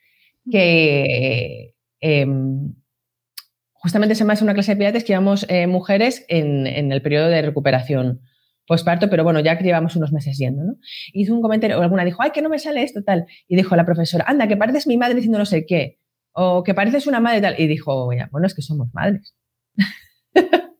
que 0.50 1.74
em, 2.00 2.74
justamente 3.72 4.14
se 4.14 4.24
me 4.24 4.32
hace 4.32 4.44
una 4.44 4.54
clase 4.54 4.72
de 4.72 4.76
pilates 4.76 5.04
que 5.04 5.12
íbamos 5.12 5.46
eh, 5.48 5.66
mujeres 5.66 6.24
en, 6.28 6.66
en, 6.66 6.92
el 6.92 7.02
periodo 7.02 7.28
de 7.28 7.42
recuperación 7.42 8.20
posparto, 8.66 9.09
pero 9.09 9.24
bueno, 9.24 9.40
ya 9.40 9.56
que 9.56 9.64
llevamos 9.64 9.96
unos 9.96 10.12
meses 10.12 10.37
yendo, 10.38 10.64
¿no? 10.64 10.76
Hizo 11.12 11.35
un 11.35 11.40
comentario, 11.40 11.78
o 11.78 11.82
alguna 11.82 12.04
dijo, 12.04 12.22
ay, 12.22 12.32
que 12.32 12.42
no 12.42 12.48
me 12.48 12.59
sale 12.59 12.82
esto, 12.82 13.02
tal. 13.04 13.26
Y 13.48 13.56
dijo 13.56 13.76
la 13.76 13.85
profesora, 13.85 14.24
anda, 14.26 14.48
que 14.48 14.56
pareces 14.56 14.87
mi 14.87 14.96
madre 14.96 15.14
diciendo 15.14 15.38
no 15.38 15.46
sé 15.46 15.66
qué, 15.66 16.00
o 16.32 16.62
que 16.64 16.74
pareces 16.74 17.06
una 17.06 17.20
madre, 17.20 17.40
tal. 17.40 17.54
Y 17.59 17.66
dijo, 17.66 18.06
bueno, 18.30 18.46
es 18.46 18.54
que 18.54 18.62
somos 18.62 18.88
madres. 18.92 19.35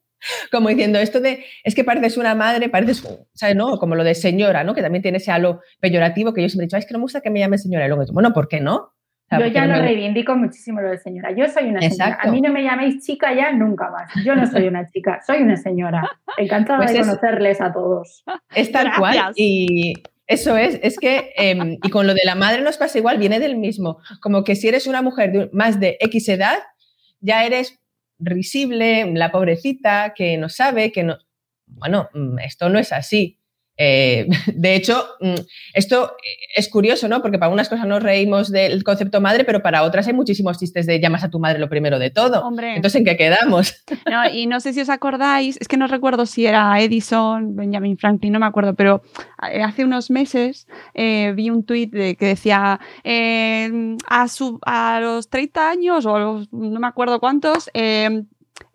como 0.51 0.69
diciendo 0.69 0.99
esto 0.99 1.21
de, 1.21 1.45
es 1.65 1.75
que 1.75 1.85
pareces 1.85 2.17
una 2.17 2.35
madre, 2.35 2.69
pareces, 2.69 3.07
¿sabes? 3.35 3.57
No? 3.57 3.79
Como 3.79 3.95
lo 3.95 4.05
de 4.05 4.15
señora, 4.15 4.65
¿no? 4.65 4.75
Que 4.75 4.83
también 4.83 5.03
tiene 5.03 5.19
ese 5.19 5.31
halo 5.31 5.61
peyorativo 5.81 6.35
que 6.35 6.43
yo 6.43 6.49
siempre 6.49 6.65
he 6.65 6.67
dicho, 6.67 6.77
es 6.77 6.87
que 6.87 6.93
no 6.93 6.99
me 6.99 7.05
gusta 7.05 7.21
que 7.21 7.31
me 7.31 7.41
llamen 7.41 7.59
señora. 7.59 7.87
Y 7.87 7.89
luego, 7.89 8.05
bueno, 8.13 8.33
¿por 8.33 8.49
qué 8.49 8.61
no? 8.61 8.96
Yo 9.31 9.47
ya 9.47 9.67
lo 9.67 9.75
reivindico 9.81 10.37
muchísimo 10.37 10.81
lo 10.81 10.91
de 10.91 10.99
señora. 10.99 11.33
Yo 11.33 11.49
soy 11.49 11.71
una 11.71 11.81
señora. 11.81 12.19
A 12.23 12.31
mí 12.31 12.41
no 12.41 12.53
me 12.53 12.63
llaméis 12.63 13.05
chica 13.05 13.35
ya 13.35 13.53
nunca 13.53 13.91
más. 13.91 14.13
Yo 14.25 14.35
no 14.35 14.47
soy 14.47 14.69
una 14.69 14.89
chica, 14.89 15.21
soy 15.27 15.43
una 15.43 15.57
señora. 15.57 16.09
Encantada 16.37 16.79
pues 16.79 16.93
de 16.93 17.01
conocerles 17.01 17.61
a 17.61 17.73
todos. 17.73 18.25
Es 18.55 18.71
tal 18.71 18.93
cual. 18.97 19.33
Y 19.35 19.95
eso 20.27 20.57
es, 20.57 20.79
es 20.83 20.99
que, 20.99 21.33
em, 21.37 21.79
y 21.83 21.91
con 21.91 22.07
lo 22.07 22.15
de 22.15 22.25
la 22.25 22.35
madre 22.35 22.63
nos 22.63 22.77
pasa 22.77 22.99
igual, 22.99 23.19
viene 23.19 23.41
del 23.41 23.57
mismo. 23.57 23.99
Como 24.21 24.45
que 24.45 24.57
si 24.57 24.69
eres 24.69 24.87
una 24.87 25.03
mujer 25.03 25.33
de 25.33 25.51
más 25.53 25.81
de 25.81 25.97
X 26.01 26.29
edad, 26.29 26.59
ya 27.21 27.45
eres 27.45 27.81
risible, 28.19 29.13
la 29.13 29.31
pobrecita, 29.31 30.15
que 30.15 30.37
no 30.37 30.49
sabe, 30.49 30.93
que 30.93 31.03
no. 31.03 31.19
Bueno, 31.67 32.09
mm, 32.15 32.39
esto 32.41 32.69
no 32.69 32.79
es 32.79 32.93
así. 32.93 33.41
Eh, 33.77 34.27
de 34.55 34.75
hecho, 34.75 35.07
mm, 35.21 35.35
esto 35.75 36.17
es 36.55 36.69
curioso, 36.69 37.09
¿no? 37.09 37.23
Porque 37.23 37.39
para 37.39 37.53
unas 37.53 37.69
cosas 37.69 37.87
nos 37.87 38.03
reímos 38.03 38.51
del 38.51 38.83
concepto 38.85 39.21
madre, 39.21 39.45
pero 39.45 39.63
para 39.63 39.83
otras 39.83 40.07
hay 40.07 40.15
muchísimos 40.15 40.59
chistes 40.59 40.87
de 40.87 41.01
llamas 41.01 41.25
a 41.25 41.31
tu 41.31 41.39
madre 41.39 41.59
lo 41.59 41.69
primero 41.69 41.99
de 41.99 42.11
todo. 42.11 42.43
Hombre. 42.43 42.77
Entonces, 42.77 43.01
¿en 43.01 43.05
qué 43.05 43.17
quedamos? 43.17 43.75
No, 44.09 44.29
y 44.29 44.47
no 44.47 44.61
sé 44.61 44.73
si 44.73 44.81
os 44.81 44.89
acordáis, 44.89 45.57
es 45.61 45.69
que 45.69 45.77
no 45.77 45.89
recuerdo 45.89 46.27
si 46.27 46.47
era 46.47 46.81
Edison, 46.81 47.57
Benjamin 47.57 47.99
Franklin, 47.99 48.33
no 48.33 48.39
me 48.39 48.47
acuerdo, 48.47 48.75
pero 48.75 49.03
eh, 49.51 49.63
hace 49.63 49.85
unos 49.85 50.11
meses 50.11 50.69
eh, 50.95 51.33
vi 51.35 51.51
un 51.51 51.65
tuit 51.65 51.93
de, 51.93 52.15
que 52.15 52.27
decía 52.27 52.79
a, 53.05 54.29
su, 54.29 54.61
a 54.65 55.01
los 55.01 55.29
30 55.29 55.71
años, 55.71 56.07
o 56.07 56.47
no 56.51 56.81
me 56.81 56.87
acuerdo 56.87 57.19
cuántos, 57.19 57.69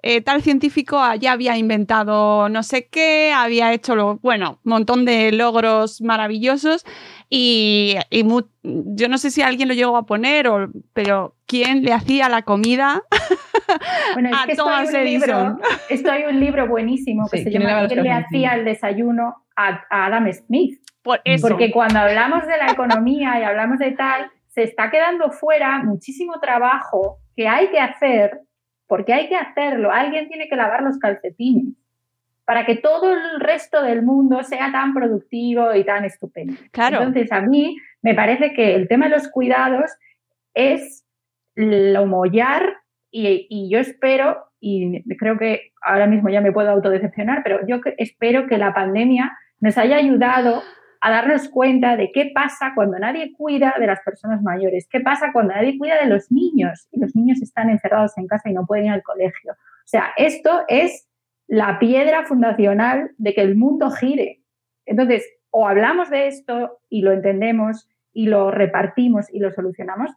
eh, 0.03 0.21
tal 0.21 0.41
científico 0.41 0.99
ya 1.19 1.33
había 1.33 1.57
inventado 1.57 2.49
no 2.49 2.63
sé 2.63 2.87
qué, 2.87 3.31
había 3.33 3.73
hecho, 3.73 3.95
lo, 3.95 4.17
bueno, 4.17 4.59
un 4.63 4.69
montón 4.69 5.05
de 5.05 5.31
logros 5.31 6.01
maravillosos 6.01 6.85
y, 7.29 7.97
yo 8.63 9.07
no 9.07 9.17
sé 9.17 9.31
si 9.31 9.41
alguien 9.41 9.67
lo 9.67 9.73
llegó 9.73 9.95
a 9.97 10.05
poner, 10.05 10.47
o, 10.47 10.69
pero 10.93 11.35
¿quién 11.45 11.83
le 11.83 11.93
hacía 11.93 12.29
la 12.29 12.41
comida 12.41 13.03
bueno, 14.13 14.29
es 14.29 14.45
que 14.45 14.55
Thomas 14.55 14.83
esto 14.83 14.97
hay 14.97 15.05
un 15.05 15.11
Libro, 15.11 15.59
esto 15.89 16.11
hay 16.11 16.23
un 16.23 16.39
libro 16.39 16.67
buenísimo 16.67 17.27
que 17.29 17.43
se 17.43 17.51
llama 17.51 17.87
¿Quién 17.87 18.03
le 18.03 18.11
hacía 18.11 18.55
el 18.55 18.65
desayuno 18.65 19.45
a, 19.55 19.85
Adam 19.89 20.31
Smith? 20.33 20.79
Porque 21.03 21.71
cuando 21.71 21.99
hablamos 21.99 22.45
de 22.45 22.57
la 22.57 22.71
economía 22.71 23.39
y 23.39 23.43
hablamos 23.43 23.79
de 23.79 23.91
tal, 23.91 24.29
se 24.47 24.63
está 24.63 24.91
quedando 24.91 25.31
fuera 25.31 25.81
muchísimo 25.83 26.39
trabajo 26.39 27.19
que 27.35 27.47
hay 27.47 27.69
que 27.69 27.79
hacer, 27.79 28.41
porque 28.91 29.13
hay 29.13 29.29
que 29.29 29.37
hacerlo. 29.37 29.89
Alguien 29.89 30.27
tiene 30.27 30.49
que 30.49 30.57
lavar 30.57 30.83
los 30.83 30.99
calcetines 30.99 31.75
para 32.43 32.65
que 32.65 32.75
todo 32.75 33.13
el 33.13 33.39
resto 33.39 33.81
del 33.81 34.01
mundo 34.01 34.43
sea 34.43 34.69
tan 34.69 34.93
productivo 34.93 35.73
y 35.73 35.85
tan 35.85 36.03
estupendo. 36.03 36.55
Claro. 36.71 36.97
Entonces, 36.97 37.31
a 37.31 37.39
mí 37.39 37.77
me 38.01 38.13
parece 38.13 38.51
que 38.51 38.75
el 38.75 38.89
tema 38.89 39.05
de 39.07 39.15
los 39.15 39.29
cuidados 39.29 39.89
es 40.53 41.05
lo 41.55 42.05
mollar 42.05 42.79
y, 43.09 43.47
y 43.49 43.69
yo 43.71 43.79
espero, 43.79 44.43
y 44.59 45.01
creo 45.15 45.37
que 45.37 45.71
ahora 45.81 46.05
mismo 46.05 46.27
ya 46.27 46.41
me 46.41 46.51
puedo 46.51 46.69
autodecepcionar, 46.69 47.43
pero 47.43 47.65
yo 47.65 47.79
espero 47.97 48.45
que 48.45 48.57
la 48.57 48.73
pandemia 48.73 49.37
nos 49.61 49.77
haya 49.77 49.95
ayudado 49.95 50.63
a 51.01 51.09
darnos 51.09 51.49
cuenta 51.49 51.97
de 51.97 52.11
qué 52.11 52.31
pasa 52.33 52.73
cuando 52.75 52.99
nadie 52.99 53.33
cuida 53.33 53.73
de 53.79 53.87
las 53.87 54.01
personas 54.01 54.41
mayores, 54.43 54.87
qué 54.87 54.99
pasa 54.99 55.33
cuando 55.33 55.55
nadie 55.55 55.77
cuida 55.77 55.99
de 55.99 56.07
los 56.07 56.31
niños 56.31 56.87
y 56.91 56.99
los 56.99 57.15
niños 57.15 57.41
están 57.41 57.71
encerrados 57.71 58.15
en 58.17 58.27
casa 58.27 58.49
y 58.49 58.53
no 58.53 58.67
pueden 58.67 58.85
ir 58.85 58.91
al 58.91 59.01
colegio. 59.01 59.53
O 59.53 59.87
sea, 59.87 60.11
esto 60.15 60.63
es 60.67 61.09
la 61.47 61.79
piedra 61.79 62.25
fundacional 62.25 63.11
de 63.17 63.33
que 63.33 63.41
el 63.41 63.55
mundo 63.55 63.89
gire. 63.89 64.41
Entonces, 64.85 65.27
o 65.49 65.67
hablamos 65.67 66.11
de 66.11 66.27
esto 66.27 66.79
y 66.87 67.01
lo 67.01 67.11
entendemos 67.11 67.89
y 68.13 68.27
lo 68.27 68.51
repartimos 68.51 69.25
y 69.33 69.39
lo 69.39 69.51
solucionamos, 69.51 70.11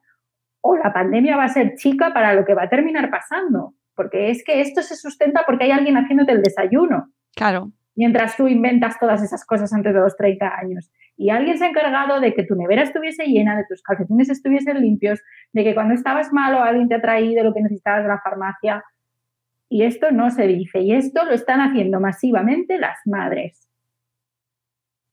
o 0.61 0.77
la 0.77 0.93
pandemia 0.93 1.37
va 1.37 1.45
a 1.45 1.49
ser 1.49 1.77
chica 1.77 2.13
para 2.13 2.35
lo 2.35 2.45
que 2.45 2.55
va 2.55 2.65
a 2.65 2.69
terminar 2.69 3.11
pasando, 3.11 3.75
porque 3.95 4.31
es 4.31 4.45
que 4.45 4.61
esto 4.61 4.83
se 4.83 4.97
sustenta 4.97 5.45
porque 5.47 5.65
hay 5.65 5.71
alguien 5.71 5.97
haciéndote 5.97 6.33
el 6.33 6.43
desayuno. 6.43 7.11
Claro 7.35 7.73
mientras 7.97 8.37
tú 8.37 8.49
inventas 8.49 8.99
todas 8.99 9.23
esas 9.23 9.45
cosas 9.45 9.73
antes 9.73 9.95
de 9.95 10.01
los 10.01 10.17
30 10.17 10.59
años. 10.59 10.91
Y 11.17 11.31
alguien 11.31 11.59
se 11.59 11.65
ha 11.65 11.69
encargado 11.69 12.21
de 12.21 12.35
que 12.35 12.45
tu 12.45 12.57
nevera 12.57 12.83
estuviese 12.83 13.27
llena, 13.27 13.57
de 13.57 13.65
tus 13.69 13.83
calcetines 13.83 14.31
estuviesen 14.31 14.81
limpios, 14.81 15.23
de 15.53 15.65
que 15.65 15.75
cuando 15.75 15.95
estabas 15.95 16.33
malo 16.33 16.63
alguien 16.63 16.89
te 16.89 16.97
ha 16.97 17.01
traído 17.01 17.45
lo 17.45 17.55
que 17.55 17.63
necesitabas 17.63 18.03
de 18.03 18.09
la 18.09 18.21
farmacia. 18.21 18.85
Y 19.69 19.85
esto 19.85 20.11
no 20.11 20.31
se 20.31 20.47
dice. 20.47 20.81
Y 20.81 20.93
esto 20.93 21.25
lo 21.25 21.33
están 21.33 21.61
haciendo 21.61 22.01
masivamente 22.01 22.79
las 22.79 22.99
madres. 23.07 23.69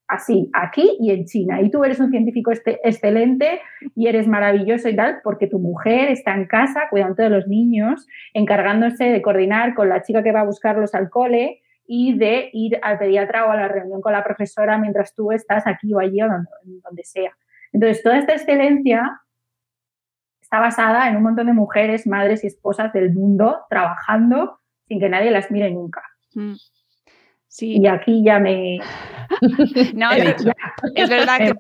Así, 0.08 0.50
aquí 0.52 0.98
y 1.00 1.12
en 1.12 1.24
China. 1.24 1.62
Y 1.62 1.72
tú 1.72 1.86
eres 1.86 2.02
un 2.02 2.12
científico 2.12 2.52
este, 2.52 2.80
excelente 2.84 3.62
y 3.96 4.08
eres 4.08 4.28
maravilloso 4.28 4.90
y 4.90 4.96
tal, 4.96 5.22
porque 5.24 5.48
tu 5.48 5.58
mujer 5.58 6.10
está 6.10 6.36
en 6.36 6.48
casa 6.48 6.90
cuidando 6.90 7.24
de 7.24 7.30
los 7.30 7.48
niños, 7.48 8.06
encargándose 8.34 9.06
de 9.06 9.22
coordinar 9.22 9.74
con 9.74 9.88
la 9.88 10.02
chica 10.02 10.22
que 10.22 10.34
va 10.34 10.42
a 10.42 10.46
buscarlos 10.46 10.96
al 10.96 11.10
cole, 11.10 11.61
y 11.94 12.18
de 12.18 12.50
ir 12.54 12.80
al 12.84 12.98
pediatra 12.98 13.46
o 13.46 13.52
a 13.52 13.56
la 13.58 13.68
reunión 13.68 14.00
con 14.00 14.14
la 14.14 14.24
profesora 14.24 14.78
mientras 14.78 15.14
tú 15.14 15.34
estás 15.34 15.68
aquí 15.68 15.94
o 15.94 16.00
allí 16.00 16.22
o 16.22 16.28
donde, 16.86 17.04
sea. 17.04 17.36
Entonces, 17.74 18.02
toda 18.02 18.18
esta 18.18 18.32
excelencia 18.32 19.20
está 20.42 20.62
basada 20.62 21.10
en 21.10 21.18
un 21.18 21.24
montón 21.24 21.48
de 21.48 21.54
mujeres, 21.54 22.08
madres 22.08 22.46
y 22.46 22.48
esposas 22.48 22.94
del 22.94 23.12
mundo 23.14 23.66
trabajando 23.70 24.62
sin 24.88 25.02
que 25.02 25.10
nadie 25.10 25.32
las 25.32 25.52
mire 25.52 25.70
nunca. 25.70 26.02
Mm. 26.34 26.54
Sí. 27.50 27.82
Y 27.82 27.88
aquí 27.88 28.24
ya 28.24 28.40
me... 28.40 28.78
no, 29.94 30.12
es, 30.96 31.10
verdad 31.10 31.40
que 31.40 31.54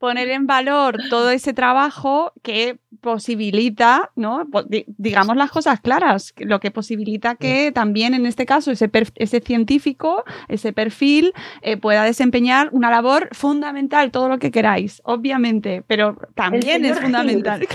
poner 0.00 0.30
en 0.30 0.46
valor 0.46 0.96
todo 1.10 1.30
ese 1.30 1.52
trabajo 1.52 2.32
que 2.42 2.78
posibilita, 3.02 4.10
¿no? 4.16 4.48
digamos 4.86 5.36
las 5.36 5.50
cosas 5.50 5.80
claras, 5.80 6.34
lo 6.38 6.58
que 6.58 6.70
posibilita 6.70 7.34
que 7.34 7.70
también 7.70 8.14
en 8.14 8.24
este 8.24 8.46
caso 8.46 8.70
ese, 8.70 8.90
ese 9.16 9.40
científico, 9.40 10.24
ese 10.48 10.72
perfil, 10.72 11.32
eh, 11.60 11.76
pueda 11.76 12.02
desempeñar 12.04 12.70
una 12.72 12.90
labor 12.90 13.28
fundamental, 13.32 14.10
todo 14.10 14.30
lo 14.30 14.38
que 14.38 14.50
queráis, 14.50 15.02
obviamente, 15.04 15.84
pero 15.86 16.16
también 16.34 16.84
es 16.86 16.98
fundamental. 16.98 17.66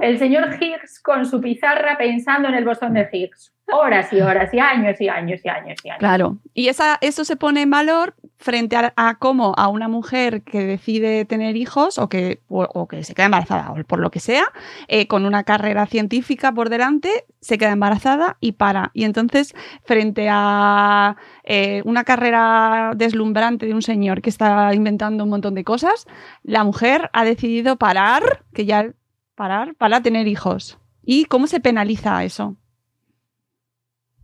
El 0.00 0.18
señor 0.18 0.56
Higgs 0.60 1.00
con 1.00 1.26
su 1.26 1.40
pizarra 1.40 1.98
pensando 1.98 2.48
en 2.48 2.54
el 2.54 2.64
bosón 2.64 2.94
de 2.94 3.08
Higgs 3.12 3.53
horas 3.72 4.12
y 4.12 4.20
horas 4.20 4.52
y 4.52 4.58
años 4.58 5.00
y 5.00 5.08
años 5.08 5.40
y 5.44 5.48
años 5.48 5.78
y 5.84 5.88
años. 5.88 5.98
Claro, 5.98 6.38
y 6.52 6.68
esa, 6.68 6.98
eso 7.00 7.24
se 7.24 7.36
pone 7.36 7.62
en 7.62 7.70
valor 7.70 8.14
frente 8.36 8.76
a, 8.76 9.16
cómo 9.18 9.54
a 9.56 9.68
una 9.68 9.88
mujer 9.88 10.42
que 10.42 10.66
decide 10.66 11.24
tener 11.24 11.56
hijos 11.56 11.98
o 11.98 12.08
que, 12.08 12.42
o, 12.48 12.86
que 12.88 13.02
se 13.02 13.14
queda 13.14 13.26
embarazada 13.26 13.72
o 13.72 13.82
por 13.84 14.00
lo 14.00 14.10
que 14.10 14.20
sea, 14.20 14.44
eh, 14.88 15.06
con 15.06 15.24
una 15.24 15.44
carrera 15.44 15.86
científica 15.86 16.52
por 16.52 16.68
delante, 16.68 17.24
se 17.40 17.56
queda 17.56 17.72
embarazada 17.72 18.36
y 18.40 18.52
para. 18.52 18.90
Y 18.92 19.04
entonces, 19.04 19.54
frente 19.84 20.28
a 20.30 21.16
eh, 21.44 21.80
una 21.84 22.04
carrera 22.04 22.92
deslumbrante 22.94 23.66
de 23.66 23.74
un 23.74 23.82
señor 23.82 24.20
que 24.20 24.30
está 24.30 24.74
inventando 24.74 25.24
un 25.24 25.30
montón 25.30 25.54
de 25.54 25.64
cosas, 25.64 26.06
la 26.42 26.64
mujer 26.64 27.08
ha 27.14 27.24
decidido 27.24 27.76
parar, 27.76 28.44
que 28.52 28.66
ya 28.66 28.90
parar 29.34 29.74
para 29.74 30.02
tener 30.02 30.28
hijos. 30.28 30.78
¿Y 31.02 31.24
cómo 31.26 31.46
se 31.46 31.60
penaliza 31.60 32.24
eso? 32.24 32.56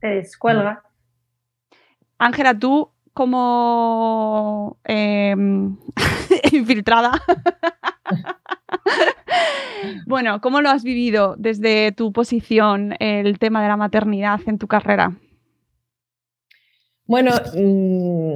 Te 0.00 0.08
descuelga. 0.08 0.82
Ángela, 2.18 2.58
tú 2.58 2.90
como 3.12 4.78
em, 4.84 5.76
infiltrada. 6.52 7.12
bueno, 10.06 10.40
¿cómo 10.40 10.60
lo 10.60 10.70
has 10.70 10.84
vivido 10.84 11.34
desde 11.38 11.92
tu 11.92 12.12
posición 12.12 12.94
el 13.00 13.38
tema 13.38 13.62
de 13.62 13.68
la 13.68 13.76
maternidad 13.76 14.40
en 14.46 14.58
tu 14.58 14.66
carrera? 14.66 15.16
Bueno, 17.06 17.32
mm, 17.54 18.34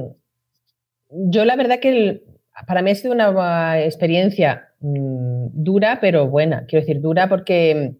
yo 1.31 1.45
la 1.45 1.55
verdad 1.55 1.79
que 1.79 2.23
para 2.67 2.81
mí 2.81 2.91
ha 2.91 2.95
sido 2.95 3.13
una 3.13 3.79
experiencia 3.81 4.69
mm, 4.79 5.47
dura, 5.53 5.99
pero 6.01 6.27
buena. 6.27 6.65
Quiero 6.65 6.85
decir, 6.85 7.01
dura 7.01 7.29
porque 7.29 7.95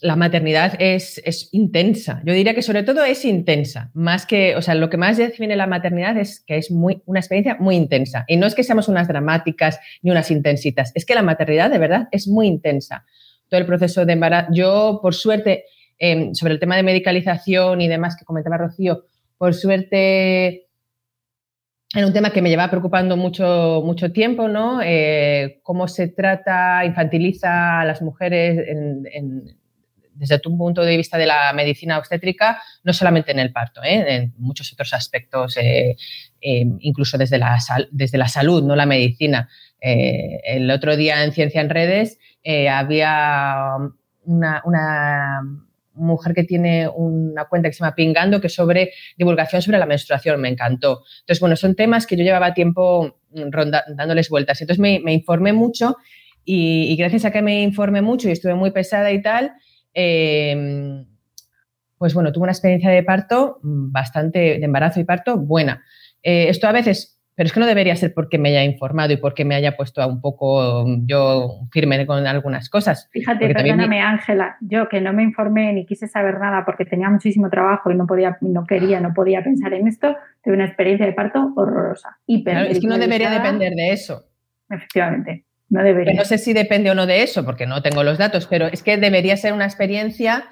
la 0.00 0.16
maternidad 0.16 0.74
es, 0.78 1.48
intensa. 1.52 2.22
Yo 2.24 2.32
diría 2.32 2.54
que 2.54 2.62
sobre 2.62 2.82
todo 2.82 3.04
es 3.04 3.24
intensa. 3.24 3.90
Más 3.94 4.26
que, 4.26 4.56
o 4.56 4.62
sea, 4.62 4.74
lo 4.74 4.90
que 4.90 4.96
más 4.96 5.16
define 5.16 5.56
la 5.56 5.66
maternidad 5.66 6.16
es 6.16 6.40
que 6.40 6.56
es 6.56 6.70
muy, 6.70 7.02
una 7.06 7.20
experiencia 7.20 7.56
muy 7.58 7.76
intensa. 7.76 8.24
Y 8.28 8.36
no 8.36 8.46
es 8.46 8.54
que 8.54 8.64
seamos 8.64 8.88
unas 8.88 9.08
dramáticas 9.08 9.80
ni 10.02 10.10
unas 10.10 10.30
intensitas, 10.30 10.92
es 10.94 11.04
que 11.04 11.14
la 11.14 11.22
maternidad 11.22 11.70
de 11.70 11.78
verdad 11.78 12.08
es 12.12 12.28
muy 12.28 12.46
intensa. 12.46 13.04
Todo 13.48 13.60
el 13.60 13.66
proceso 13.66 14.04
de 14.04 14.12
embarazo. 14.12 14.52
Yo, 14.52 15.00
por 15.02 15.14
suerte, 15.14 15.64
em, 15.98 16.34
sobre 16.34 16.52
el 16.54 16.60
tema 16.60 16.76
de 16.76 16.82
medicalización 16.82 17.80
y 17.80 17.88
demás 17.88 18.16
que 18.16 18.24
comentaba 18.24 18.58
Rocío, 18.58 19.04
por 19.36 19.54
suerte 19.54 20.66
era 21.94 22.06
un 22.06 22.12
tema 22.12 22.30
que 22.30 22.42
me 22.42 22.50
llevaba 22.50 22.70
preocupando 22.70 23.16
mucho, 23.16 23.80
mucho 23.82 24.12
tiempo, 24.12 24.46
¿no? 24.46 24.80
Eh, 24.82 25.60
cómo 25.62 25.88
se 25.88 26.08
trata, 26.08 26.84
infantiliza 26.84 27.80
a 27.80 27.84
las 27.86 28.02
mujeres 28.02 28.68
en 28.68 29.58
desde 30.18 30.38
tu 30.40 30.56
punto 30.56 30.82
de 30.82 30.96
vista 30.96 31.16
de 31.16 31.26
la 31.26 31.52
medicina 31.52 31.96
obstétrica, 31.98 32.60
no 32.82 32.92
solamente 32.92 33.30
en 33.30 33.38
el 33.38 33.52
parto, 33.52 33.82
¿eh? 33.82 34.04
en 34.16 34.34
muchos 34.36 34.72
otros 34.72 34.92
aspectos, 34.92 35.56
eh, 35.56 35.96
eh, 36.40 36.64
incluso 36.80 37.16
desde 37.16 37.38
la, 37.38 37.56
desde 37.90 38.18
la 38.18 38.28
salud, 38.28 38.62
no 38.62 38.74
la 38.76 38.86
medicina. 38.86 39.48
el 39.80 40.70
otro 40.70 40.96
día 40.96 41.22
en 41.22 41.32
Ciencia 41.32 41.60
en 41.60 41.70
Redes 41.70 42.18
había 42.70 43.76
una, 44.24 45.40
mujer 45.94 46.32
que 46.32 46.44
tiene 46.44 46.88
una 46.88 47.46
cuenta 47.46 47.68
que 47.68 47.72
se 47.74 47.80
llama 47.80 47.96
Pingando, 47.96 48.40
que 48.40 48.46
es 48.46 48.54
sobre 48.54 48.92
divulgación 49.16 49.62
sobre 49.62 49.78
la 49.78 49.86
menstruación, 49.86 50.40
me 50.40 50.48
encantó. 50.48 51.02
Entonces, 51.20 51.40
bueno, 51.40 51.56
son 51.56 51.74
temas 51.74 52.06
que 52.06 52.16
yo 52.16 52.22
llevaba 52.22 52.54
tiempo 52.54 53.18
dándoles 53.30 54.28
vueltas. 54.28 54.60
Entonces 54.60 54.80
me, 54.80 55.12
informé 55.12 55.52
mucho 55.52 55.96
y, 56.44 56.92
y, 56.92 56.96
gracias 56.96 57.24
a 57.24 57.32
que 57.32 57.42
me 57.42 57.62
informé 57.62 58.00
mucho 58.00 58.28
y 58.28 58.32
estuve 58.32 58.54
muy 58.54 58.70
pesada 58.70 59.10
y 59.10 59.20
tal, 59.22 59.54
Em, 59.94 61.06
pues 61.98 62.14
bueno, 62.14 62.32
tuve 62.32 62.44
una 62.44 62.52
experiencia 62.52 62.90
de 62.90 63.02
parto 63.02 63.58
mm, 63.62 63.92
bastante, 63.92 64.38
de 64.38 64.64
embarazo 64.64 65.00
y 65.00 65.04
parto 65.04 65.36
buena. 65.36 65.82
Eh, 66.22 66.48
esto 66.48 66.68
a 66.68 66.72
veces, 66.72 67.20
pero 67.34 67.46
es 67.46 67.52
que 67.52 67.60
no 67.60 67.66
debería 67.66 67.96
ser 67.96 68.14
porque 68.14 68.38
me 68.38 68.50
haya 68.50 68.64
informado 68.64 69.12
y 69.12 69.16
porque 69.16 69.44
me 69.44 69.54
haya 69.54 69.76
puesto 69.76 70.02
a 70.02 70.06
un 70.06 70.20
poco 70.20 70.84
mm, 70.86 71.06
yo 71.06 71.60
firme 71.72 72.06
con 72.06 72.26
algunas 72.26 72.70
cosas. 72.70 73.08
Fíjate, 73.12 73.52
perdóname 73.52 74.00
Ángela, 74.00 74.56
yo 74.60 74.88
que 74.88 75.00
no 75.00 75.12
me 75.12 75.22
informé 75.22 75.72
ni 75.72 75.86
quise 75.86 76.06
saber 76.06 76.38
nada 76.38 76.64
porque 76.64 76.84
tenía 76.84 77.10
muchísimo 77.10 77.50
trabajo 77.50 77.90
y 77.90 77.96
no 77.96 78.06
podía, 78.06 78.38
no 78.40 78.64
quería, 78.66 79.00
no 79.00 79.12
podía 79.14 79.42
pensar 79.42 79.74
en 79.74 79.88
esto, 79.88 80.16
tuve 80.42 80.54
una 80.54 80.66
experiencia 80.66 81.06
de 81.06 81.12
parto 81.12 81.52
horrorosa. 81.56 82.18
es 82.26 82.80
que 82.80 82.86
no 82.86 82.98
debería 82.98 83.30
depender 83.30 83.74
de 83.74 83.92
eso. 83.92 84.24
Efectivamente. 84.70 85.47
No 85.70 85.82
debería. 85.82 86.14
no 86.14 86.24
sé 86.24 86.38
si 86.38 86.52
depende 86.52 86.90
o 86.90 86.94
no 86.94 87.06
de 87.06 87.22
eso, 87.22 87.44
porque 87.44 87.66
no 87.66 87.82
tengo 87.82 88.02
los 88.02 88.18
datos, 88.18 88.46
pero 88.46 88.66
es 88.66 88.82
que 88.82 88.96
debería 88.96 89.36
ser 89.36 89.52
una 89.52 89.66
experiencia. 89.66 90.48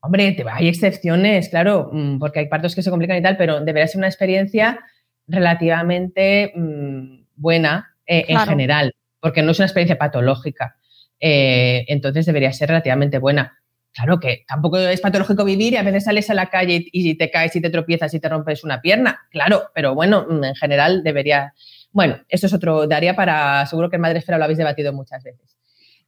Hombre, 0.00 0.36
hay 0.52 0.68
excepciones, 0.68 1.48
claro, 1.48 1.90
mm, 1.92 2.18
porque 2.18 2.40
hay 2.40 2.46
partos 2.46 2.74
que 2.74 2.82
se 2.82 2.90
complican 2.90 3.16
y 3.16 3.22
tal, 3.22 3.36
pero 3.36 3.60
debería 3.60 3.88
ser 3.88 3.98
una 3.98 4.08
experiencia 4.08 4.80
relativamente 5.26 6.52
mm, 6.54 7.24
buena 7.36 7.96
eh, 8.06 8.26
en 8.28 8.38
general, 8.40 8.94
porque 9.20 9.42
no 9.42 9.52
es 9.52 9.58
una 9.58 9.66
experiencia 9.66 9.98
patológica. 9.98 10.76
Eh, 11.20 11.84
entonces 11.88 12.26
debería 12.26 12.52
ser 12.52 12.68
relativamente 12.68 13.18
buena. 13.18 13.58
claro 13.92 14.18
que 14.18 14.44
tampoco 14.46 14.76
es 14.78 15.00
patológico 15.00 15.44
vivir 15.44 15.72
y 15.72 15.76
a 15.76 15.82
veces 15.82 16.04
sales 16.04 16.28
a 16.28 16.34
la 16.34 16.50
calle 16.50 16.84
y 16.92 17.14
te 17.16 17.30
caes 17.30 17.54
y 17.56 17.60
te 17.60 17.70
tropiezas 17.70 18.12
y 18.12 18.20
te 18.20 18.28
rompes 18.28 18.64
una 18.64 18.80
pierna, 18.82 19.20
claro, 19.30 19.70
pero 19.74 19.94
bueno, 19.94 20.26
mm, 20.28 20.44
en 20.44 20.54
general 20.56 21.02
debería, 21.02 21.54
bueno, 21.94 22.18
eso 22.28 22.48
es 22.48 22.52
otro, 22.52 22.88
daría 22.88 23.14
para, 23.14 23.64
seguro 23.66 23.88
que 23.88 23.96
en 23.96 24.02
Madre 24.02 24.18
Esfera 24.18 24.36
lo 24.36 24.44
habéis 24.44 24.58
debatido 24.58 24.92
muchas 24.92 25.22
veces. 25.22 25.56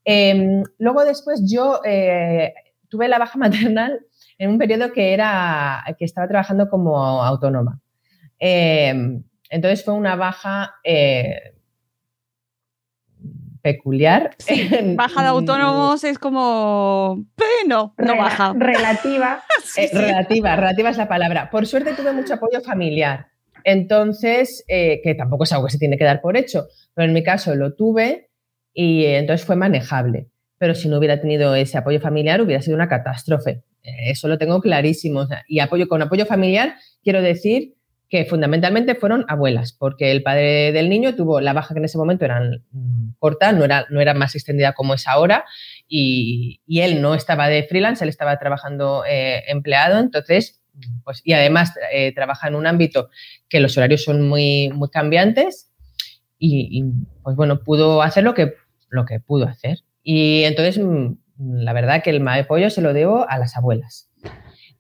Em, 0.05 0.65
luego 0.79 1.05
después 1.05 1.41
yo 1.49 1.81
eh, 1.85 2.53
tuve 2.89 3.07
la 3.07 3.19
baja 3.19 3.39
maternal 3.39 4.01
en 4.37 4.51
un 4.51 4.59
periodo 4.59 4.93
que 4.93 5.15
era, 5.15 5.85
que 5.97 6.05
estaba 6.05 6.27
trabajando 6.27 6.69
como 6.69 7.23
autónoma. 7.23 7.81
Em, 8.41 9.23
entonces 9.49 9.85
fue 9.85 9.95
una 9.95 10.17
baja 10.17 10.75
eh, 10.83 11.55
peculiar. 13.63 14.37
baja 14.97 15.23
de 15.23 15.29
autónomos 15.29 16.03
es 16.03 16.19
como, 16.19 17.25
no, 17.69 17.95
no 17.97 18.17
baja. 18.17 18.55
Relativa. 18.59 19.43
Eh, 19.77 19.91
relativa, 19.93 20.57
relativa 20.57 20.89
es 20.89 20.97
la 20.97 21.07
palabra. 21.09 21.51
Por 21.51 21.67
suerte 21.67 21.93
tuve 21.93 22.13
mucho 22.13 22.35
apoyo 22.35 22.63
familiar. 22.63 23.27
Entonces, 23.69 24.65
eh, 24.69 25.01
que 25.03 25.17
tampoco 25.17 25.43
es 25.43 25.53
algo 25.53 25.67
que 25.67 25.73
se 25.73 25.79
tiene 25.79 25.99
que 25.99 26.05
dar 26.05 26.21
por 26.21 26.37
hecho, 26.37 26.69
pero 26.95 27.09
en 27.09 27.13
mi 27.13 27.25
caso 27.25 27.53
lo 27.57 27.75
tuve 27.75 28.31
y 28.73 29.05
entonces 29.07 29.45
fue 29.45 29.57
manejable. 29.57 30.29
Pero 30.57 30.77
si 30.77 30.89
no 30.89 30.99
hubiera 30.99 31.21
tenido 31.21 31.53
ese 31.57 31.77
apoyo 31.77 31.99
familiar, 31.99 32.41
hubiera 32.41 32.63
sido 32.63 32.77
una 32.77 32.89
catástrofe. 32.89 33.65
Eso 33.83 34.29
lo 34.29 34.39
tengo 34.39 34.61
clarísimo. 34.61 35.27
y 35.49 35.59
apoyo 35.59 35.89
con 35.89 36.01
apoyo 36.01 36.27
familiar, 36.27 36.77
quiero 37.03 37.21
decir 37.23 37.75
que 38.09 38.25
fundamentalmente 38.25 38.95
fueron 38.95 39.25
abuelas, 39.27 39.73
porque 39.73 40.13
el 40.13 40.23
padre 40.23 40.71
del 40.71 40.89
niño 40.89 41.17
tuvo 41.17 41.41
la 41.41 41.53
baja 41.53 41.75
que 41.75 41.81
en 41.81 41.87
ese 41.87 41.99
momento 41.99 42.25
era 42.25 42.41
mm, 42.71 43.15
corta, 43.19 43.51
no 43.51 43.65
era, 43.65 43.87
no 43.91 44.01
era 44.01 44.15
más 44.15 44.37
extendida 44.37 44.75
como 44.75 44.95
es 44.95 45.09
ahora, 45.09 45.45
y, 45.89 46.61
él 46.69 47.03
no 47.03 47.17
estaba 47.17 47.49
de 47.49 47.65
freelance, 47.65 48.05
él 48.05 48.11
estaba 48.11 48.39
trabajando 48.39 49.03
eh, 49.09 49.43
empleado, 49.49 49.99
entonces, 49.99 50.63
pues, 51.05 51.23
y 51.25 51.33
además 51.33 51.75
eh, 51.93 52.13
trabaja 52.15 52.49
en 52.49 52.55
un 52.55 52.67
ámbito 52.67 53.11
que 53.49 53.61
los 53.61 53.77
horarios 53.77 54.05
son 54.05 54.29
muy, 54.29 54.71
muy 54.71 54.89
cambiantes, 54.91 55.73
y, 56.39 56.85
pues 57.23 57.37
bueno, 57.37 57.63
pudo 57.63 58.03
hacer 58.03 58.25
lo 58.25 58.35
que, 58.35 58.55
lo 58.91 59.05
que 59.05 59.21
pudo 59.21 59.47
hacer. 59.47 59.79
Y 60.03 60.43
entonces, 60.45 60.79
mm, 60.79 61.15
la 61.39 61.73
verdad 61.73 62.03
que 62.03 62.11
el 62.11 62.21
mae 62.21 62.45
pollo 62.45 62.71
se 62.71 62.83
lo 62.83 62.93
debo 62.93 63.29
a 63.29 63.39
las 63.39 63.57
abuelas. 63.57 64.11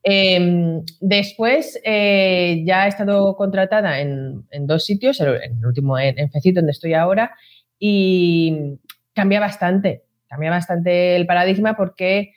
Em, 0.02 0.84
después 1.00 1.80
eh, 1.84 2.62
ya 2.64 2.86
he 2.86 2.88
estado 2.88 3.34
contratada 3.36 4.00
en, 4.00 4.46
dos 4.60 4.84
sitios, 4.84 5.20
en 5.20 5.58
el 5.58 5.66
último 5.66 5.98
en, 5.98 6.16
en 6.18 6.54
donde 6.54 6.70
estoy 6.70 6.94
ahora, 6.94 7.34
y 7.78 8.78
cambia 9.14 9.40
bastante, 9.40 10.04
cambia 10.28 10.50
bastante 10.50 11.16
el 11.16 11.26
paradigma 11.26 11.76
porque 11.76 12.32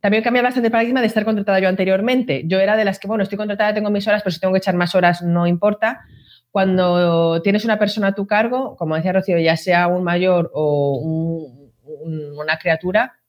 también 0.00 0.22
cambia 0.22 0.42
bastante 0.42 0.68
el 0.68 0.72
paradigma 0.72 1.00
de 1.00 1.06
estar 1.06 1.24
contratada 1.24 1.60
yo 1.60 1.68
anteriormente. 1.68 2.42
Yo 2.46 2.58
era 2.58 2.76
de 2.76 2.84
las 2.84 2.98
que, 2.98 3.08
bueno, 3.08 3.22
estoy 3.22 3.38
contratada, 3.38 3.74
tengo 3.74 3.90
mis 3.90 4.06
horas, 4.06 4.22
pero 4.22 4.32
si 4.32 4.40
tengo 4.40 4.52
que 4.52 4.58
echar 4.58 4.74
más 4.74 4.94
horas 4.94 5.22
no 5.22 5.46
importa. 5.46 6.00
Cuando 6.50 7.40
tienes 7.42 7.64
una 7.64 7.78
persona 7.78 8.08
a 8.08 8.14
tu 8.14 8.26
cargo, 8.26 8.76
como 8.76 8.96
decía 8.96 9.12
Rocío, 9.12 9.38
ya 9.38 9.56
sea 9.56 9.86
un 9.86 10.02
mayor 10.02 10.50
o 10.52 10.98
una 12.34 12.58
criatura, 12.58 13.20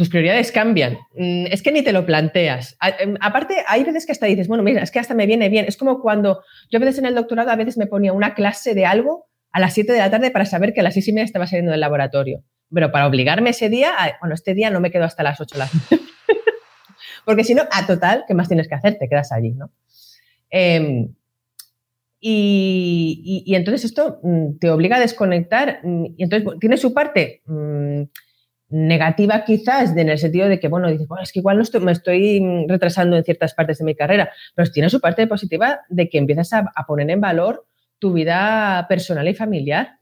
tus 0.00 0.08
prioridades 0.08 0.50
cambian. 0.50 0.98
Mm, 1.14 1.46
es 1.50 1.62
que 1.62 1.72
ni 1.72 1.82
te 1.82 1.92
lo 1.92 2.06
planteas. 2.06 2.76
Em, 2.98 3.16
aparte, 3.20 3.56
hay 3.66 3.84
veces 3.84 4.06
que 4.06 4.12
hasta 4.12 4.24
dices, 4.24 4.48
bueno, 4.48 4.62
mira, 4.62 4.82
es 4.82 4.90
que 4.90 4.98
hasta 4.98 5.14
me 5.14 5.26
viene 5.26 5.50
bien. 5.50 5.66
Es 5.68 5.76
como 5.76 6.00
cuando 6.00 6.42
yo 6.70 6.78
a 6.78 6.80
veces 6.80 6.98
en 6.98 7.04
el 7.04 7.14
doctorado, 7.14 7.50
a 7.50 7.56
veces 7.56 7.76
me 7.76 7.86
ponía 7.86 8.12
una 8.14 8.34
clase 8.34 8.74
de 8.74 8.86
algo 8.86 9.26
a 9.52 9.60
las 9.60 9.74
7 9.74 9.92
de 9.92 9.98
la 9.98 10.10
tarde 10.10 10.30
para 10.30 10.46
saber 10.46 10.72
que 10.72 10.80
a 10.80 10.84
las 10.84 10.94
6 10.94 11.08
y 11.08 11.12
media 11.12 11.24
estaba 11.24 11.46
saliendo 11.46 11.72
del 11.72 11.80
laboratorio. 11.80 12.42
Pero 12.72 12.92
para 12.92 13.06
obligarme 13.06 13.50
ese 13.50 13.68
día, 13.68 13.92
bueno, 14.20 14.34
este 14.34 14.54
día 14.54 14.70
no 14.70 14.80
me 14.80 14.90
quedo 14.90 15.04
hasta 15.04 15.22
las 15.22 15.40
8 15.40 15.54
de 15.54 15.58
la 15.58 15.70
Porque 17.24 17.44
si 17.44 17.54
no, 17.54 17.62
a 17.70 17.86
total, 17.86 18.24
¿qué 18.26 18.34
más 18.34 18.48
tienes 18.48 18.68
que 18.68 18.74
hacer? 18.74 18.96
Te 18.98 19.08
quedas 19.08 19.32
allí, 19.32 19.50
¿no? 19.50 19.70
Em, 20.50 21.14
y, 22.20 23.44
entonces 23.54 23.84
esto 23.84 24.20
mm, 24.22 24.58
te 24.58 24.70
obliga 24.70 24.96
a 24.96 25.00
desconectar. 25.00 25.80
Mm, 25.82 26.06
y 26.16 26.22
entonces 26.22 26.48
tiene 26.60 26.76
su 26.76 26.92
parte 26.92 27.42
negativa 28.70 29.44
quizás 29.44 29.96
en 29.96 30.08
el 30.08 30.18
sentido 30.18 30.48
de 30.48 30.60
que, 30.60 30.68
bueno, 30.68 30.88
dices, 30.88 31.08
bueno, 31.08 31.22
es 31.22 31.32
que 31.32 31.40
igual 31.40 31.58
no 31.58 31.80
me 31.80 31.92
estoy 31.92 32.40
retrasando 32.68 33.16
en 33.16 33.24
ciertas 33.24 33.52
partes 33.54 33.78
de 33.78 33.84
mi 33.84 33.94
carrera, 33.94 34.30
pero 34.54 34.70
tiene 34.70 34.88
su 34.88 35.00
parte 35.00 35.26
positiva 35.26 35.80
de 35.88 36.08
que 36.08 36.18
empiezas 36.18 36.52
a, 36.52 36.86
poner 36.86 37.10
en 37.10 37.20
valor 37.20 37.66
tu 37.98 38.12
vida 38.12 38.86
personal 38.88 39.28
y 39.28 39.34
familiar, 39.34 39.98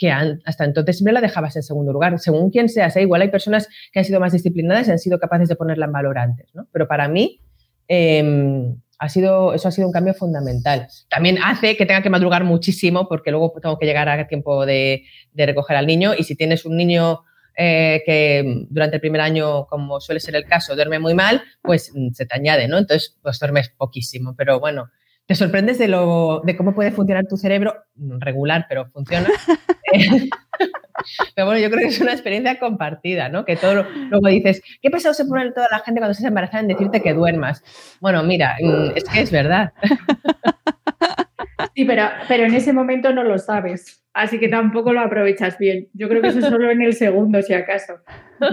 que 0.00 0.10
hasta 0.10 0.64
entonces 0.64 0.96
siempre 0.96 1.12
la 1.12 1.20
dejabas 1.20 1.54
en 1.56 1.62
segundo 1.62 1.92
lugar. 1.92 2.18
Según 2.18 2.50
quien 2.50 2.70
seas, 2.70 2.96
¿eh? 2.96 3.02
igual 3.02 3.20
hay 3.20 3.28
personas 3.28 3.68
que 3.92 3.98
han 3.98 4.04
sido 4.06 4.18
más 4.18 4.32
disciplinadas 4.32 4.88
y 4.88 4.92
han 4.92 4.98
sido 4.98 5.18
capaces 5.18 5.46
de 5.50 5.56
ponerla 5.56 5.84
en 5.84 5.92
valor 5.92 6.16
antes, 6.16 6.48
¿no? 6.54 6.66
Pero 6.72 6.88
para 6.88 7.06
mí, 7.06 7.42
em, 7.86 8.76
ha 8.98 9.08
sido, 9.10 9.52
eso 9.52 9.68
ha 9.68 9.70
sido 9.70 9.86
un 9.86 9.92
cambio 9.92 10.14
fundamental. 10.14 10.88
También 11.10 11.36
hace 11.44 11.76
que 11.76 11.84
tenga 11.84 12.00
que 12.00 12.08
madrugar 12.08 12.44
muchísimo 12.44 13.08
porque 13.08 13.30
luego 13.30 13.52
tengo 13.60 13.78
que 13.78 13.84
llegar 13.84 14.08
a 14.08 14.26
tiempo 14.26 14.64
de, 14.64 15.02
recoger 15.34 15.76
al 15.76 15.86
niño 15.86 16.12
y 16.16 16.24
si 16.24 16.34
tienes 16.34 16.64
un 16.64 16.78
niño 16.78 17.20
eh, 17.58 18.02
que 18.06 18.64
durante 18.70 18.96
el 18.96 19.00
primer 19.02 19.20
año, 19.20 19.66
como 19.66 20.00
suele 20.00 20.20
ser 20.20 20.34
el 20.34 20.46
caso, 20.46 20.76
duerme 20.76 20.98
muy 20.98 21.12
mal, 21.12 21.42
pues 21.60 21.92
mm, 21.94 22.12
se 22.12 22.24
te 22.24 22.34
añade, 22.34 22.68
¿no? 22.68 22.78
Entonces, 22.78 23.18
pues 23.20 23.38
duermes 23.38 23.68
poquísimo, 23.68 24.34
pero 24.34 24.60
bueno, 24.60 24.88
te 25.30 25.36
sorprendes 25.36 25.78
de, 25.78 25.86
lo, 25.86 26.40
de 26.42 26.56
cómo 26.56 26.74
puede 26.74 26.90
funcionar 26.90 27.24
tu 27.24 27.36
cerebro, 27.36 27.84
mm, 27.94 28.18
regular, 28.18 28.66
pero 28.68 28.86
funciona. 28.86 29.28
pero 31.36 31.46
bueno, 31.46 31.60
yo 31.60 31.70
creo 31.70 31.82
que 31.82 31.94
es 31.94 32.00
una 32.00 32.10
experiencia 32.10 32.58
compartida, 32.58 33.28
¿no? 33.28 33.44
Que 33.44 33.54
todo 33.54 33.86
luego 34.08 34.26
dices, 34.26 34.60
¿qué 34.82 34.90
pesado 34.90 35.14
se 35.14 35.24
pone 35.26 35.52
toda 35.52 35.68
la 35.70 35.78
gente 35.78 36.00
cuando 36.00 36.10
estás 36.10 36.26
embarazada 36.26 36.62
en 36.62 36.66
decirte 36.66 37.00
que 37.00 37.14
duermas? 37.14 37.62
Bueno, 38.00 38.24
mira, 38.24 38.56
mm, 38.60 38.96
es 38.96 39.04
que 39.04 39.20
es 39.20 39.30
verdad. 39.30 39.72
Sí, 41.74 41.84
pero, 41.84 42.04
pero 42.28 42.44
en 42.44 42.54
ese 42.54 42.72
momento 42.72 43.12
no 43.12 43.24
lo 43.24 43.38
sabes 43.38 44.00
así 44.12 44.38
que 44.38 44.48
tampoco 44.48 44.92
lo 44.92 45.00
aprovechas 45.00 45.58
bien. 45.58 45.88
Yo 45.94 46.08
creo 46.08 46.22
que 46.22 46.28
eso 46.28 46.40
es 46.40 46.46
solo 46.46 46.70
en 46.70 46.82
el 46.82 46.94
segundo, 46.94 47.40
si 47.42 47.54
acaso. 47.54 47.94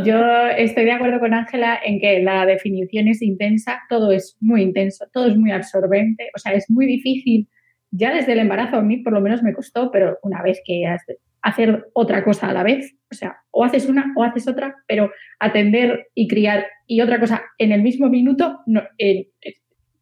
Yo 0.04 0.48
estoy 0.58 0.86
de 0.86 0.92
acuerdo 0.92 1.20
con 1.20 1.34
Ángela 1.34 1.80
en 1.84 2.00
que 2.00 2.22
la 2.22 2.46
definición 2.46 3.08
es 3.08 3.22
intensa, 3.22 3.82
todo 3.90 4.12
es 4.12 4.38
muy 4.40 4.62
intenso, 4.62 5.06
todo 5.12 5.28
es 5.28 5.38
muy 5.38 5.52
absorbente, 5.52 6.30
o 6.36 6.40
sea, 6.40 6.54
es 6.54 6.70
muy 6.70 6.86
difícil. 6.86 7.48
Ya 7.92 8.14
desde 8.14 8.34
el 8.34 8.40
embarazo 8.40 8.78
a 8.78 8.82
mí 8.82 8.98
por 8.98 9.14
lo 9.14 9.22
menos 9.22 9.42
me 9.44 9.54
costó, 9.54 9.92
pero 9.92 10.18
una 10.24 10.42
vez 10.42 10.62
que 10.66 10.86
has 10.86 11.04
hacer 11.42 11.88
otra 11.94 12.26
cosa 12.26 12.50
a 12.50 12.54
la 12.54 12.64
vez, 12.64 12.96
o 13.10 13.16
sea, 13.16 13.38
o 13.52 13.64
haces 13.64 13.88
una 13.88 14.12
o 14.18 14.24
haces 14.24 14.48
otra, 14.48 14.76
pero 14.86 15.12
atender 15.40 16.08
y 16.14 16.28
criar 16.28 16.66
y 16.88 17.00
otra 17.00 17.20
cosa 17.20 17.44
en 17.58 17.72
el 17.72 17.84
mismo 17.84 18.10
minuto, 18.10 18.60
no, 18.66 18.82
eh, 18.98 19.30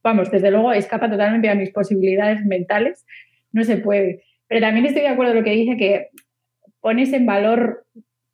vamos, 0.05 0.29
desde 0.29 0.51
luego 0.51 0.71
escapa 0.71 1.09
totalmente 1.09 1.49
a 1.49 1.55
mis 1.55 1.71
posibilidades 1.71 2.45
mentales, 2.45 3.05
no 3.51 3.63
se 3.63 3.77
puede. 3.77 4.23
Pero 4.47 4.61
también 4.61 4.85
estoy 4.85 5.01
de 5.01 5.07
acuerdo 5.07 5.33
con 5.33 5.39
lo 5.39 5.43
que 5.43 5.51
dice 5.51 5.77
que 5.77 6.09
pones 6.79 7.11
en 7.11 7.25
valor 7.25 7.87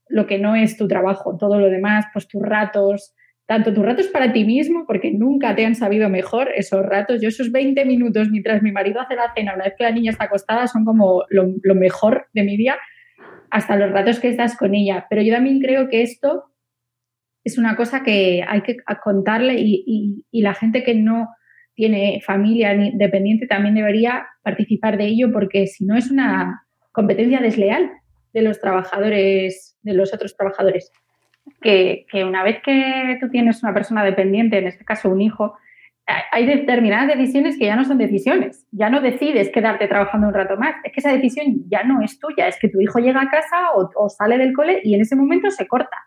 lo 0.09 0.27
que 0.27 0.37
no 0.37 0.57
es 0.57 0.75
tu 0.75 0.89
trabajo, 0.89 1.37
todo 1.39 1.57
lo 1.57 1.69
demás, 1.69 2.05
pues 2.11 2.27
tus 2.27 2.41
ratos, 2.43 3.15
tanto 3.45 3.73
tus 3.73 3.85
ratos 3.85 4.07
para 4.07 4.33
ti 4.33 4.43
mismo, 4.43 4.83
porque 4.85 5.11
nunca 5.13 5.55
te 5.55 5.65
han 5.65 5.75
sabido 5.75 6.09
mejor 6.09 6.49
esos 6.53 6.85
ratos. 6.85 7.21
Yo 7.21 7.29
esos 7.29 7.53
20 7.53 7.85
minutos 7.85 8.29
mientras 8.29 8.61
mi 8.61 8.73
marido 8.73 8.99
hace 8.99 9.15
la 9.15 9.33
cena, 9.33 9.55
una 9.55 9.63
vez 9.63 9.75
que 9.77 9.85
la 9.85 9.91
niña 9.91 10.11
está 10.11 10.25
acostada, 10.25 10.67
son 10.67 10.83
como 10.83 11.23
lo, 11.29 11.75
mejor 11.75 12.27
de 12.33 12.43
mi 12.43 12.57
día, 12.57 12.77
hasta 13.49 13.77
los 13.77 13.91
ratos 13.91 14.19
que 14.19 14.27
estás 14.27 14.57
con 14.57 14.75
ella. 14.75 15.07
Pero 15.09 15.21
yo 15.21 15.33
también 15.33 15.61
creo 15.61 15.87
que 15.87 16.01
esto 16.01 16.51
es 17.45 17.57
una 17.57 17.77
cosa 17.77 18.03
que 18.03 18.43
hay 18.45 18.61
que 18.61 18.75
contarle 19.01 19.55
y 19.57 20.41
la 20.41 20.53
gente 20.53 20.83
que 20.83 20.93
no 20.93 21.29
tiene 21.73 22.21
familia 22.25 22.75
dependiente 22.93 23.47
también 23.47 23.75
debería 23.75 24.27
participar 24.43 24.97
de 24.97 25.05
ello 25.05 25.31
porque 25.31 25.67
si 25.67 25.85
no 25.85 25.95
es 25.95 26.11
una 26.11 26.63
competencia 26.91 27.39
desleal 27.39 27.91
de 28.33 28.41
los 28.41 28.59
trabajadores, 28.59 29.77
de 29.81 29.93
los 29.93 30.13
otros 30.13 30.35
trabajadores. 30.35 30.91
Que, 31.61 32.05
una 32.25 32.43
vez 32.43 32.61
que 32.63 33.17
tú 33.19 33.29
tienes 33.29 33.63
una 33.63 33.73
persona 33.73 34.03
dependiente, 34.03 34.57
en 34.57 34.67
este 34.67 34.85
caso 34.85 35.09
un 35.09 35.21
hijo, 35.21 35.55
hay 36.31 36.45
determinadas 36.45 37.07
decisiones 37.07 37.57
que 37.57 37.65
ya 37.65 37.75
no 37.75 37.85
son 37.85 37.97
decisiones. 37.97 38.65
Ya 38.71 38.89
no 38.89 39.01
decides 39.01 39.49
quedarte 39.49 39.87
trabajando 39.87 40.27
un 40.27 40.33
rato 40.33 40.57
más. 40.57 40.75
Es 40.83 40.91
que 40.91 40.99
esa 40.99 41.13
decisión 41.13 41.63
ya 41.69 41.83
no 41.83 42.01
es 42.01 42.19
tuya. 42.19 42.47
Es 42.47 42.57
que 42.59 42.69
tu 42.69 42.81
hijo 42.81 42.99
llega 42.99 43.21
a 43.21 43.29
casa 43.29 43.71
o, 43.75 43.89
o 43.95 44.09
sale 44.09 44.37
del 44.37 44.53
cole 44.53 44.81
y 44.83 44.95
en 44.95 45.01
ese 45.01 45.15
momento 45.15 45.49
se 45.51 45.67
corta. 45.67 45.97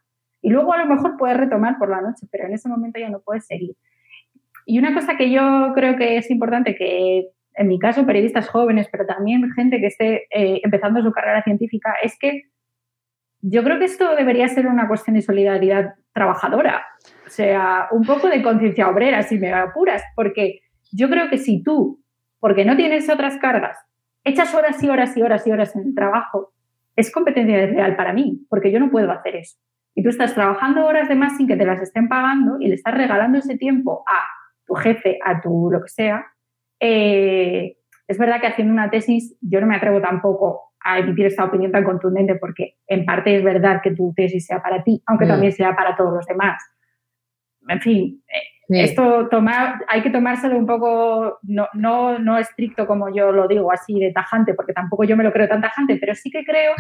Y 0.43 0.51
luego 0.51 0.75
a 0.75 0.79
lo 0.79 0.87
mejor 0.87 1.17
puedes 1.17 1.37
retomar 1.37 1.79
por 1.79 1.89
la 1.89 2.03
noche, 2.03 2.27
pero 2.31 2.47
en 2.47 2.53
ese 2.53 2.69
momento 2.69 3.01
ya 3.01 3.09
no 3.09 3.21
puedes 3.21 3.47
seguir. 3.47 3.77
Y 4.65 4.79
una 4.79 4.95
cosa 4.95 5.17
que 5.17 5.31
yo 5.31 5.73
creo 5.75 5.97
que 5.97 6.17
es 6.17 6.31
importante, 6.31 6.75
que 6.75 7.29
en 7.55 7.69
mi 7.69 7.79
caso 7.79 8.07
periodistas 8.07 8.49
jóvenes, 8.49 8.89
pero 8.91 9.07
también 9.07 9.51
gente 9.53 9.81
que 9.81 9.87
esté 9.87 10.27
eh, 10.31 10.61
empezando 10.63 11.03
su 11.03 11.13
carrera 11.13 11.43
científica, 11.43 11.95
es 12.03 12.19
que 12.19 12.45
yo 13.41 13.63
creo 13.63 13.79
que 13.79 13.85
esto 13.85 14.17
debería 14.17 14.49
ser 14.49 14.67
una 14.67 14.89
cuestión 14.89 15.15
de 15.15 15.23
solidaridad 15.23 15.95
trabajadora, 16.13 16.85
o 17.27 17.31
sea, 17.31 17.89
un 17.91 18.05
poco 18.05 18.29
de 18.29 18.43
conciencia 18.43 18.89
obrera, 18.89 19.23
si 19.23 19.39
me 19.39 19.53
apuras, 19.53 20.03
porque 20.17 20.61
yo 20.93 21.11
creo 21.11 21.29
que 21.29 21.39
si 21.39 21.63
tú, 21.63 22.03
porque 22.41 22.65
no 22.65 22.77
tienes 22.77 23.11
otras 23.11 23.37
cargas, 23.39 23.77
echas 24.25 24.55
horas 24.55 24.83
y 24.83 24.89
horas 24.89 25.17
y 25.17 25.23
horas 25.23 25.47
y 25.47 25.51
horas 25.51 25.77
en 25.77 25.83
el 25.89 25.95
trabajo, 25.95 26.55
es 26.97 27.13
competencia 27.13 27.59
desleal 27.59 27.97
para 27.97 28.13
mí, 28.13 28.47
porque 28.49 28.73
yo 28.73 28.81
no 28.81 28.91
puedo 28.91 29.11
hacer 29.11 29.37
eso. 29.37 29.59
y 29.97 30.03
tú 30.03 30.09
estás 30.09 30.35
trabajando 30.35 30.87
horas 30.87 31.09
de 31.09 31.15
más 31.15 31.37
sin 31.37 31.47
que 31.47 31.57
te 31.57 31.67
las 31.67 31.81
estén 31.81 32.09
pagando 32.09 32.57
y 32.59 32.67
le 32.69 32.75
estás 32.75 32.95
regalando 32.95 33.39
ese 33.39 33.57
tiempo 33.57 34.05
a 34.09 34.25
tu 34.67 34.75
jefe, 34.75 35.19
a 35.25 35.41
tu 35.41 35.71
lo 35.71 35.83
que 35.83 35.89
sea, 35.89 36.27
eh, 36.81 37.77
es 38.07 38.19
verdad 38.19 38.41
que 38.41 38.47
haciendo 38.47 38.73
una 38.73 38.91
tesis 38.91 39.37
yo 39.41 39.61
no 39.61 39.67
me 39.67 39.77
atrevo 39.77 40.01
tampoco 40.01 40.73
a 40.81 40.99
emitir 40.99 41.27
esta 41.27 41.45
opinión 41.45 41.73
tan 41.73 41.85
contundente 41.85 42.35
porque 42.35 42.77
en 42.87 43.07
parte 43.07 43.35
es 43.37 43.43
verdad 43.43 43.81
que 43.83 43.93
tu 43.93 44.13
tesis 44.15 44.47
sea 44.47 44.63
para 44.63 44.85
ti, 44.85 45.03
aunque 45.07 45.25
mm. 45.25 45.29
también 45.29 45.53
sea 45.53 45.75
para 45.75 45.97
todos 45.97 46.13
los 46.13 46.27
demás. 46.27 46.63
En 47.67 47.81
fin, 47.81 48.23
eh, 48.29 48.55
esto 48.69 49.29
hay 49.89 50.03
que 50.03 50.11
tomárselo 50.11 50.57
un 50.57 50.67
poco, 50.67 51.39
no, 51.43 51.69
no, 51.73 52.19
no 52.19 52.39
estricto 52.39 52.87
como 52.87 53.15
yo 53.15 53.33
lo 53.33 53.49
digo, 53.49 53.73
así 53.73 53.99
de 53.99 54.13
tajante, 54.13 54.55
porque 54.55 54.73
tampoco 54.73 55.05
yo 55.05 55.17
me 55.17 55.25
lo 55.25 55.33
creo 55.33 55.49
tan 55.49 55.63
tajante, 55.63 55.97
pero 55.97 56.15
sí 56.15 56.31
que 56.31 56.45
creo 56.45 56.73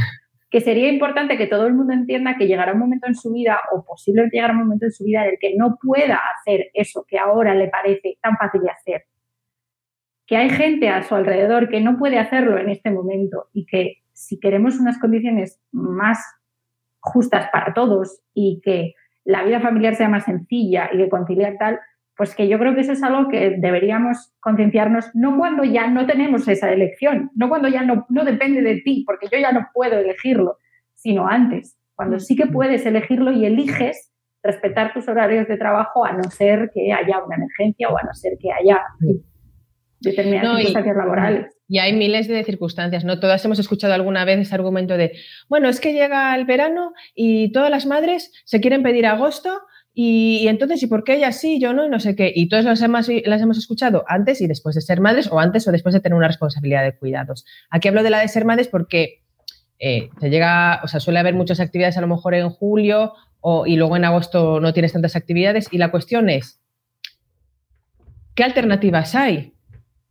que 0.54 0.60
sería 0.60 0.88
importante 0.88 1.36
que 1.36 1.48
todo 1.48 1.66
el 1.66 1.74
mundo 1.74 1.92
entienda 1.92 2.36
que 2.36 2.46
llegará 2.46 2.74
un 2.74 2.78
momento 2.78 3.08
en 3.08 3.16
su 3.16 3.32
vida, 3.32 3.58
o 3.72 3.84
posiblemente 3.84 4.36
llegará 4.36 4.52
un 4.52 4.60
momento 4.60 4.84
en 4.84 4.92
su 4.92 5.02
vida 5.02 5.24
en 5.24 5.32
el 5.32 5.38
que 5.40 5.56
no 5.56 5.78
pueda 5.82 6.20
hacer 6.32 6.70
eso 6.74 7.04
que 7.08 7.18
ahora 7.18 7.56
le 7.56 7.66
parece 7.66 8.18
tan 8.22 8.36
fácil 8.36 8.60
de 8.60 8.70
hacer. 8.70 9.02
Que 10.28 10.36
hay 10.36 10.50
gente 10.50 10.88
a 10.90 11.02
su 11.02 11.16
alrededor 11.16 11.68
que 11.68 11.80
no 11.80 11.98
puede 11.98 12.20
hacerlo 12.20 12.56
en 12.56 12.68
este 12.68 12.92
momento 12.92 13.48
y 13.52 13.66
que 13.66 13.96
si 14.12 14.38
queremos 14.38 14.78
unas 14.78 15.00
condiciones 15.00 15.60
más 15.72 16.24
justas 17.00 17.48
para 17.52 17.74
todos 17.74 18.22
y 18.32 18.60
que 18.62 18.94
la 19.24 19.42
vida 19.42 19.58
familiar 19.58 19.96
sea 19.96 20.08
más 20.08 20.24
sencilla 20.24 20.88
y 20.92 20.98
que 20.98 21.08
conciliar 21.08 21.56
tal, 21.58 21.80
pues 22.16 22.34
que 22.34 22.48
yo 22.48 22.58
creo 22.58 22.74
que 22.74 22.82
eso 22.82 22.92
es 22.92 23.02
algo 23.02 23.28
que 23.28 23.56
deberíamos 23.58 24.32
concienciarnos, 24.40 25.06
no 25.14 25.36
cuando 25.36 25.64
ya 25.64 25.88
no 25.88 26.06
tenemos 26.06 26.46
esa 26.46 26.72
elección, 26.72 27.30
no 27.34 27.48
cuando 27.48 27.68
ya 27.68 27.82
no, 27.82 28.06
no 28.08 28.24
depende 28.24 28.62
de 28.62 28.80
ti, 28.82 29.02
porque 29.06 29.28
yo 29.30 29.38
ya 29.38 29.52
no 29.52 29.66
puedo 29.74 29.98
elegirlo, 29.98 30.58
sino 30.94 31.26
antes, 31.26 31.76
cuando 31.94 32.18
sí 32.20 32.36
que 32.36 32.46
puedes 32.46 32.86
elegirlo 32.86 33.32
y 33.32 33.46
eliges 33.46 34.12
respetar 34.42 34.92
tus 34.92 35.08
horarios 35.08 35.48
de 35.48 35.56
trabajo 35.56 36.04
a 36.04 36.12
no 36.12 36.24
ser 36.24 36.70
que 36.72 36.92
haya 36.92 37.24
una 37.24 37.36
emergencia 37.36 37.88
o 37.88 37.98
a 37.98 38.02
no 38.02 38.12
ser 38.12 38.34
que 38.38 38.52
haya 38.52 38.80
determinadas 40.00 40.56
circunstancias 40.56 40.96
laborales. 40.96 41.56
Y 41.66 41.78
hay 41.78 41.94
miles 41.94 42.28
de 42.28 42.44
circunstancias, 42.44 43.04
¿no? 43.04 43.18
Todas 43.20 43.42
hemos 43.44 43.58
escuchado 43.58 43.94
alguna 43.94 44.26
vez 44.26 44.38
ese 44.38 44.54
argumento 44.54 44.98
de, 44.98 45.12
bueno, 45.48 45.68
es 45.68 45.80
que 45.80 45.94
llega 45.94 46.34
el 46.36 46.44
verano 46.44 46.92
y 47.14 47.52
todas 47.52 47.70
las 47.70 47.86
madres 47.86 48.32
se 48.44 48.60
quieren 48.60 48.82
pedir 48.82 49.06
agosto 49.06 49.62
y, 49.96 50.48
entonces, 50.48 50.82
¿y 50.82 50.88
por 50.88 51.04
qué 51.04 51.14
ella 51.14 51.30
sí, 51.30 51.60
yo 51.60 51.72
no? 51.72 51.86
Y 51.86 51.88
no 51.88 52.00
sé 52.00 52.16
qué. 52.16 52.32
Y 52.34 52.48
todas 52.48 52.64
las 52.64 52.82
hemos, 52.82 53.08
las 53.24 53.40
hemos 53.40 53.58
escuchado 53.58 54.04
antes 54.08 54.40
y 54.40 54.48
después 54.48 54.74
de 54.74 54.80
ser 54.80 55.00
madres 55.00 55.30
o 55.30 55.38
antes 55.38 55.68
o 55.68 55.72
después 55.72 55.92
de 55.92 56.00
tener 56.00 56.16
una 56.16 56.26
responsabilidad 56.26 56.82
de 56.82 56.96
cuidados. 56.96 57.44
Aquí 57.70 57.86
hablo 57.86 58.02
de 58.02 58.10
la 58.10 58.18
de 58.18 58.26
ser 58.26 58.44
madres 58.44 58.66
porque 58.66 59.22
eh, 59.78 60.10
te 60.18 60.30
llega, 60.30 60.80
o 60.82 60.88
sea, 60.88 60.98
suele 60.98 61.20
haber 61.20 61.34
muchas 61.34 61.60
actividades 61.60 61.96
a 61.96 62.00
lo 62.00 62.08
mejor 62.08 62.34
en 62.34 62.50
julio 62.50 63.12
o, 63.40 63.66
y 63.66 63.76
luego 63.76 63.96
en 63.96 64.04
agosto 64.04 64.58
no 64.58 64.72
tienes 64.72 64.92
tantas 64.92 65.14
actividades. 65.14 65.68
Y 65.70 65.78
la 65.78 65.92
cuestión 65.92 66.28
es, 66.28 66.60
¿qué 68.34 68.42
alternativas 68.42 69.14
hay? 69.14 69.54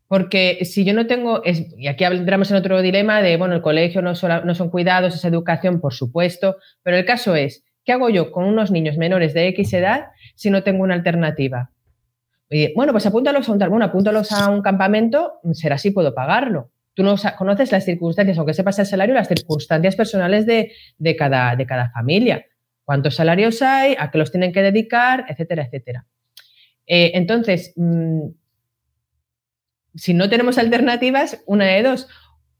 Porque 0.07 0.59
si 0.63 0.85
yo 0.85 0.93
no 0.93 1.07
tengo, 1.07 1.41
y 1.43 1.87
aquí 1.87 2.05
entramos 2.05 2.49
en 2.51 2.57
otro 2.57 2.81
dilema 2.81 3.21
de, 3.21 3.35
bueno, 3.35 3.55
el 3.55 3.61
colegio 3.61 4.01
no, 4.01 4.13
no 4.45 4.55
son 4.55 4.69
cuidados, 4.69 5.13
es 5.15 5.25
educación, 5.25 5.81
por 5.81 5.93
supuesto, 5.93 6.55
pero 6.83 6.95
el 6.95 7.03
caso 7.03 7.35
es, 7.35 7.65
¿Qué 7.83 7.91
hago 7.91 8.09
yo 8.09 8.31
con 8.31 8.45
unos 8.45 8.71
niños 8.71 8.97
menores 8.97 9.33
de 9.33 9.47
X 9.49 9.73
edad 9.73 10.07
si 10.35 10.49
no 10.49 10.63
tengo 10.63 10.83
una 10.83 10.95
alternativa? 10.95 11.69
bueno, 12.75 12.91
pues 12.91 13.03
apúntalos 13.07 13.49
a 13.49 13.51
un, 13.51 13.81
apúntalos 13.81 14.31
a 14.31 14.49
un 14.49 14.61
campamento, 14.61 15.39
será 15.53 15.73
así, 15.75 15.89
puedo 15.89 16.13
pagarlo. 16.13 16.69
Tú 16.93 17.01
no 17.01 17.15
conoces 17.35 17.71
las 17.71 17.83
circunstancias, 17.83 18.37
aunque 18.37 18.53
sepas 18.53 18.77
el 18.77 18.85
salario, 18.85 19.15
las 19.15 19.27
circunstancias 19.27 19.95
personales 19.95 20.45
de, 20.45 20.71
cada, 21.17 21.55
de 21.55 21.65
cada 21.65 21.89
familia. 21.89 22.45
¿Cuántos 22.83 23.15
salarios 23.15 23.63
hay? 23.63 23.95
¿A 23.97 24.11
qué 24.11 24.19
los 24.19 24.29
tienen 24.31 24.51
que 24.51 24.61
dedicar? 24.61 25.25
Etcétera, 25.27 25.63
etcétera. 25.63 26.05
Eh, 26.85 27.11
entonces, 27.15 27.73
mm, 27.75 28.27
si 29.95 30.13
no 30.13 30.29
tenemos 30.29 30.57
alternativas, 30.57 31.41
una 31.47 31.65
de 31.65 31.81
dos, 31.81 32.07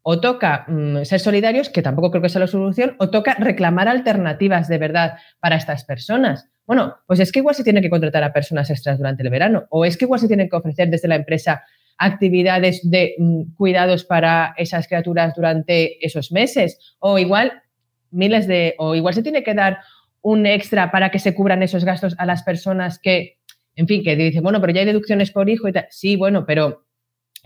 o 0.03 0.19
toca 0.19 0.65
mm, 0.67 1.03
ser 1.03 1.19
solidarios, 1.19 1.69
que 1.69 1.81
tampoco 1.81 2.11
creo 2.11 2.21
que 2.21 2.29
sea 2.29 2.41
la 2.41 2.47
solución, 2.47 2.95
o 2.99 3.09
toca 3.09 3.35
reclamar 3.35 3.87
alternativas 3.87 4.67
de 4.67 4.77
verdad 4.77 5.13
para 5.39 5.55
estas 5.55 5.85
personas. 5.85 6.49
Bueno, 6.67 6.97
pues 7.07 7.19
es 7.19 7.31
que 7.31 7.39
igual 7.39 7.55
se 7.55 7.63
tiene 7.63 7.81
que 7.81 7.89
contratar 7.89 8.23
a 8.23 8.33
personas 8.33 8.69
extras 8.69 8.97
durante 8.97 9.23
el 9.23 9.29
verano, 9.29 9.65
o 9.69 9.85
es 9.85 9.97
que 9.97 10.05
igual 10.05 10.19
se 10.19 10.27
tienen 10.27 10.49
que 10.49 10.55
ofrecer 10.55 10.89
desde 10.89 11.07
la 11.07 11.15
empresa 11.15 11.63
actividades 11.97 12.81
de 12.89 13.15
mm, 13.17 13.55
cuidados 13.55 14.03
para 14.03 14.53
esas 14.57 14.87
criaturas 14.87 15.33
durante 15.35 16.05
esos 16.05 16.31
meses, 16.31 16.95
o 16.99 17.17
igual 17.17 17.63
miles 18.11 18.45
de, 18.45 18.75
o 18.77 18.95
igual 18.95 19.13
se 19.13 19.23
tiene 19.23 19.43
que 19.43 19.53
dar 19.53 19.79
un 20.21 20.45
extra 20.45 20.91
para 20.91 21.11
que 21.11 21.19
se 21.19 21.33
cubran 21.33 21.63
esos 21.63 21.85
gastos 21.85 22.15
a 22.17 22.25
las 22.25 22.43
personas 22.43 22.99
que, 22.99 23.37
en 23.75 23.87
fin, 23.87 24.03
que 24.03 24.15
dicen, 24.15 24.43
bueno, 24.43 24.59
pero 24.61 24.73
ya 24.73 24.81
hay 24.81 24.85
deducciones 24.85 25.31
por 25.31 25.49
hijo 25.49 25.67
y 25.67 25.73
tal. 25.73 25.87
Sí, 25.89 26.15
bueno, 26.15 26.45
pero 26.45 26.85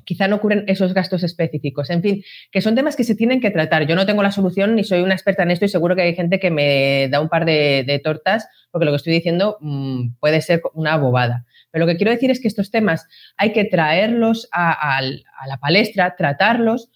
quizá 0.07 0.29
no 0.29 0.39
cubren 0.39 0.63
esos 0.67 0.93
gastos 0.93 1.21
específicos. 1.23 1.89
En 1.89 2.01
fin, 2.01 2.23
que 2.49 2.61
son 2.61 2.75
temas 2.75 2.95
que 2.95 3.03
se 3.03 3.13
tienen 3.13 3.41
que 3.41 3.51
tratar. 3.51 3.85
Yo 3.85 3.95
no 3.95 4.05
tengo 4.05 4.23
la 4.23 4.31
solución 4.31 4.75
ni 4.75 4.85
soy 4.85 5.01
una 5.01 5.13
experta 5.13 5.43
en 5.43 5.51
esto 5.51 5.65
y 5.65 5.67
seguro 5.67 5.95
que 5.95 6.03
hay 6.03 6.15
gente 6.15 6.39
que 6.39 6.49
me 6.49 7.09
da 7.09 7.19
un 7.19 7.27
par 7.27 7.43
de, 7.45 8.01
tortas 8.03 8.47
porque 8.71 8.85
lo 8.85 8.91
que 8.91 8.97
estoy 8.97 9.13
diciendo 9.13 9.57
mm, 9.59 10.15
puede 10.19 10.41
ser 10.41 10.61
una 10.73 10.95
bobada. 10.95 11.45
Pero 11.71 11.85
lo 11.85 11.91
que 11.91 11.97
quiero 11.97 12.11
decir 12.11 12.31
es 12.31 12.39
que 12.39 12.47
estos 12.47 12.71
temas 12.71 13.05
hay 13.35 13.51
que 13.51 13.65
traerlos 13.65 14.47
a 14.53 15.01
la 15.01 15.57
palestra, 15.57 16.15
tratarlos 16.15 16.89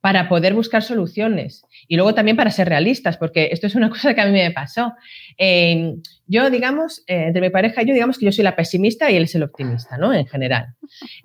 para 0.00 0.28
poder 0.28 0.54
buscar 0.54 0.82
soluciones 0.82 1.62
y 1.86 1.96
luego 1.96 2.14
también 2.14 2.36
para 2.36 2.50
ser 2.50 2.68
realistas, 2.68 3.16
porque 3.18 3.50
esto 3.52 3.66
es 3.66 3.74
una 3.74 3.90
cosa 3.90 4.14
que 4.14 4.20
a 4.20 4.26
mí 4.26 4.32
me 4.32 4.50
pasó. 4.50 4.94
Eh, 5.36 5.96
yo, 6.30 6.48
digamos, 6.48 7.02
eh, 7.08 7.24
entre 7.26 7.42
mi 7.42 7.50
pareja 7.50 7.82
y 7.82 7.86
yo, 7.86 7.92
digamos 7.92 8.16
que 8.16 8.24
yo 8.24 8.30
soy 8.30 8.44
la 8.44 8.54
pesimista 8.54 9.10
y 9.10 9.16
él 9.16 9.24
es 9.24 9.34
el 9.34 9.42
optimista, 9.42 9.98
¿no? 9.98 10.14
En 10.14 10.26
general. 10.26 10.66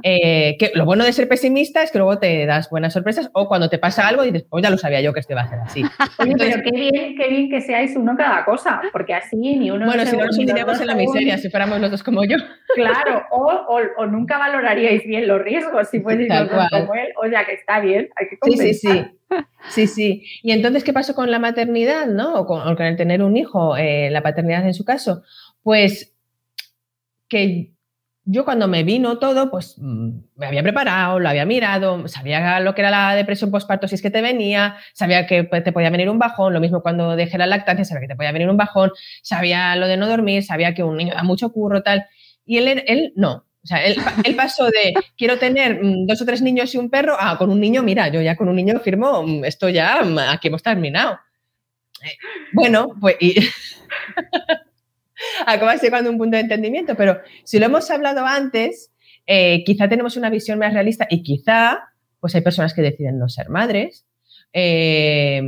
Eh, 0.01 0.58
que 0.58 0.72
lo 0.74 0.84
bueno 0.84 1.03
de 1.03 1.14
ser 1.14 1.28
pesimista 1.28 1.84
es 1.84 1.91
que 1.91 1.99
luego 1.99 2.18
te 2.18 2.45
das 2.47 2.72
buenas 2.72 2.93
sorpresas 2.93 3.30
o 3.34 3.47
cuando 3.47 3.70
te 3.70 3.78
pasa 3.78 4.08
algo 4.08 4.24
y 4.24 4.32
dices, 4.32 4.47
pues 4.49 4.64
ya 4.64 4.72
lo 4.72 4.80
sabía 4.80 5.01
yo 5.01 5.14
que 5.14 5.20
esto 5.20 5.34
iba 5.34 5.43
a 5.43 5.47
ser 5.47 5.60
así. 5.60 5.84
Oye, 6.20 6.34
pero 6.38 6.64
qué 6.64 6.72
bien, 6.72 7.16
qué 7.16 7.28
bien 7.30 7.49
que 7.51 7.62
seáis 7.62 7.95
uno 7.95 8.16
cada 8.18 8.43
cosa, 8.45 8.82
porque 8.91 9.14
así 9.14 9.36
ni 9.36 9.70
uno... 9.70 9.86
Bueno, 9.86 10.06
si 10.08 10.18
no 10.18 10.26
nos 10.26 10.38
hundiríamos 10.39 10.82
en 10.82 10.88
la 10.88 10.95
miseria, 10.95 11.38
si 11.38 11.51
fuéramos 11.51 11.80
los 11.80 11.91
dos 11.91 12.01
como 12.01 12.24
yo. 12.26 12.38
Claro, 12.74 13.26
o, 13.30 13.84
o, 13.97 14.06
nunca 14.08 14.39
valoraríais 14.39 15.06
bien 15.06 15.28
los 15.28 15.39
riesgos 15.39 15.88
si 15.88 15.99
fueseis 15.99 16.30
los 16.30 16.49
dos 16.49 16.68
como 16.72 16.95
él. 16.95 17.10
O 17.24 17.30
sea, 17.30 17.45
que 17.45 17.53
está 17.53 17.80
bien, 17.80 18.10
hay 18.16 18.28
que 18.28 18.38
Sí, 18.43 18.58
sí, 18.58 18.74
sí. 18.74 19.06
Sí, 19.69 19.88
sí. 19.88 20.23
Y 20.43 20.51
entonces, 20.51 20.84
¿qué 20.84 20.93
pasó 20.93 21.15
con 21.15 21.32
la 21.32 21.39
maternidad, 21.39 22.07
no? 22.07 22.36
O 22.36 22.45
con, 22.45 22.82
el 22.82 22.95
tener 22.97 23.23
un 23.23 23.36
hijo, 23.36 23.76
eh, 23.78 24.09
la 24.11 24.21
paternidad 24.21 24.65
en 24.65 24.73
su 24.73 24.86
caso. 24.86 25.23
Pues 25.63 26.15
que 27.28 27.73
yo 28.26 28.43
cuando 28.43 28.67
me 28.67 28.84
vino 28.84 29.19
todo, 29.19 29.51
pues 29.51 29.76
mm, 29.78 30.09
me 30.36 30.47
había 30.47 30.63
preparado, 30.63 31.19
lo 31.19 31.30
había 31.30 31.45
mirado, 31.45 32.07
sabía 32.07 32.59
lo 32.59 32.73
que 32.73 32.82
era 32.82 32.89
la 32.91 33.15
depresión 33.15 33.51
postparto 33.51 33.88
si 33.88 33.95
es 33.95 34.01
que 34.01 34.09
te 34.09 34.21
venía, 34.21 34.78
sabía 34.93 35.28
que 35.28 35.43
te 35.43 35.71
podía 35.71 35.89
venir 35.91 36.09
un 36.09 36.19
bajón, 36.19 36.53
lo 36.53 36.59
mismo 36.59 36.82
cuando 36.82 37.15
dejé 37.15 37.38
la 37.38 37.45
lactancia, 37.47 37.86
sabía 37.86 38.01
que 38.01 38.07
te 38.07 38.15
podía 38.15 38.32
venir 38.32 38.49
un 38.49 38.57
bajón, 38.57 38.91
sabía 39.21 39.76
lo 39.76 39.88
de 39.88 39.97
no 39.97 40.07
dormir, 40.07 40.43
sabía 40.43 40.73
que 40.73 40.84
un 40.84 40.97
niño 40.97 41.13
da 41.13 41.23
mucho 41.23 41.51
curro, 41.51 41.84
tal. 41.84 42.07
Y 42.45 42.57
él, 42.57 42.84
él 42.88 43.13
no, 43.15 43.44
o 43.66 43.68
sea, 43.68 43.84
él, 43.84 44.36
pasó 44.36 44.66
de 44.66 44.93
quiero 45.18 45.39
tener 45.39 45.84
mm, 45.84 46.05
dos 46.05 46.22
o 46.22 46.26
tres 46.26 46.43
niños 46.43 46.76
y 46.76 46.78
un 46.78 46.91
perro 46.91 47.18
a 47.20 47.36
con 47.36 47.49
un 47.49 47.59
niño, 47.59 47.82
mira, 47.82 48.09
yo 48.09 48.22
ya 48.22 48.36
con 48.36 48.47
un 48.47 48.55
niño 48.55 48.80
firmo, 48.80 49.24
mm, 49.24 49.43
esto 49.43 49.70
ya, 49.70 50.03
mm, 50.03 50.20
aquí 50.20 50.49
hemos 50.49 50.61
terminado. 50.61 51.18
Eh, 52.03 52.13
bueno, 52.53 52.89
pues 53.01 53.16
y 53.20 53.34
acabas 55.47 55.82
llegando 55.82 56.11
a 56.11 56.13
un 56.13 56.20
punto 56.20 56.38
de 56.38 56.43
entendimiento, 56.43 56.93
pero 56.93 57.20
si 57.43 57.57
lo 57.57 57.66
hemos 57.66 57.89
hablado 57.89 58.24
antes, 58.24 58.91
eh, 59.26 59.63
quizá 59.63 59.89
tenemos 59.89 60.16
una 60.16 60.30
visión 60.30 60.59
más 60.59 60.72
realista 60.72 61.07
y 61.09 61.24
quizá 61.24 61.89
pues 62.20 62.36
hay 62.36 62.41
personas 62.41 62.76
que 62.76 62.84
deciden 62.84 63.18
no 63.18 63.30
ser 63.30 63.49
madres. 63.49 64.05
Eh, 64.53 65.41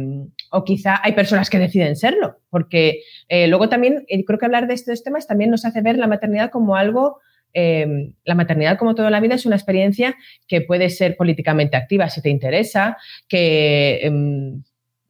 o 0.51 0.65
quizá 0.65 0.99
hay 1.01 1.13
personas 1.13 1.49
que 1.49 1.59
deciden 1.59 1.95
serlo, 1.95 2.41
porque 2.49 3.03
luego 3.29 3.69
también 3.69 4.05
creo 4.25 4.37
que 4.37 4.45
hablar 4.45 4.67
de 4.67 4.73
estos 4.73 5.01
temas 5.01 5.27
también 5.27 5.49
nos 5.49 5.63
hace 5.63 5.81
ver 5.81 5.97
la 5.97 6.07
maternidad 6.07 6.51
como 6.51 6.75
algo 6.75 7.21
Em, 7.59 8.13
la 8.23 8.35
maternidad, 8.35 8.77
como 8.77 8.93
toda 8.93 9.09
la 9.09 9.19
vida, 9.19 9.33
es 9.33 9.47
una 9.47 9.55
experiencia 9.55 10.15
que 10.47 10.61
puede 10.61 10.91
ser 10.91 11.17
políticamente 11.17 11.75
activa 11.75 12.07
si 12.07 12.21
te 12.21 12.29
interesa, 12.29 12.97
que, 13.27 13.99
em, 14.03 14.61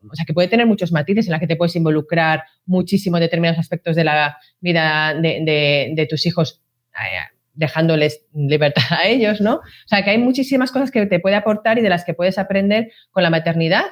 o 0.09 0.15
sea, 0.15 0.23
que 0.25 0.33
puede 0.33 0.47
tener 0.47 0.65
muchos 0.65 0.93
matices 0.93 1.27
en 1.27 1.33
la 1.33 1.39
que 1.39 1.47
te 1.47 1.57
puedes 1.57 1.75
involucrar 1.75 2.45
muchísimo 2.65 3.17
en 3.17 3.23
determinados 3.23 3.59
aspectos 3.59 3.97
de 3.97 4.05
la 4.05 4.37
vida 4.61 5.13
de, 5.13 6.07
tus 6.09 6.25
hijos 6.25 6.63
eh, 6.95 7.19
dejándoles 7.53 8.25
libertad 8.33 8.85
a 8.91 9.09
ellos, 9.09 9.41
¿no? 9.41 9.55
O 9.55 9.87
sea, 9.87 10.05
que 10.05 10.11
hay 10.11 10.17
muchísimas 10.17 10.71
cosas 10.71 10.89
que 10.89 11.05
te 11.05 11.19
puede 11.19 11.35
aportar 11.35 11.77
y 11.79 11.81
de 11.81 11.89
las 11.89 12.05
que 12.05 12.13
puedes 12.13 12.37
aprender 12.37 12.93
con 13.11 13.23
la 13.23 13.29
maternidad 13.29 13.83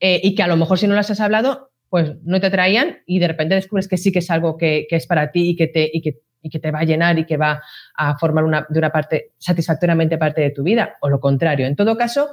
eh, 0.00 0.20
y 0.20 0.34
que 0.34 0.42
a 0.42 0.48
lo 0.48 0.56
mejor 0.56 0.80
si 0.80 0.88
no 0.88 0.96
las 0.96 1.12
has 1.12 1.20
hablado, 1.20 1.70
pues 1.88 2.16
no 2.24 2.40
te 2.40 2.48
atraían 2.48 3.02
y 3.06 3.20
de 3.20 3.28
repente 3.28 3.54
descubres 3.54 3.86
que 3.86 3.98
sí 3.98 4.10
que 4.10 4.18
es 4.18 4.30
algo 4.32 4.56
que, 4.56 4.88
es 4.90 5.06
para 5.06 5.30
ti 5.30 5.50
y 5.50 5.54
que, 5.54 5.68
te, 5.68 5.88
y 5.92 6.02
que 6.02 6.18
y 6.42 6.50
que 6.50 6.58
te 6.58 6.70
va 6.70 6.80
a 6.80 6.84
llenar 6.84 7.18
y 7.18 7.26
que 7.26 7.36
va 7.36 7.62
a 7.94 8.18
formar 8.18 8.44
una, 8.44 8.66
de 8.68 8.78
una 8.78 8.90
parte 8.90 9.32
satisfactoriamente 9.38 10.18
parte 10.18 10.40
de 10.40 10.50
tu 10.50 10.62
vida, 10.62 10.94
o 11.00 11.08
lo 11.08 11.20
contrario. 11.20 11.66
En 11.66 11.76
todo 11.76 11.96
caso, 11.96 12.30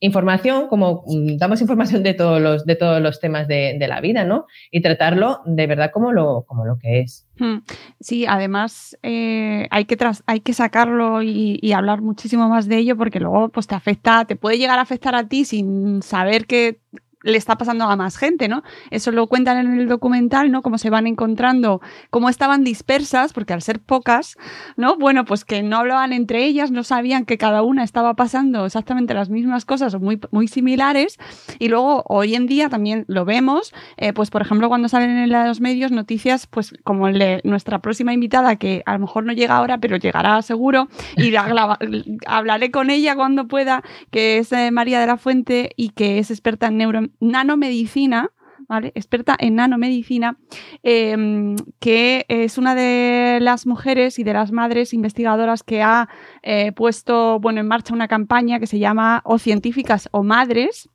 información, 0.00 0.68
como 0.68 1.04
mm, 1.06 1.36
damos 1.38 1.60
información 1.60 2.02
de 2.02 2.14
todos 2.14 2.40
los, 2.40 2.66
de 2.66 2.76
todos 2.76 3.00
los 3.00 3.20
temas 3.20 3.48
de, 3.48 3.78
la 3.88 4.00
vida, 4.00 4.24
¿no? 4.24 4.46
Y 4.70 4.80
tratarlo 4.80 5.40
de 5.46 5.66
verdad 5.66 5.90
como 5.92 6.12
lo, 6.12 6.44
como 6.46 6.64
lo 6.64 6.78
que 6.78 7.00
es. 7.00 7.26
Hmm. 7.38 7.58
Sí, 8.00 8.26
además 8.26 8.96
eh, 9.02 9.66
hay, 9.70 9.84
que 9.84 9.96
hay 10.26 10.40
que 10.40 10.52
sacarlo 10.52 11.22
y, 11.22 11.58
y, 11.60 11.72
hablar 11.72 12.00
muchísimo 12.00 12.48
más 12.48 12.68
de 12.68 12.78
ello 12.78 12.96
porque 12.96 13.20
luego 13.20 13.48
pues, 13.48 13.66
te 13.66 13.74
afecta, 13.74 14.24
te 14.24 14.36
puede 14.36 14.58
llegar 14.58 14.78
a 14.78 14.82
afectar 14.82 15.14
a 15.14 15.26
ti 15.26 15.44
sin 15.44 16.02
saber 16.02 16.46
que 16.46 16.80
le 17.24 17.38
está 17.38 17.56
pasando 17.56 17.84
a 17.84 17.96
más 17.96 18.16
gente, 18.16 18.48
¿no? 18.48 18.62
Eso 18.90 19.10
lo 19.10 19.26
cuentan 19.26 19.58
en 19.58 19.80
el 19.80 19.88
documental, 19.88 20.50
¿no? 20.50 20.62
Cómo 20.62 20.78
se 20.78 20.90
van 20.90 21.06
encontrando, 21.06 21.80
cómo 22.10 22.28
estaban 22.28 22.64
dispersas, 22.64 23.32
porque 23.32 23.52
al 23.52 23.62
ser 23.62 23.80
pocas, 23.80 24.36
¿no? 24.76 24.96
Bueno, 24.96 25.24
pues 25.24 25.44
que 25.44 25.62
no 25.62 25.78
hablaban 25.78 26.12
entre 26.12 26.44
ellas, 26.44 26.70
no 26.70 26.84
sabían 26.84 27.24
que 27.24 27.38
cada 27.38 27.62
una 27.62 27.82
estaba 27.82 28.14
pasando 28.14 28.66
exactamente 28.66 29.14
las 29.14 29.30
mismas 29.30 29.64
cosas 29.64 29.94
o 29.94 30.00
muy, 30.00 30.20
muy 30.30 30.48
similares. 30.48 31.18
Y 31.58 31.68
luego, 31.68 32.04
hoy 32.06 32.34
en 32.34 32.46
día 32.46 32.68
también 32.68 33.04
lo 33.08 33.24
vemos, 33.24 33.72
eh, 33.96 34.12
pues 34.12 34.30
por 34.30 34.42
ejemplo, 34.42 34.68
cuando 34.68 34.88
salen 34.88 35.10
en 35.10 35.30
los 35.30 35.60
medios 35.60 35.90
noticias, 35.90 36.46
pues 36.46 36.74
como 36.84 37.08
el 37.08 37.40
nuestra 37.44 37.78
próxima 37.80 38.12
invitada, 38.12 38.56
que 38.56 38.82
a 38.84 38.92
lo 38.92 38.98
mejor 38.98 39.24
no 39.24 39.32
llega 39.32 39.56
ahora, 39.56 39.78
pero 39.78 39.96
llegará 39.96 40.42
seguro, 40.42 40.88
y 41.16 41.32
hablaré 42.26 42.70
con 42.70 42.90
ella 42.90 43.16
cuando 43.16 43.48
pueda, 43.48 43.82
que 44.10 44.38
es 44.38 44.52
eh, 44.52 44.70
María 44.70 45.00
de 45.00 45.06
la 45.06 45.16
Fuente 45.16 45.70
y 45.76 45.90
que 45.90 46.18
es 46.18 46.30
experta 46.30 46.66
en 46.66 46.78
neuro 46.78 47.00
nanomedicina, 47.20 48.30
¿vale? 48.68 48.92
experta 48.94 49.36
en 49.38 49.56
nanomedicina, 49.56 50.38
em, 50.82 51.56
que 51.80 52.24
es 52.28 52.58
una 52.58 52.74
de 52.74 53.38
las 53.40 53.66
mujeres 53.66 54.18
y 54.18 54.24
de 54.24 54.32
las 54.32 54.52
madres 54.52 54.94
investigadoras 54.94 55.62
que 55.62 55.82
ha 55.82 56.08
eh, 56.42 56.72
puesto 56.72 57.40
bueno, 57.40 57.60
en 57.60 57.68
marcha 57.68 57.94
una 57.94 58.08
campaña 58.08 58.58
que 58.60 58.66
se 58.66 58.78
llama 58.78 59.22
O 59.24 59.38
Científicas 59.38 60.08
o 60.12 60.22
Madres, 60.22 60.88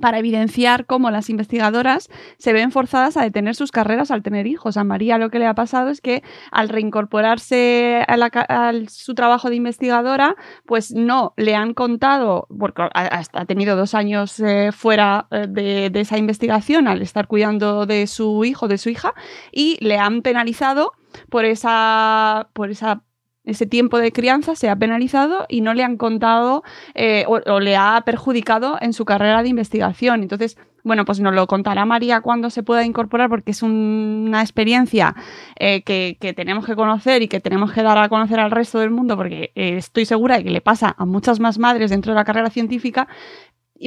para 0.00 0.18
evidenciar 0.18 0.86
cómo 0.86 1.10
las 1.10 1.30
investigadoras 1.30 2.08
se 2.38 2.52
ven 2.52 2.70
forzadas 2.72 3.16
a 3.16 3.22
detener 3.22 3.54
sus 3.54 3.72
carreras 3.72 4.10
al 4.10 4.22
tener 4.22 4.46
hijos. 4.46 4.76
A 4.76 4.84
María 4.84 5.18
lo 5.18 5.30
que 5.30 5.38
le 5.38 5.46
ha 5.46 5.54
pasado 5.54 5.88
es 5.88 6.00
que 6.00 6.22
al 6.50 6.68
reincorporarse 6.68 8.04
a, 8.06 8.72
su 8.88 9.14
trabajo 9.14 9.48
de 9.48 9.56
investigadora, 9.56 10.36
pues 10.66 10.92
no 10.92 11.32
le 11.36 11.54
han 11.54 11.72
contado, 11.74 12.46
porque 12.58 12.88
ha, 12.92 13.44
tenido 13.46 13.76
dos 13.76 13.94
años 13.94 14.38
eh, 14.40 14.70
fuera 14.72 15.26
eh, 15.30 15.46
de, 15.48 15.90
de 15.90 16.00
esa 16.00 16.18
investigación 16.18 16.86
al 16.86 17.00
estar 17.00 17.26
cuidando 17.26 17.86
de 17.86 18.06
su 18.06 18.44
hijo, 18.44 18.68
de 18.68 18.78
su 18.78 18.90
hija, 18.90 19.14
y 19.52 19.78
le 19.80 19.98
han 19.98 20.22
penalizado 20.22 20.92
por 21.30 21.44
esa, 21.44 22.50
por 22.52 22.70
esa 22.70 23.02
ese 23.48 23.66
tiempo 23.66 23.98
de 23.98 24.12
crianza 24.12 24.54
se 24.54 24.68
ha 24.68 24.76
penalizado 24.76 25.46
y 25.48 25.62
no 25.62 25.72
le 25.72 25.82
han 25.82 25.96
contado 25.96 26.62
eh, 26.94 27.24
o, 27.26 27.60
le 27.60 27.76
ha 27.76 28.02
perjudicado 28.04 28.76
en 28.80 28.92
su 28.92 29.04
carrera 29.06 29.42
de 29.42 29.48
investigación. 29.48 30.22
Entonces, 30.22 30.58
bueno, 30.84 31.04
pues 31.06 31.20
nos 31.20 31.34
lo 31.34 31.46
contará 31.46 31.86
María 31.86 32.20
cuando 32.20 32.50
se 32.50 32.62
pueda 32.62 32.84
incorporar 32.84 33.30
porque 33.30 33.52
es 33.52 33.62
una 33.62 34.42
experiencia 34.42 35.14
eh, 35.58 35.82
que, 35.82 36.16
tenemos 36.34 36.66
que 36.66 36.76
conocer 36.76 37.22
y 37.22 37.28
que 37.28 37.40
tenemos 37.40 37.72
que 37.72 37.82
dar 37.82 37.96
a 37.96 38.08
conocer 38.10 38.38
al 38.38 38.50
resto 38.50 38.80
del 38.80 38.90
mundo 38.90 39.16
porque 39.16 39.50
eh, 39.54 39.78
estoy 39.78 40.04
segura 40.04 40.36
de 40.36 40.44
que 40.44 40.50
le 40.50 40.60
pasa 40.60 40.94
a 40.98 41.06
muchas 41.06 41.40
más 41.40 41.58
madres 41.58 41.90
dentro 41.90 42.12
de 42.12 42.16
la 42.16 42.24
carrera 42.24 42.50
científica, 42.50 43.08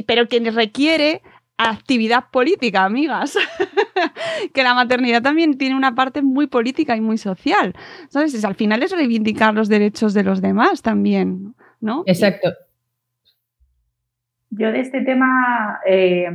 pero 0.06 0.26
que 0.26 0.40
requiere 0.50 1.22
actividad 1.56 2.24
política, 2.30 2.84
amigas. 2.84 3.36
que 4.54 4.62
la 4.62 4.74
maternidad 4.74 5.22
también 5.22 5.58
tiene 5.58 5.76
una 5.76 5.94
parte 5.94 6.22
muy 6.22 6.46
política 6.46 6.96
y 6.96 7.00
muy 7.00 7.18
social. 7.18 7.74
¿Sabes? 8.08 8.44
al 8.44 8.54
final 8.54 8.82
es 8.82 8.92
reivindicar 8.92 9.54
los 9.54 9.68
derechos 9.68 10.14
de 10.14 10.24
los 10.24 10.40
demás 10.40 10.82
también, 10.82 11.54
¿no? 11.80 12.02
Exacto. 12.06 12.50
Yo 14.50 14.70
de 14.70 14.80
este 14.80 15.00
tema 15.02 15.80
eh, 15.86 16.28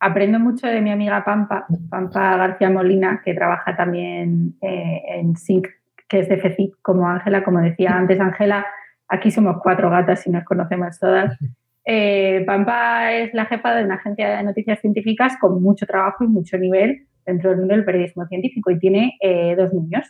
aprendo 0.00 0.40
mucho 0.40 0.66
de 0.66 0.80
mi 0.80 0.90
amiga 0.90 1.24
Pampa, 1.24 1.66
Pampa 1.88 2.36
García 2.36 2.70
Molina, 2.70 3.22
que 3.24 3.34
trabaja 3.34 3.76
también 3.76 4.56
eh, 4.60 5.02
en 5.08 5.36
SINC, 5.36 5.68
que 6.08 6.20
es 6.20 6.28
de 6.28 6.38
FECIP, 6.38 6.74
como 6.82 7.08
Ángela, 7.08 7.44
como 7.44 7.60
decía 7.60 7.96
antes 7.96 8.18
Ángela, 8.20 8.66
aquí 9.08 9.30
somos 9.30 9.56
cuatro 9.62 9.90
gatas 9.90 10.26
y 10.26 10.30
nos 10.30 10.44
conocemos 10.44 10.98
todas. 10.98 11.38
Eh, 11.84 12.42
Pampa 12.46 13.12
es 13.12 13.34
la 13.34 13.44
jefa 13.46 13.74
de 13.74 13.84
una 13.84 13.96
agencia 13.96 14.36
de 14.36 14.42
noticias 14.42 14.80
científicas 14.80 15.36
con 15.40 15.62
mucho 15.62 15.86
trabajo 15.86 16.24
y 16.24 16.28
mucho 16.28 16.56
nivel 16.56 17.06
dentro 17.26 17.50
del 17.50 17.60
mundo 17.60 17.74
del 17.74 17.84
periodismo 17.84 18.26
científico 18.26 18.70
y 18.70 18.78
tiene 18.78 19.16
eh, 19.20 19.54
dos 19.56 19.72
niños. 19.72 20.04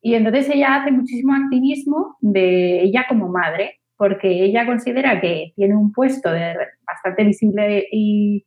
Y 0.00 0.14
entonces 0.14 0.48
ella 0.50 0.76
hace 0.76 0.90
muchísimo 0.90 1.34
activismo 1.34 2.16
de 2.20 2.82
ella 2.82 3.06
como 3.08 3.28
madre, 3.28 3.80
porque 3.96 4.44
ella 4.44 4.66
considera 4.66 5.20
que 5.20 5.52
tiene 5.54 5.76
un 5.76 5.92
puesto 5.92 6.32
de 6.32 6.56
bastante 6.84 7.22
visible 7.22 7.86
y, 7.92 8.44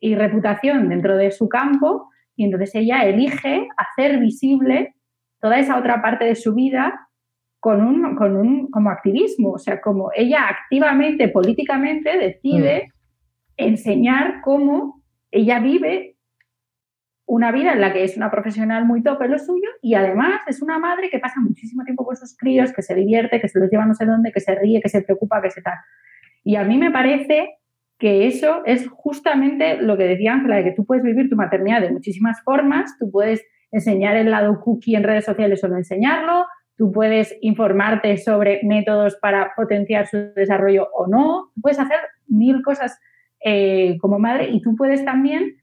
y 0.00 0.14
reputación 0.16 0.88
dentro 0.88 1.16
de 1.16 1.30
su 1.30 1.48
campo 1.48 2.08
y 2.34 2.44
entonces 2.44 2.74
ella 2.74 3.04
elige 3.04 3.68
hacer 3.76 4.18
visible 4.18 4.94
toda 5.40 5.58
esa 5.58 5.78
otra 5.78 6.02
parte 6.02 6.24
de 6.24 6.34
su 6.34 6.54
vida 6.54 7.05
con 7.60 7.82
un, 7.82 8.14
con 8.16 8.36
un 8.36 8.70
como 8.70 8.90
activismo, 8.90 9.52
o 9.52 9.58
sea, 9.58 9.80
como 9.80 10.10
ella 10.14 10.48
activamente, 10.48 11.28
políticamente 11.28 12.16
decide 12.16 12.88
mm. 12.88 13.52
enseñar 13.56 14.40
cómo 14.42 15.02
ella 15.30 15.58
vive 15.58 16.16
una 17.26 17.50
vida 17.50 17.72
en 17.72 17.80
la 17.80 17.92
que 17.92 18.04
es 18.04 18.16
una 18.16 18.30
profesional 18.30 18.84
muy 18.84 19.02
top 19.02 19.20
en 19.22 19.32
lo 19.32 19.38
suyo 19.38 19.68
y 19.82 19.94
además 19.94 20.42
es 20.46 20.62
una 20.62 20.78
madre 20.78 21.10
que 21.10 21.18
pasa 21.18 21.40
muchísimo 21.40 21.82
tiempo 21.84 22.04
con 22.04 22.16
sus 22.16 22.36
críos, 22.36 22.72
que 22.72 22.82
se 22.82 22.94
divierte, 22.94 23.40
que 23.40 23.48
se 23.48 23.58
los 23.58 23.68
lleva 23.68 23.84
no 23.84 23.94
sé 23.94 24.06
dónde, 24.06 24.30
que 24.30 24.40
se 24.40 24.54
ríe, 24.54 24.80
que 24.80 24.88
se 24.88 25.02
preocupa, 25.02 25.42
que 25.42 25.50
se 25.50 25.60
tal. 25.60 25.74
Y 26.44 26.54
a 26.54 26.62
mí 26.62 26.78
me 26.78 26.92
parece 26.92 27.58
que 27.98 28.28
eso 28.28 28.62
es 28.64 28.86
justamente 28.88 29.78
lo 29.78 29.96
que 29.96 30.04
decía 30.04 30.34
Ángela, 30.34 30.56
de 30.56 30.64
que 30.64 30.72
tú 30.72 30.86
puedes 30.86 31.02
vivir 31.02 31.28
tu 31.28 31.36
maternidad 31.36 31.80
de 31.80 31.90
muchísimas 31.90 32.40
formas, 32.42 32.96
tú 32.98 33.10
puedes 33.10 33.44
enseñar 33.72 34.16
el 34.16 34.30
lado 34.30 34.60
cookie 34.60 34.94
en 34.94 35.02
redes 35.02 35.24
sociales 35.24 35.62
o 35.64 35.68
no 35.68 35.76
enseñarlo, 35.76 36.46
tú 36.76 36.92
puedes 36.92 37.34
informarte 37.40 38.16
sobre 38.18 38.60
métodos 38.62 39.16
para 39.16 39.52
potenciar 39.56 40.06
su 40.06 40.32
desarrollo 40.34 40.88
o 40.94 41.06
no, 41.06 41.50
puedes 41.60 41.78
hacer 41.78 41.98
mil 42.28 42.62
cosas 42.62 42.98
eh, 43.44 43.96
como 44.00 44.18
madre 44.18 44.48
y 44.50 44.60
tú 44.60 44.74
puedes 44.76 45.04
también 45.04 45.56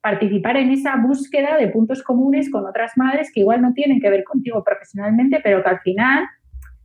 participar 0.00 0.56
en 0.58 0.70
esa 0.70 0.96
búsqueda 0.96 1.56
de 1.56 1.68
puntos 1.68 2.02
comunes 2.02 2.50
con 2.50 2.66
otras 2.66 2.92
madres 2.96 3.30
que 3.32 3.40
igual 3.40 3.62
no 3.62 3.72
tienen 3.72 4.00
que 4.00 4.10
ver 4.10 4.22
contigo 4.24 4.62
profesionalmente, 4.62 5.40
pero 5.42 5.62
que 5.62 5.70
al 5.70 5.80
final 5.80 6.24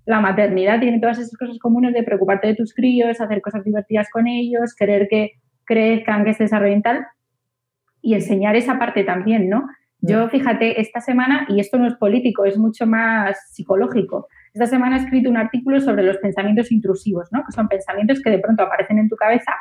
la 0.06 0.22
maternidad 0.22 0.80
tiene 0.80 1.00
todas 1.00 1.20
esas 1.20 1.38
cosas 1.38 1.60
comunes 1.60 1.94
de 1.94 2.04
preocuparte 2.04 2.48
de 2.48 2.56
tus 2.56 2.74
críos, 2.74 3.20
hacer 3.20 3.42
cosas 3.42 3.64
divertidas 3.64 4.10
con 4.10 4.28
ellos, 4.28 4.74
querer 4.74 5.08
que 5.10 5.34
crezcan, 5.66 6.26
que 6.26 6.34
se 6.34 6.44
desarrollen 6.44 6.82
tal, 6.82 7.06
y 8.02 8.14
enseñar 8.14 8.56
esa 8.56 8.80
parte 8.80 9.04
también, 9.04 9.50
¿no? 9.50 9.68
Yo, 10.02 10.30
fíjate, 10.30 10.80
esta 10.80 11.02
semana, 11.02 11.46
y 11.50 11.60
esto 11.60 11.78
no 11.78 11.88
es 11.88 11.96
político, 11.96 12.46
es 12.46 12.58
mucho 12.58 12.86
más 12.88 13.38
psicológico, 13.52 14.28
esta 14.54 14.66
semana 14.66 14.98
he 14.98 15.00
escrito 15.00 15.30
un 15.30 15.38
artículo 15.38 15.80
sobre 15.80 16.04
los 16.04 16.18
pensamientos 16.18 16.72
intrusivos, 16.72 17.30
¿no? 17.32 17.44
que 17.46 17.52
son 17.52 17.68
pensamientos 17.68 18.22
que 18.22 18.30
de 18.30 18.40
pronto 18.40 18.64
aparecen 18.64 18.98
en 18.98 19.10
tu 19.10 19.16
cabeza 19.16 19.54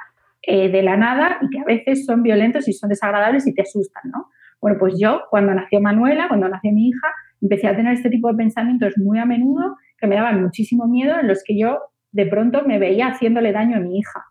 eh, 0.43 0.71
de 0.71 0.83
la 0.83 0.97
nada 0.97 1.39
y 1.43 1.51
que 1.51 1.61
a 1.61 1.65
veces 1.65 2.07
son 2.07 2.23
violentos 2.23 2.69
y 2.69 2.73
son 2.73 2.89
desagradables 2.89 3.47
y 3.47 3.55
te 3.55 3.63
asustan. 3.63 4.11
¿no? 4.11 4.29
Bueno, 4.61 4.79
pues 4.79 4.95
yo, 4.99 5.23
cuando 5.31 5.53
nació 5.55 5.81
Manuela, 5.81 6.29
cuando 6.29 6.49
nació 6.49 6.73
mi 6.73 6.89
hija, 6.89 7.09
empecé 7.41 7.69
a 7.69 7.77
tener 7.77 7.93
este 7.93 8.11
tipo 8.11 8.29
de 8.29 8.37
pensamientos 8.37 8.95
muy 8.97 9.19
a 9.19 9.25
menudo 9.25 9.77
que 9.99 10.07
me 10.07 10.17
daban 10.17 10.43
muchísimo 10.43 10.87
miedo, 10.87 11.19
en 11.21 11.29
los 11.29 11.43
que 11.45 11.59
yo 11.59 11.81
de 12.13 12.27
pronto 12.27 12.63
me 12.65 12.79
veía 12.79 13.09
haciéndole 13.09 13.53
daño 13.53 13.77
a 13.77 13.81
mi 13.81 13.99
hija. 13.99 14.25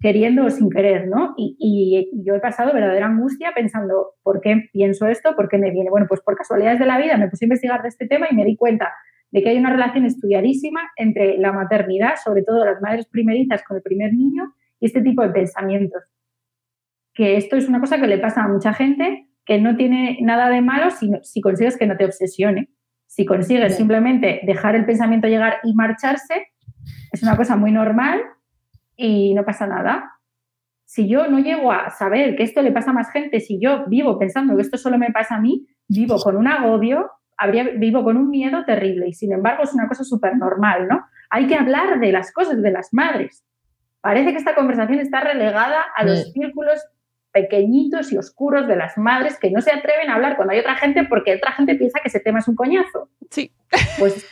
Queriendo 0.00 0.44
o 0.44 0.50
sin 0.50 0.70
querer, 0.70 1.08
¿no? 1.08 1.34
Y, 1.36 2.08
yo 2.24 2.34
he 2.36 2.40
pasado 2.40 2.72
verdadera 2.72 3.06
angustia 3.06 3.50
pensando, 3.52 4.14
¿por 4.22 4.40
qué 4.40 4.68
pienso 4.72 5.08
esto? 5.08 5.34
¿Por 5.34 5.48
qué 5.48 5.58
me 5.58 5.72
viene? 5.72 5.90
Bueno, 5.90 6.06
pues 6.08 6.20
por 6.20 6.36
casualidades 6.36 6.78
de 6.78 6.86
la 6.86 6.98
vida 6.98 7.16
me 7.16 7.28
puse 7.28 7.44
a 7.44 7.46
investigar 7.46 7.82
de 7.82 7.88
este 7.88 8.06
tema 8.06 8.28
y 8.30 8.34
me 8.36 8.44
di 8.44 8.56
cuenta 8.56 8.92
de 9.32 9.42
que 9.42 9.48
hay 9.48 9.58
una 9.58 9.70
relación 9.70 10.04
estudiadísima 10.04 10.80
entre 10.96 11.36
la 11.38 11.52
maternidad, 11.52 12.14
sobre 12.22 12.44
todo 12.44 12.64
las 12.64 12.80
madres 12.80 13.06
primerizas 13.06 13.64
con 13.64 13.76
el 13.76 13.82
primer 13.82 14.12
niño, 14.12 14.54
y 14.78 14.86
este 14.86 15.02
tipo 15.02 15.22
de 15.22 15.30
pensamientos. 15.30 16.04
Que 17.12 17.36
esto 17.36 17.56
es 17.56 17.68
una 17.68 17.80
cosa 17.80 18.00
que 18.00 18.06
le 18.06 18.18
pasa 18.18 18.44
a 18.44 18.48
mucha 18.48 18.72
gente, 18.72 19.26
que 19.44 19.60
no 19.60 19.76
tiene 19.76 20.18
nada 20.22 20.48
de 20.48 20.60
malo 20.60 20.90
si, 20.90 21.10
si 21.22 21.40
consigues 21.40 21.76
que 21.76 21.86
no 21.86 21.96
te 21.96 22.04
obsesione. 22.04 22.70
Si 23.06 23.26
consigues 23.26 23.76
simplemente 23.76 24.40
dejar 24.44 24.76
el 24.76 24.84
pensamiento 24.84 25.26
llegar 25.26 25.58
y 25.64 25.74
marcharse, 25.74 26.48
es 27.10 27.22
una 27.22 27.36
cosa 27.36 27.56
muy 27.56 27.72
normal 27.72 28.20
y 28.96 29.34
no 29.34 29.44
pasa 29.44 29.66
nada. 29.66 30.12
Si 30.84 31.08
yo 31.08 31.26
no 31.28 31.38
llego 31.38 31.72
a 31.72 31.90
saber 31.90 32.36
que 32.36 32.44
esto 32.44 32.62
le 32.62 32.72
pasa 32.72 32.90
a 32.90 32.94
más 32.94 33.10
gente, 33.10 33.40
si 33.40 33.60
yo 33.60 33.86
vivo 33.86 34.18
pensando 34.18 34.56
que 34.56 34.62
esto 34.62 34.78
solo 34.78 34.98
me 34.98 35.10
pasa 35.10 35.36
a 35.36 35.40
mí, 35.40 35.66
vivo 35.88 36.16
con 36.18 36.36
un 36.36 36.46
agobio, 36.46 37.10
habría, 37.36 37.64
vivo 37.64 38.04
con 38.04 38.16
un 38.16 38.30
miedo 38.30 38.64
terrible 38.64 39.08
y 39.08 39.12
sin 39.12 39.32
embargo 39.32 39.64
es 39.64 39.74
una 39.74 39.88
cosa 39.88 40.04
súper 40.04 40.36
normal, 40.36 40.88
¿no? 40.88 41.04
Hay 41.30 41.46
que 41.46 41.56
hablar 41.56 41.98
de 41.98 42.12
las 42.12 42.32
cosas 42.32 42.62
de 42.62 42.70
las 42.70 42.94
madres. 42.94 43.44
Parece 44.00 44.30
que 44.30 44.38
esta 44.38 44.54
conversación 44.54 45.00
está 45.00 45.20
relegada 45.20 45.84
a 45.96 46.04
los 46.04 46.32
círculos 46.32 46.80
pequeñitos 47.32 48.12
y 48.12 48.18
oscuros 48.18 48.66
de 48.68 48.76
las 48.76 48.96
madres 48.96 49.38
que 49.38 49.50
no 49.50 49.60
se 49.60 49.72
atreven 49.72 50.08
a 50.08 50.14
hablar 50.14 50.36
cuando 50.36 50.54
hay 50.54 50.60
otra 50.60 50.76
gente 50.76 51.04
porque 51.04 51.34
otra 51.34 51.52
gente 51.52 51.74
piensa 51.74 52.00
que 52.00 52.08
ese 52.08 52.20
tema 52.20 52.38
es 52.38 52.48
un 52.48 52.54
coñazo. 52.54 53.10
Sí. 53.30 53.52
Pues 53.98 54.24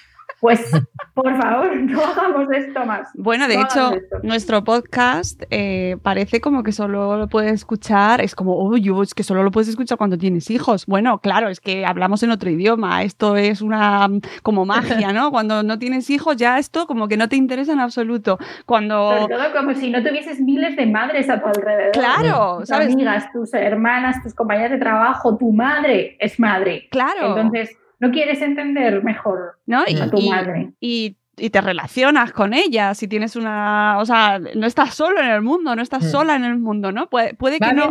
Pues 0.44 0.60
por 1.14 1.40
favor, 1.40 1.74
no 1.80 2.04
hagamos 2.04 2.52
esto 2.52 2.84
más. 2.84 3.08
Bueno, 3.14 3.48
de 3.48 3.54
hecho, 3.54 3.92
nuestro 4.22 4.62
podcast 4.62 5.42
eh, 5.48 5.96
parece 6.02 6.42
como 6.42 6.62
que 6.62 6.70
solo 6.70 7.16
lo 7.16 7.28
puedes 7.28 7.52
escuchar, 7.52 8.20
es 8.20 8.34
como, 8.34 8.62
uy, 8.62 8.92
es 9.02 9.14
que 9.14 9.22
solo 9.22 9.42
lo 9.42 9.50
puedes 9.50 9.70
escuchar 9.70 9.96
cuando 9.96 10.18
tienes 10.18 10.50
hijos. 10.50 10.84
Bueno, 10.84 11.18
claro, 11.20 11.48
es 11.48 11.60
que 11.60 11.86
hablamos 11.86 12.22
en 12.24 12.30
otro 12.30 12.50
idioma, 12.50 13.04
esto 13.04 13.36
es 13.36 13.62
una 13.62 14.06
como 14.42 14.66
magia, 14.66 15.14
¿no? 15.14 15.30
Cuando 15.30 15.62
no 15.62 15.78
tienes 15.78 16.10
hijos 16.10 16.36
ya 16.36 16.58
esto 16.58 16.86
como 16.86 17.08
que 17.08 17.16
no 17.16 17.30
te 17.30 17.36
interesa 17.36 17.72
en 17.72 17.80
absoluto. 17.80 18.36
Cuando... 18.66 19.16
Sobre 19.18 19.34
todo 19.34 19.52
como 19.54 19.72
si 19.72 19.88
no 19.88 20.02
tuvieses 20.02 20.40
miles 20.40 20.76
de 20.76 20.84
madres 20.84 21.30
a 21.30 21.40
tu 21.40 21.46
alrededor. 21.46 21.92
Claro, 21.92 22.58
tus 22.60 22.70
amigas, 22.70 23.32
tus 23.32 23.54
hermanas, 23.54 24.22
tus 24.22 24.34
compañeras 24.34 24.72
de 24.72 24.78
trabajo, 24.78 25.38
tu 25.38 25.52
madre 25.52 26.18
es 26.20 26.38
madre. 26.38 26.88
Claro. 26.90 27.28
Entonces 27.28 27.78
no 28.04 28.12
quieres 28.12 28.42
entender 28.42 29.02
mejor 29.02 29.58
a 29.72 30.10
tu 30.10 30.20
madre. 30.22 30.72
Y, 30.80 31.16
te 31.50 31.60
relacionas 31.60 32.30
con 32.30 32.54
ella, 32.54 32.94
si 32.94 33.08
tienes 33.08 33.34
una, 33.34 33.98
o 33.98 34.06
sea, 34.06 34.38
no 34.38 34.68
estás 34.68 34.94
solo 34.94 35.20
en 35.20 35.30
el 35.30 35.42
mundo, 35.42 35.74
no 35.74 35.82
estás 35.82 36.04
mm. 36.04 36.08
sola 36.08 36.36
en 36.36 36.44
el 36.44 36.58
mundo, 36.58 36.92
¿no? 36.92 37.10
Puede, 37.10 37.34
puede 37.34 37.58
que 37.58 37.72
no... 37.72 37.90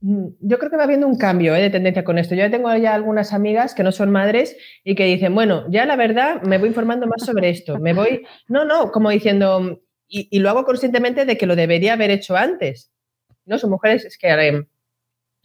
Mm, 0.00 0.26
yo 0.40 0.58
creo 0.58 0.70
que 0.70 0.76
va 0.76 0.84
habiendo 0.84 1.06
un 1.06 1.16
cambio 1.16 1.54
¿eh? 1.54 1.62
de 1.62 1.70
tendencia 1.70 2.04
con 2.04 2.18
esto. 2.18 2.34
Yo 2.34 2.50
tengo 2.50 2.74
ya 2.76 2.94
algunas 2.94 3.32
amigas 3.32 3.74
que 3.74 3.82
no 3.82 3.90
son 3.90 4.10
madres 4.10 4.54
y 4.84 4.94
que 4.94 5.06
dicen, 5.06 5.34
bueno, 5.34 5.64
ya 5.70 5.86
la 5.86 5.96
verdad 5.96 6.42
me 6.42 6.58
voy 6.58 6.68
informando 6.68 7.06
más 7.06 7.24
sobre 7.24 7.48
esto. 7.48 7.78
Me 7.78 7.94
voy, 7.94 8.26
no, 8.48 8.66
no, 8.66 8.92
como 8.92 9.08
diciendo, 9.08 9.80
y, 10.06 10.38
lo 10.38 10.50
hago 10.50 10.64
conscientemente 10.64 11.24
de 11.24 11.38
que 11.38 11.46
lo 11.46 11.56
debería 11.56 11.94
haber 11.94 12.10
hecho 12.10 12.36
antes. 12.36 12.92
No, 13.46 13.58
son 13.58 13.70
mujeres 13.70 14.04
es 14.04 14.18
que 14.18 14.28
a 14.30 14.36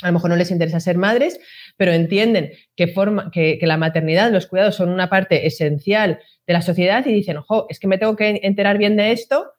lo 0.08 0.14
mejor 0.14 0.30
no 0.30 0.36
les 0.36 0.52
interesa 0.52 0.80
ser 0.80 0.98
madres, 0.98 1.40
pero 1.82 1.94
entienden 1.94 2.52
que, 2.76 3.58
la 3.64 3.76
maternidad, 3.76 4.32
los 4.32 4.46
cuidados 4.46 4.76
son 4.76 4.90
una 4.90 5.10
parte 5.10 5.48
esencial 5.48 6.20
de 6.46 6.54
la 6.54 6.62
sociedad 6.62 7.04
y 7.08 7.12
dicen, 7.12 7.38
ojo, 7.38 7.66
es 7.70 7.80
que 7.80 7.88
me 7.88 7.98
tengo 7.98 8.16
que 8.16 8.40
enterar 8.44 8.78
bien 8.78 8.96
de 8.96 9.12
esto, 9.12 9.54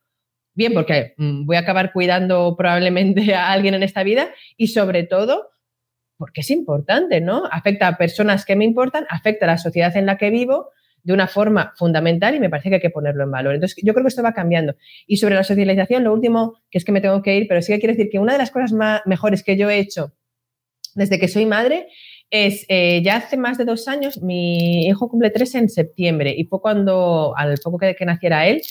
bien, 0.55 0.73
porque 0.73 1.15
mm, 1.17 1.47
voy 1.47 1.57
a 1.57 1.59
acabar 1.59 1.93
cuidando 1.93 2.55
probablemente 2.57 3.35
a 3.35 3.51
alguien 3.51 3.75
en 3.75 3.83
esta 3.83 4.05
vida 4.05 4.29
y 4.57 4.69
sobre 4.69 5.03
todo 5.03 5.51
porque 6.17 6.43
es 6.43 6.51
importante, 6.51 7.21
¿no? 7.21 7.43
Afecta 7.51 7.89
a 7.89 7.99
personas 7.99 8.45
que 8.45 8.55
me 8.55 8.67
importan, 8.67 9.05
afecta 9.11 9.47
a 9.47 9.49
la 9.49 9.59
sociedad 9.59 9.97
en 9.97 10.07
la 10.07 10.17
que 10.17 10.31
vivo 10.31 10.71
de 11.03 11.15
una 11.15 11.27
forma 11.27 11.73
fundamental 11.77 12.37
y 12.37 12.39
me 12.39 12.51
parece 12.51 12.69
que 12.69 12.77
hay 12.77 12.83
que 12.83 12.91
ponerlo 12.91 13.25
en 13.25 13.33
valor. 13.33 13.55
Entonces, 13.57 13.83
yo 13.83 13.95
creo 13.95 14.05
que 14.05 14.11
esto 14.11 14.23
va 14.23 14.33
cambiando. 14.33 14.77
Y 15.09 15.17
sobre 15.17 15.35
la 15.35 15.43
socialización, 15.43 16.05
lo 16.05 16.15
último, 16.15 16.61
que 16.71 16.79
es 16.79 16.85
que 16.85 16.93
me 16.93 17.01
tengo 17.01 17.21
que 17.21 17.37
ir, 17.37 17.49
pero 17.49 17.63
sí 17.63 17.73
que 17.73 17.81
quiero 17.81 17.97
decir 17.97 18.13
que 18.13 18.21
una 18.21 18.35
de 18.35 18.39
las 18.39 18.53
cosas 18.53 18.73
más 18.73 19.01
mejores 19.07 19.43
que 19.43 19.57
yo 19.57 19.69
he 19.69 19.81
hecho 19.81 20.15
desde 20.95 21.19
que 21.19 21.29
soy 21.29 21.47
madre 21.47 21.89
es, 22.33 22.65
eh, 22.69 23.03
ya 23.05 23.17
hace 23.17 23.37
más 23.37 23.59
de 23.59 23.67
dos 23.67 23.87
años, 23.89 24.23
mi 24.23 24.87
hijo 24.87 25.11
cumple 25.11 25.29
tres 25.29 25.55
en 25.55 25.69
septiembre 25.69 26.35
y 26.35 26.45
fue 26.45 26.63
cuando, 26.63 27.35
al 27.37 27.59
poco 27.63 27.79
que, 27.79 27.95
naciera 28.07 28.47
él, 28.47 28.63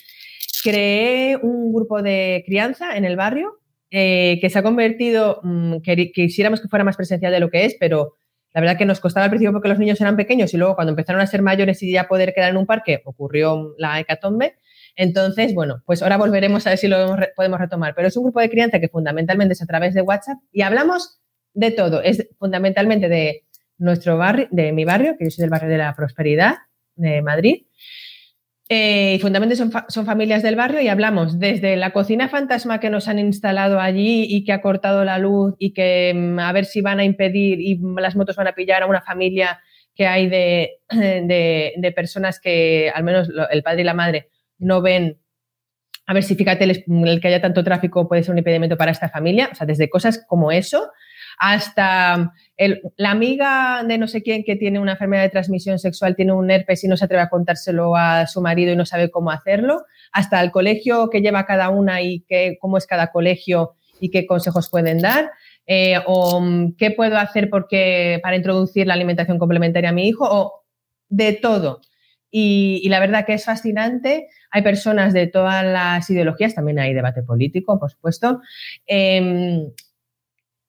creé 0.64 1.38
un 1.38 1.72
grupo 1.72 2.01
de 2.01 2.43
crianza 2.47 2.97
en 2.97 3.05
el 3.05 3.16
barrio 3.16 3.59
eh, 3.91 4.39
que 4.41 4.49
se 4.49 4.57
ha 4.57 4.64
convertido, 4.64 5.41
mm, 5.43 5.82
que 5.84 6.12
quisiéramos 6.12 6.59
que 6.59 6.70
fuera 6.70 6.84
más 6.84 6.97
presencial 6.97 7.32
de 7.32 7.39
lo 7.39 7.51
que 7.51 7.66
es, 7.66 7.78
pero 7.80 8.16
la 8.51 8.62
verdad 8.62 8.80
que 8.80 8.86
nos 8.86 8.99
costaba 8.99 9.26
al 9.26 9.30
principio 9.30 9.53
porque 9.53 9.70
los 9.70 9.78
niños 9.78 10.01
eran 10.01 10.18
pequeños 10.18 10.51
y 10.55 10.57
luego 10.57 10.74
cuando 10.74 10.91
empezaron 10.91 11.22
a 11.22 11.28
ser 11.28 11.43
mayores 11.43 11.84
y 11.84 11.91
ya 11.91 12.07
poder 12.07 12.34
quedar 12.34 12.49
en 12.49 12.57
un 12.57 12.66
parque, 12.66 13.03
ocurrió 13.05 13.76
la 13.78 13.99
hecatombe. 13.99 14.55
Entonces, 14.95 15.53
bueno, 15.53 15.84
pues 15.86 16.01
ahora 16.01 16.18
volveremos 16.18 16.66
a 16.66 16.72
ver 16.72 16.80
si 16.80 16.88
lo 16.88 17.16
podemos 17.36 17.59
retomar. 17.59 17.93
Pero 17.95 18.07
es 18.07 18.18
un 18.18 18.24
grupo 18.24 18.41
de 18.41 18.49
crianza 18.49 18.80
que 18.80 18.89
fundamentalmente 18.89 19.53
es 19.53 19.62
a 19.62 19.68
través 19.68 19.93
de 19.93 20.01
WhatsApp 20.01 20.39
y 20.51 20.64
hablamos 20.64 21.22
de 21.53 21.72
todo. 21.72 22.01
Es 22.01 22.28
fundamentalmente 22.39 23.07
de 23.07 23.45
nuestro 23.82 24.17
barrio, 24.17 24.47
de 24.51 24.71
mi 24.71 24.86
barrio, 24.86 25.15
que 25.17 25.25
yo 25.25 25.32
soy 25.32 25.41
del 25.41 25.49
barrio 25.49 25.69
de 25.69 25.77
la 25.77 25.95
Prosperidad 25.95 26.55
de 26.95 27.21
Madrid. 27.21 27.63
Eh, 28.69 29.15
y 29.15 29.19
fundamentalmente 29.19 29.91
son, 29.91 30.05
familias 30.05 30.43
del 30.43 30.55
barrio 30.55 30.79
y 30.79 30.88
hablamos 30.88 31.39
desde 31.39 31.75
la 31.75 31.91
cocina 31.91 32.29
fantasma 32.29 32.79
que 32.79 32.89
nos 32.89 33.09
han 33.09 33.19
instalado 33.19 33.82
allí 33.82 34.25
y 34.29 34.45
que 34.45 34.53
ha 34.53 34.61
cortado 34.61 35.03
la 35.03 35.17
luz 35.17 35.55
y 35.59 35.73
que 35.73 36.13
mm, 36.15 36.39
a 36.39 36.53
ver 36.53 36.63
si 36.63 36.79
van 36.79 36.99
a 36.99 37.03
impedir 37.03 37.59
y 37.59 37.82
las 37.97 38.15
motos 38.15 38.38
van 38.38 38.47
a 38.47 38.53
pillar 38.53 38.84
a 38.84 38.86
una 38.86 39.01
familia 39.01 39.59
que 39.93 40.07
hay 40.07 40.29
de, 40.29 40.79
de, 40.89 41.93
personas 41.93 42.39
que 42.39 42.89
al 42.95 43.03
menos 43.03 43.29
el 43.49 43.61
padre 43.61 43.82
y 43.82 43.86
la 43.86 43.93
madre 43.93 44.29
no 44.57 44.82
ven. 44.82 45.19
A 46.05 46.13
ver 46.13 46.23
si 46.23 46.36
fíjate 46.36 46.63
el, 46.63 46.86
el 46.88 47.19
que 47.19 47.27
haya 47.27 47.41
tanto 47.41 47.65
tráfico 47.65 48.07
puede 48.07 48.23
ser 48.23 48.32
un 48.32 48.38
impedimento 48.38 48.77
para 48.77 48.91
esta 48.91 49.09
familia. 49.09 49.49
O 49.51 49.55
sea, 49.55 49.67
desde 49.67 49.89
cosas 49.89 50.23
como 50.27 50.51
eso 50.51 50.91
hasta 51.43 52.33
la 52.97 53.09
amiga 53.09 53.83
de 53.83 53.97
no 53.97 54.07
sé 54.07 54.21
quién 54.21 54.43
que 54.43 54.55
tiene 54.55 54.79
una 54.79 54.91
enfermedad 54.91 55.23
de 55.23 55.29
transmisión 55.29 55.79
sexual, 55.79 56.15
tiene 56.15 56.33
un 56.33 56.51
herpes 56.51 56.83
y 56.83 56.87
no 56.87 56.95
se 56.95 57.05
atreve 57.05 57.23
a 57.23 57.29
contárselo 57.29 57.95
a 57.95 58.27
su 58.27 58.41
marido 58.41 58.71
y 58.71 58.75
no 58.75 58.85
sabe 58.85 59.09
cómo 59.09 59.31
hacerlo, 59.31 59.81
hasta 60.11 60.39
el 60.39 60.51
colegio 60.51 61.09
que 61.09 61.21
lleva 61.21 61.47
cada 61.47 61.69
una 61.71 62.03
y 62.03 62.19
qué, 62.29 62.59
cómo 62.61 62.77
es 62.77 62.85
cada 62.85 63.11
colegio 63.11 63.73
y 63.99 64.11
qué 64.11 64.27
consejos 64.27 64.69
pueden 64.69 64.99
dar. 64.99 65.31
Eh, 65.65 65.95
o 66.05 66.41
mm, 66.41 66.75
qué 66.75 66.91
puedo 66.91 67.17
hacer 67.17 67.49
porque, 67.49 68.19
para 68.21 68.35
introducir 68.35 68.85
la 68.85 68.93
alimentación 68.93 69.39
complementaria 69.39 69.89
a 69.89 69.93
mi 69.93 70.07
hijo, 70.07 70.27
o 70.29 70.63
de 71.09 71.33
todo. 71.33 71.81
Y, 72.29 72.87
la 72.87 72.99
verdad 72.99 73.25
que 73.25 73.33
es 73.33 73.45
fascinante. 73.45 74.27
Hay 74.51 74.61
personas 74.61 75.11
de 75.13 75.25
todas 75.25 75.65
las 75.65 76.07
ideologías, 76.09 76.53
también 76.53 76.77
hay 76.77 76.93
debate 76.93 77.23
político, 77.23 77.79
por 77.79 77.89
supuesto. 77.89 78.41
Em, 78.85 79.71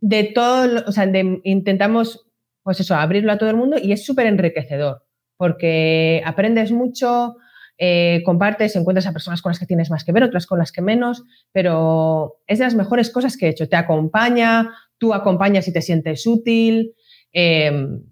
de 0.03 0.25
todo, 0.25 0.85
o 0.87 0.93
sea, 0.93 1.11
intentamos, 1.45 2.27
pues 2.63 2.81
eso, 2.81 2.95
abrirlo 2.95 3.33
a 3.33 3.39
todo 3.39 3.49
el 3.49 3.57
mundo 3.57 3.79
y 3.83 3.93
es 3.93 4.05
súper 4.05 4.27
enriquecedor 4.27 5.03
porque 5.43 6.23
aprendes 6.25 6.71
mucho, 6.71 7.35
eh, 7.77 8.23
compartes, 8.25 8.77
encuentras 8.77 9.09
a 9.09 9.13
personas 9.13 9.43
con 9.43 9.51
las 9.51 9.59
que 9.59 9.67
tienes 9.67 9.91
más 9.91 10.05
que 10.05 10.13
ver, 10.13 10.23
otras 10.23 10.47
con 10.47 10.57
las 10.61 10.71
que 10.71 10.83
menos, 10.83 11.25
pero 11.51 12.37
es 12.47 12.61
de 12.61 12.65
las 12.65 12.77
mejores 12.77 13.11
cosas 13.11 13.37
que 13.37 13.47
he 13.47 13.49
hecho. 13.49 13.69
Te 13.69 13.75
acompaña, 13.75 14.71
tú 14.99 15.13
acompañas 15.13 15.67
y 15.67 15.73
te 15.73 15.83
sientes 15.83 16.29
útil. 16.29 16.95
Em, 17.33 18.05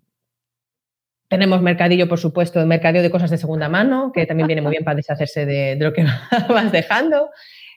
tenemos 1.28 1.62
mercadillo, 1.62 2.08
por 2.08 2.18
supuesto, 2.18 2.66
mercadillo 2.66 3.02
de 3.02 3.12
cosas 3.12 3.30
de 3.30 3.38
segunda 3.38 3.68
mano, 3.68 4.10
que 4.12 4.26
también 4.26 4.48
viene 4.48 4.62
muy 4.62 4.72
bien 4.72 4.82
para 4.82 4.96
deshacerse 4.96 5.46
de, 5.46 5.76
de 5.76 5.84
lo 5.84 5.92
que 5.92 6.04
vas 6.48 6.72
dejando. 6.72 7.30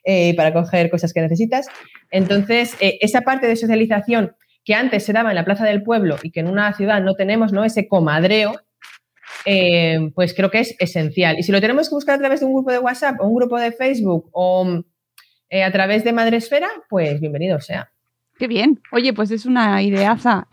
Eh, 0.05 0.35
para 0.35 0.51
coger 0.51 0.89
cosas 0.89 1.13
que 1.13 1.21
necesitas. 1.21 1.67
Entonces, 2.11 2.75
eh, 2.81 2.97
esa 2.99 3.21
parte 3.21 3.47
de 3.47 3.55
socialización 3.55 4.35
que 4.65 4.75
antes 4.75 5.05
se 5.05 5.13
daba 5.13 5.29
en 5.29 5.35
la 5.35 5.45
plaza 5.45 5.63
del 5.63 5.81
pueblo 5.81 6.17
y 6.21 6.31
que 6.31 6.41
en 6.41 6.49
una 6.49 6.73
ciudad 6.73 7.01
no 7.01 7.15
tenemos, 7.15 7.53
¿no? 7.53 7.63
Ese 7.63 7.87
comadreo, 7.87 8.53
eh, 9.45 10.11
pues 10.13 10.33
creo 10.33 10.51
que 10.51 10.59
es 10.59 10.75
esencial. 10.79 11.39
Y 11.39 11.43
si 11.43 11.53
lo 11.53 11.61
tenemos 11.61 11.87
que 11.87 11.95
buscar 11.95 12.15
a 12.15 12.19
través 12.19 12.41
de 12.41 12.47
un 12.47 12.53
grupo 12.53 12.71
de 12.71 12.79
WhatsApp 12.79 13.15
o 13.21 13.27
un 13.27 13.35
grupo 13.35 13.57
de 13.57 13.71
Facebook 13.71 14.29
o 14.33 14.83
a 15.65 15.71
través 15.71 16.03
de 16.03 16.11
Madresfera, 16.11 16.67
pues 16.89 17.21
bienvenido 17.21 17.61
sea. 17.61 17.91
Qué 18.37 18.47
bien. 18.47 18.81
Oye, 18.91 19.13
pues 19.13 19.31
es 19.31 19.45
una 19.45 19.81
ideaza. 19.83 20.47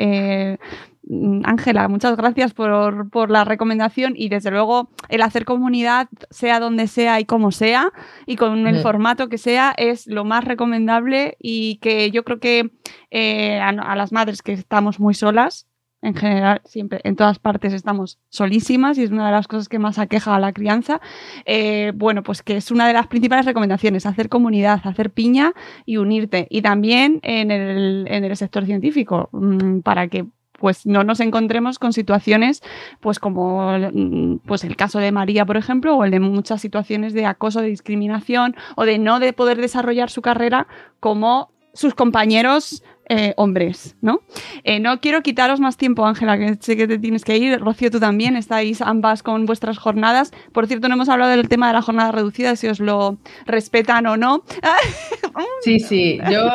Ángela, 1.44 1.88
muchas 1.88 2.16
gracias 2.16 2.54
por, 2.54 3.30
la 3.30 3.44
recomendación 3.44 4.12
y 4.16 4.28
desde 4.28 4.50
luego 4.52 4.90
el 5.08 5.22
hacer 5.22 5.44
comunidad, 5.44 6.08
sea 6.30 6.60
donde 6.60 6.86
sea 6.86 7.18
y 7.18 7.24
como 7.24 7.50
sea, 7.50 7.92
y 8.26 8.36
con 8.36 8.66
el 8.68 8.80
formato 8.80 9.28
que 9.28 9.38
sea, 9.38 9.74
es 9.76 10.06
lo 10.06 10.24
más 10.24 10.44
recomendable 10.44 11.36
y 11.40 11.76
que 11.76 12.12
yo 12.12 12.22
creo 12.24 12.38
que 12.38 12.70
eh, 13.10 13.58
a, 13.58 13.96
las 13.96 14.12
madres 14.12 14.42
que 14.42 14.52
estamos 14.52 15.00
muy 15.00 15.14
solas, 15.14 15.66
en 16.02 16.14
general, 16.14 16.62
siempre, 16.64 17.00
en 17.04 17.16
todas 17.16 17.38
partes 17.38 17.72
estamos 17.72 18.18
solísimas 18.28 18.96
y 18.96 19.02
es 19.02 19.10
una 19.10 19.26
de 19.26 19.32
las 19.32 19.48
cosas 19.48 19.68
que 19.68 19.78
más 19.78 19.98
aqueja 19.98 20.34
a 20.34 20.40
la 20.40 20.52
crianza. 20.52 21.00
Eh, 21.44 21.92
bueno, 21.94 22.22
pues 22.22 22.42
que 22.42 22.56
es 22.56 22.70
una 22.70 22.86
de 22.86 22.94
las 22.94 23.06
principales 23.08 23.44
recomendaciones, 23.44 24.06
hacer 24.06 24.30
comunidad, 24.30 24.80
hacer 24.84 25.10
piña 25.10 25.52
y 25.84 25.98
unirte. 25.98 26.46
Y 26.48 26.62
también 26.62 27.20
en 27.22 27.50
el, 27.50 28.06
en 28.08 28.24
el 28.24 28.34
sector 28.36 28.64
científico, 28.64 29.28
mm, 29.32 29.80
para 29.80 30.08
que 30.08 30.24
pues 30.60 30.86
no 30.86 31.02
nos 31.02 31.18
encontremos 31.20 31.78
con 31.78 31.92
situaciones 31.92 32.62
pues 33.00 33.18
como 33.18 33.72
mm, 33.72 34.38
pues 34.46 34.62
el 34.62 34.76
caso 34.76 35.00
de 35.00 35.10
María, 35.10 35.44
por 35.46 35.56
ejemplo, 35.56 35.96
o 35.96 36.04
el 36.04 36.10
de 36.12 36.20
muchas 36.20 36.60
situaciones 36.60 37.14
de 37.14 37.26
acoso, 37.26 37.62
de 37.62 37.68
discriminación 37.68 38.54
o 38.76 38.84
de 38.84 38.98
no 38.98 39.18
de 39.18 39.32
poder 39.32 39.60
desarrollar 39.60 40.10
su 40.10 40.22
carrera 40.22 40.68
como 41.00 41.50
sus 41.72 41.94
compañeros 41.94 42.82
eh, 43.12 43.34
hombres, 43.36 43.96
¿no? 44.00 44.20
Eh, 44.62 44.78
no 44.78 45.00
quiero 45.00 45.20
quitaros 45.22 45.58
más 45.58 45.76
tiempo, 45.76 46.06
Ángela, 46.06 46.38
que 46.38 46.56
sé 46.60 46.76
que 46.76 46.86
te 46.86 46.96
tienes 46.96 47.24
que 47.24 47.36
ir. 47.36 47.58
Rocío, 47.58 47.90
tú 47.90 47.98
también, 47.98 48.36
estáis 48.36 48.80
ambas 48.80 49.24
con 49.24 49.46
vuestras 49.46 49.78
jornadas. 49.78 50.30
Por 50.52 50.68
cierto, 50.68 50.86
no 50.86 50.94
hemos 50.94 51.08
hablado 51.08 51.32
del 51.32 51.48
tema 51.48 51.66
de 51.66 51.72
la 51.72 51.82
jornada 51.82 52.12
reducida, 52.12 52.54
si 52.54 52.68
os 52.68 52.78
lo 52.78 53.18
respetan 53.46 54.06
o 54.06 54.16
no. 54.16 54.44
Sí, 55.62 55.78
sí, 55.78 56.18
yo 56.30 56.48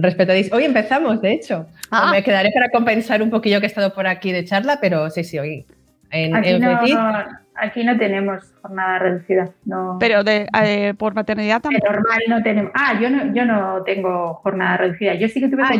respetadís. 0.00 0.52
Hoy 0.52 0.64
empezamos, 0.64 1.20
de 1.20 1.32
hecho. 1.32 1.66
Ah. 1.90 2.10
Me 2.10 2.22
quedaré 2.22 2.50
para 2.52 2.70
compensar 2.70 3.20
un 3.22 3.30
poquillo 3.30 3.60
que 3.60 3.66
he 3.66 3.68
estado 3.68 3.92
por 3.92 4.06
aquí 4.06 4.32
de 4.32 4.44
charla, 4.44 4.78
pero 4.80 5.10
sí, 5.10 5.24
sí, 5.24 5.38
hoy 5.38 5.66
en, 6.10 6.34
aquí, 6.34 6.58
no, 6.58 7.24
aquí 7.56 7.84
no 7.84 7.96
tenemos 7.96 8.52
jornada 8.62 8.98
reducida. 8.98 9.50
No. 9.64 9.96
Pero 10.00 10.24
de, 10.24 10.46
eh, 10.64 10.94
por 10.96 11.14
maternidad 11.14 11.60
también. 11.60 11.82
normal 11.84 12.20
no 12.28 12.42
tenemos. 12.42 12.72
Ah, 12.74 12.98
yo 13.00 13.10
no, 13.10 13.34
yo 13.34 13.44
no 13.44 13.82
tengo 13.84 14.34
jornada 14.34 14.76
reducida. 14.78 15.14
Yo 15.14 15.28
sí 15.28 15.40
que 15.40 15.48
tuve 15.48 15.62
ah, 15.64 15.72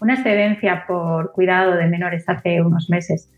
una, 0.00 0.14
excedencia 0.14 0.84
por 0.86 1.32
cuidado 1.32 1.74
de 1.76 1.86
menores 1.86 2.28
hace 2.28 2.60
unos 2.62 2.90
meses. 2.90 3.30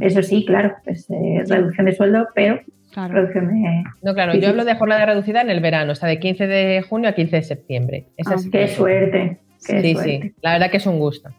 Eso 0.00 0.22
sí, 0.22 0.44
claro, 0.44 0.74
es 0.86 1.08
eh, 1.10 1.44
reducción 1.46 1.86
de 1.86 1.94
sueldo, 1.94 2.28
pero 2.34 2.60
reducción 2.94 3.48
de... 3.48 3.84
No, 4.02 4.14
claro, 4.14 4.34
yo 4.34 4.48
hablo 4.48 4.64
de 4.64 4.74
jornada 4.74 5.06
reducida 5.06 5.42
en 5.42 5.50
el 5.50 5.60
verano, 5.60 5.92
o 5.92 5.94
sea, 5.94 6.08
de 6.08 6.18
15 6.18 6.46
de 6.46 6.82
junio 6.82 7.08
a 7.08 7.12
15 7.12 7.36
de 7.36 7.42
septiembre. 7.42 8.06
Ah, 8.26 8.34
qué 8.50 8.68
suerte. 8.68 9.38
sí, 9.58 9.94
sí, 9.96 10.34
la 10.42 10.54
verdad 10.54 10.70
que 10.70 10.78
es 10.78 10.86
un 10.86 10.98
gusto. 10.98 11.30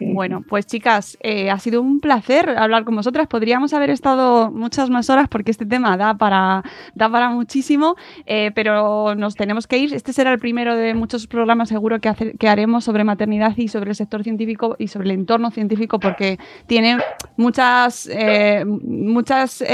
Bueno, 0.00 0.44
pues 0.46 0.66
chicas, 0.66 1.16
eh, 1.22 1.50
ha 1.50 1.58
sido 1.58 1.80
un 1.80 2.00
placer 2.00 2.50
hablar 2.50 2.84
con 2.84 2.96
vosotras. 2.96 3.26
Podríamos 3.28 3.72
haber 3.72 3.90
estado 3.90 4.50
muchas 4.50 4.90
más 4.90 5.08
horas 5.10 5.28
porque 5.28 5.50
este 5.50 5.66
tema 5.66 5.96
da 5.96 6.14
para, 6.14 6.62
da 6.94 7.08
para 7.08 7.30
muchísimo, 7.30 7.96
eh, 8.26 8.50
pero 8.54 9.14
nos 9.14 9.34
tenemos 9.34 9.66
que 9.66 9.78
ir. 9.78 9.94
Este 9.94 10.12
será 10.12 10.32
el 10.32 10.38
primero 10.38 10.76
de 10.76 10.94
muchos 10.94 11.26
programas 11.26 11.68
seguro 11.68 12.00
que, 12.00 12.36
que 12.38 12.48
haremos 12.48 12.84
sobre 12.84 13.04
maternidad 13.04 13.56
y 13.56 13.68
sobre 13.68 13.90
el 13.90 13.96
sector 13.96 14.22
científico 14.22 14.76
y 14.78 14.88
sobre 14.88 15.10
el 15.10 15.12
entorno 15.12 15.50
científico 15.50 15.98
porque 15.98 16.38
tiene 16.66 16.98
muchas, 17.36 18.08
eh, 18.12 18.64
muchas, 18.66 19.64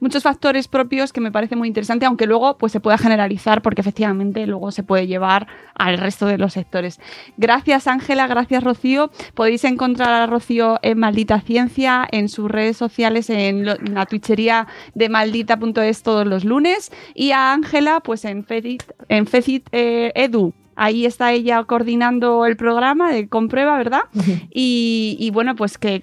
muchos 0.00 0.22
factores 0.22 0.68
propios 0.68 1.12
que 1.12 1.20
me 1.20 1.32
parece 1.32 1.56
muy 1.56 1.68
interesante, 1.68 2.06
aunque 2.06 2.26
luego 2.26 2.56
pues, 2.56 2.72
se 2.72 2.80
pueda 2.80 2.98
generalizar 2.98 3.62
porque 3.62 3.80
efectivamente 3.80 4.46
luego 4.46 4.70
se 4.70 4.82
puede 4.82 5.06
llevar 5.06 5.46
al 5.74 5.98
resto 5.98 6.26
de 6.26 6.38
los 6.38 6.52
sectores. 6.52 7.00
Gracias 7.36 7.86
Ángela, 7.86 8.26
gracias 8.26 8.62
Rocío. 8.62 9.10
Podéis 9.34 9.64
encontrar 9.64 10.12
a 10.12 10.26
Rocío 10.26 10.78
en 10.82 10.98
Maldita 10.98 11.40
Ciencia, 11.40 12.06
en 12.10 12.28
sus 12.28 12.50
redes 12.50 12.76
sociales, 12.76 13.30
en, 13.30 13.64
la 13.64 14.06
twitchería 14.06 14.66
de 14.94 15.08
maldita.es 15.08 16.02
todos 16.02 16.26
los 16.26 16.44
lunes. 16.44 16.90
Y 17.14 17.32
a 17.32 17.52
Ángela 17.52 18.00
pues 18.00 18.24
en 18.24 18.44
Fecit, 18.44 18.82
en 19.08 19.26
eh, 19.72 20.12
Edu 20.14 20.54
Ahí 20.82 21.04
está 21.04 21.30
ella 21.32 21.62
coordinando 21.64 22.46
el 22.46 22.56
programa 22.56 23.12
de 23.12 23.28
Comprueba, 23.28 23.76
¿verdad? 23.76 24.04
y, 24.50 25.30
bueno, 25.34 25.54
pues 25.54 25.76
que 25.76 26.00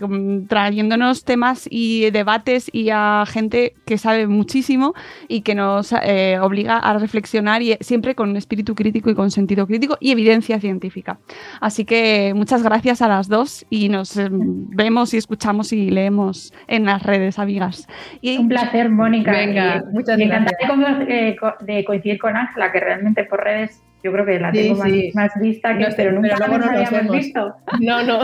trayéndonos 0.47 1.25
temas 1.25 1.67
y 1.67 2.11
debates 2.11 2.69
y 2.71 2.91
a 2.91 3.23
gente 3.27 3.73
que 3.87 3.97
sabe 3.97 4.27
muchísimo 4.27 4.93
y 5.27 5.41
que 5.41 5.55
nos 5.55 5.95
eh, 6.03 6.37
obliga 6.39 6.77
a 6.77 6.95
reflexionar 6.99 7.63
y 7.63 7.75
siempre 7.81 8.13
con 8.13 8.29
un 8.29 8.37
espíritu 8.37 8.75
crítico 8.75 9.09
y 9.09 9.15
con 9.15 9.31
sentido 9.31 9.65
crítico 9.65 9.97
y 9.99 10.11
evidencia 10.11 10.59
científica. 10.59 11.17
Así 11.59 11.83
que 11.83 12.33
muchas 12.35 12.61
gracias 12.61 13.01
a 13.01 13.07
las 13.07 13.27
dos 13.29 13.65
y 13.71 13.89
nos 13.89 14.15
eh, 14.15 14.29
vemos 14.29 15.11
y 15.15 15.17
escuchamos 15.17 15.73
y 15.73 15.89
leemos 15.89 16.53
en 16.67 16.85
las 16.85 17.01
redes, 17.01 17.39
amigas. 17.39 17.87
Y, 18.21 18.37
un 18.37 18.47
placer, 18.47 18.91
Mónica. 18.91 19.31
Venga, 19.31 19.83
muchas 19.91 20.19
gracias. 20.19 20.45
Me 20.67 20.69
encantaría 20.75 21.35
de 21.61 21.83
coincidir 21.83 22.19
con 22.19 22.35
Ángela, 22.35 22.71
que 22.71 22.79
realmente 22.79 23.23
por 23.23 23.43
redes 23.43 23.81
yo 24.03 24.11
creo 24.11 24.25
que 24.25 24.39
la 24.39 24.51
tengo 24.51 24.75
Más, 25.13 25.31
vista, 25.39 25.77
que, 25.77 25.87
pero 25.95 26.11
nunca 26.11 26.35
pero 26.37 26.57
nos 26.59 26.69
habíamos 26.69 27.15
visto. 27.15 27.55
No, 27.79 28.03
no. 28.03 28.19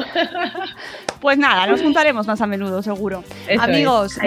pues 1.21 1.38
nada, 1.38 1.67
nos 1.67 1.82
juntaremos 1.82 2.28
más 2.28 2.41
a 2.41 2.47
menudo, 2.47 2.82
seguro. 2.82 3.24
Amigos, 3.59 4.17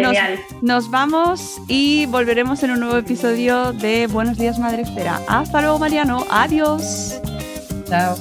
nos, 0.63 0.91
vamos 0.91 1.61
y 1.69 2.07
volveremos 2.07 2.63
en 2.63 2.73
un 2.73 2.81
nuevo 2.81 2.97
episodio 2.97 3.73
de 3.73 4.07
Buenos 4.09 4.39
Días 4.39 4.59
Madre 4.59 4.83
Espera. 4.83 5.21
Hasta 5.29 5.61
luego, 5.61 5.79
Mariano. 5.79 6.27
Adiós. 6.31 7.21
Chao. 7.89 8.17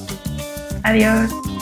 Adiós. 0.84 1.55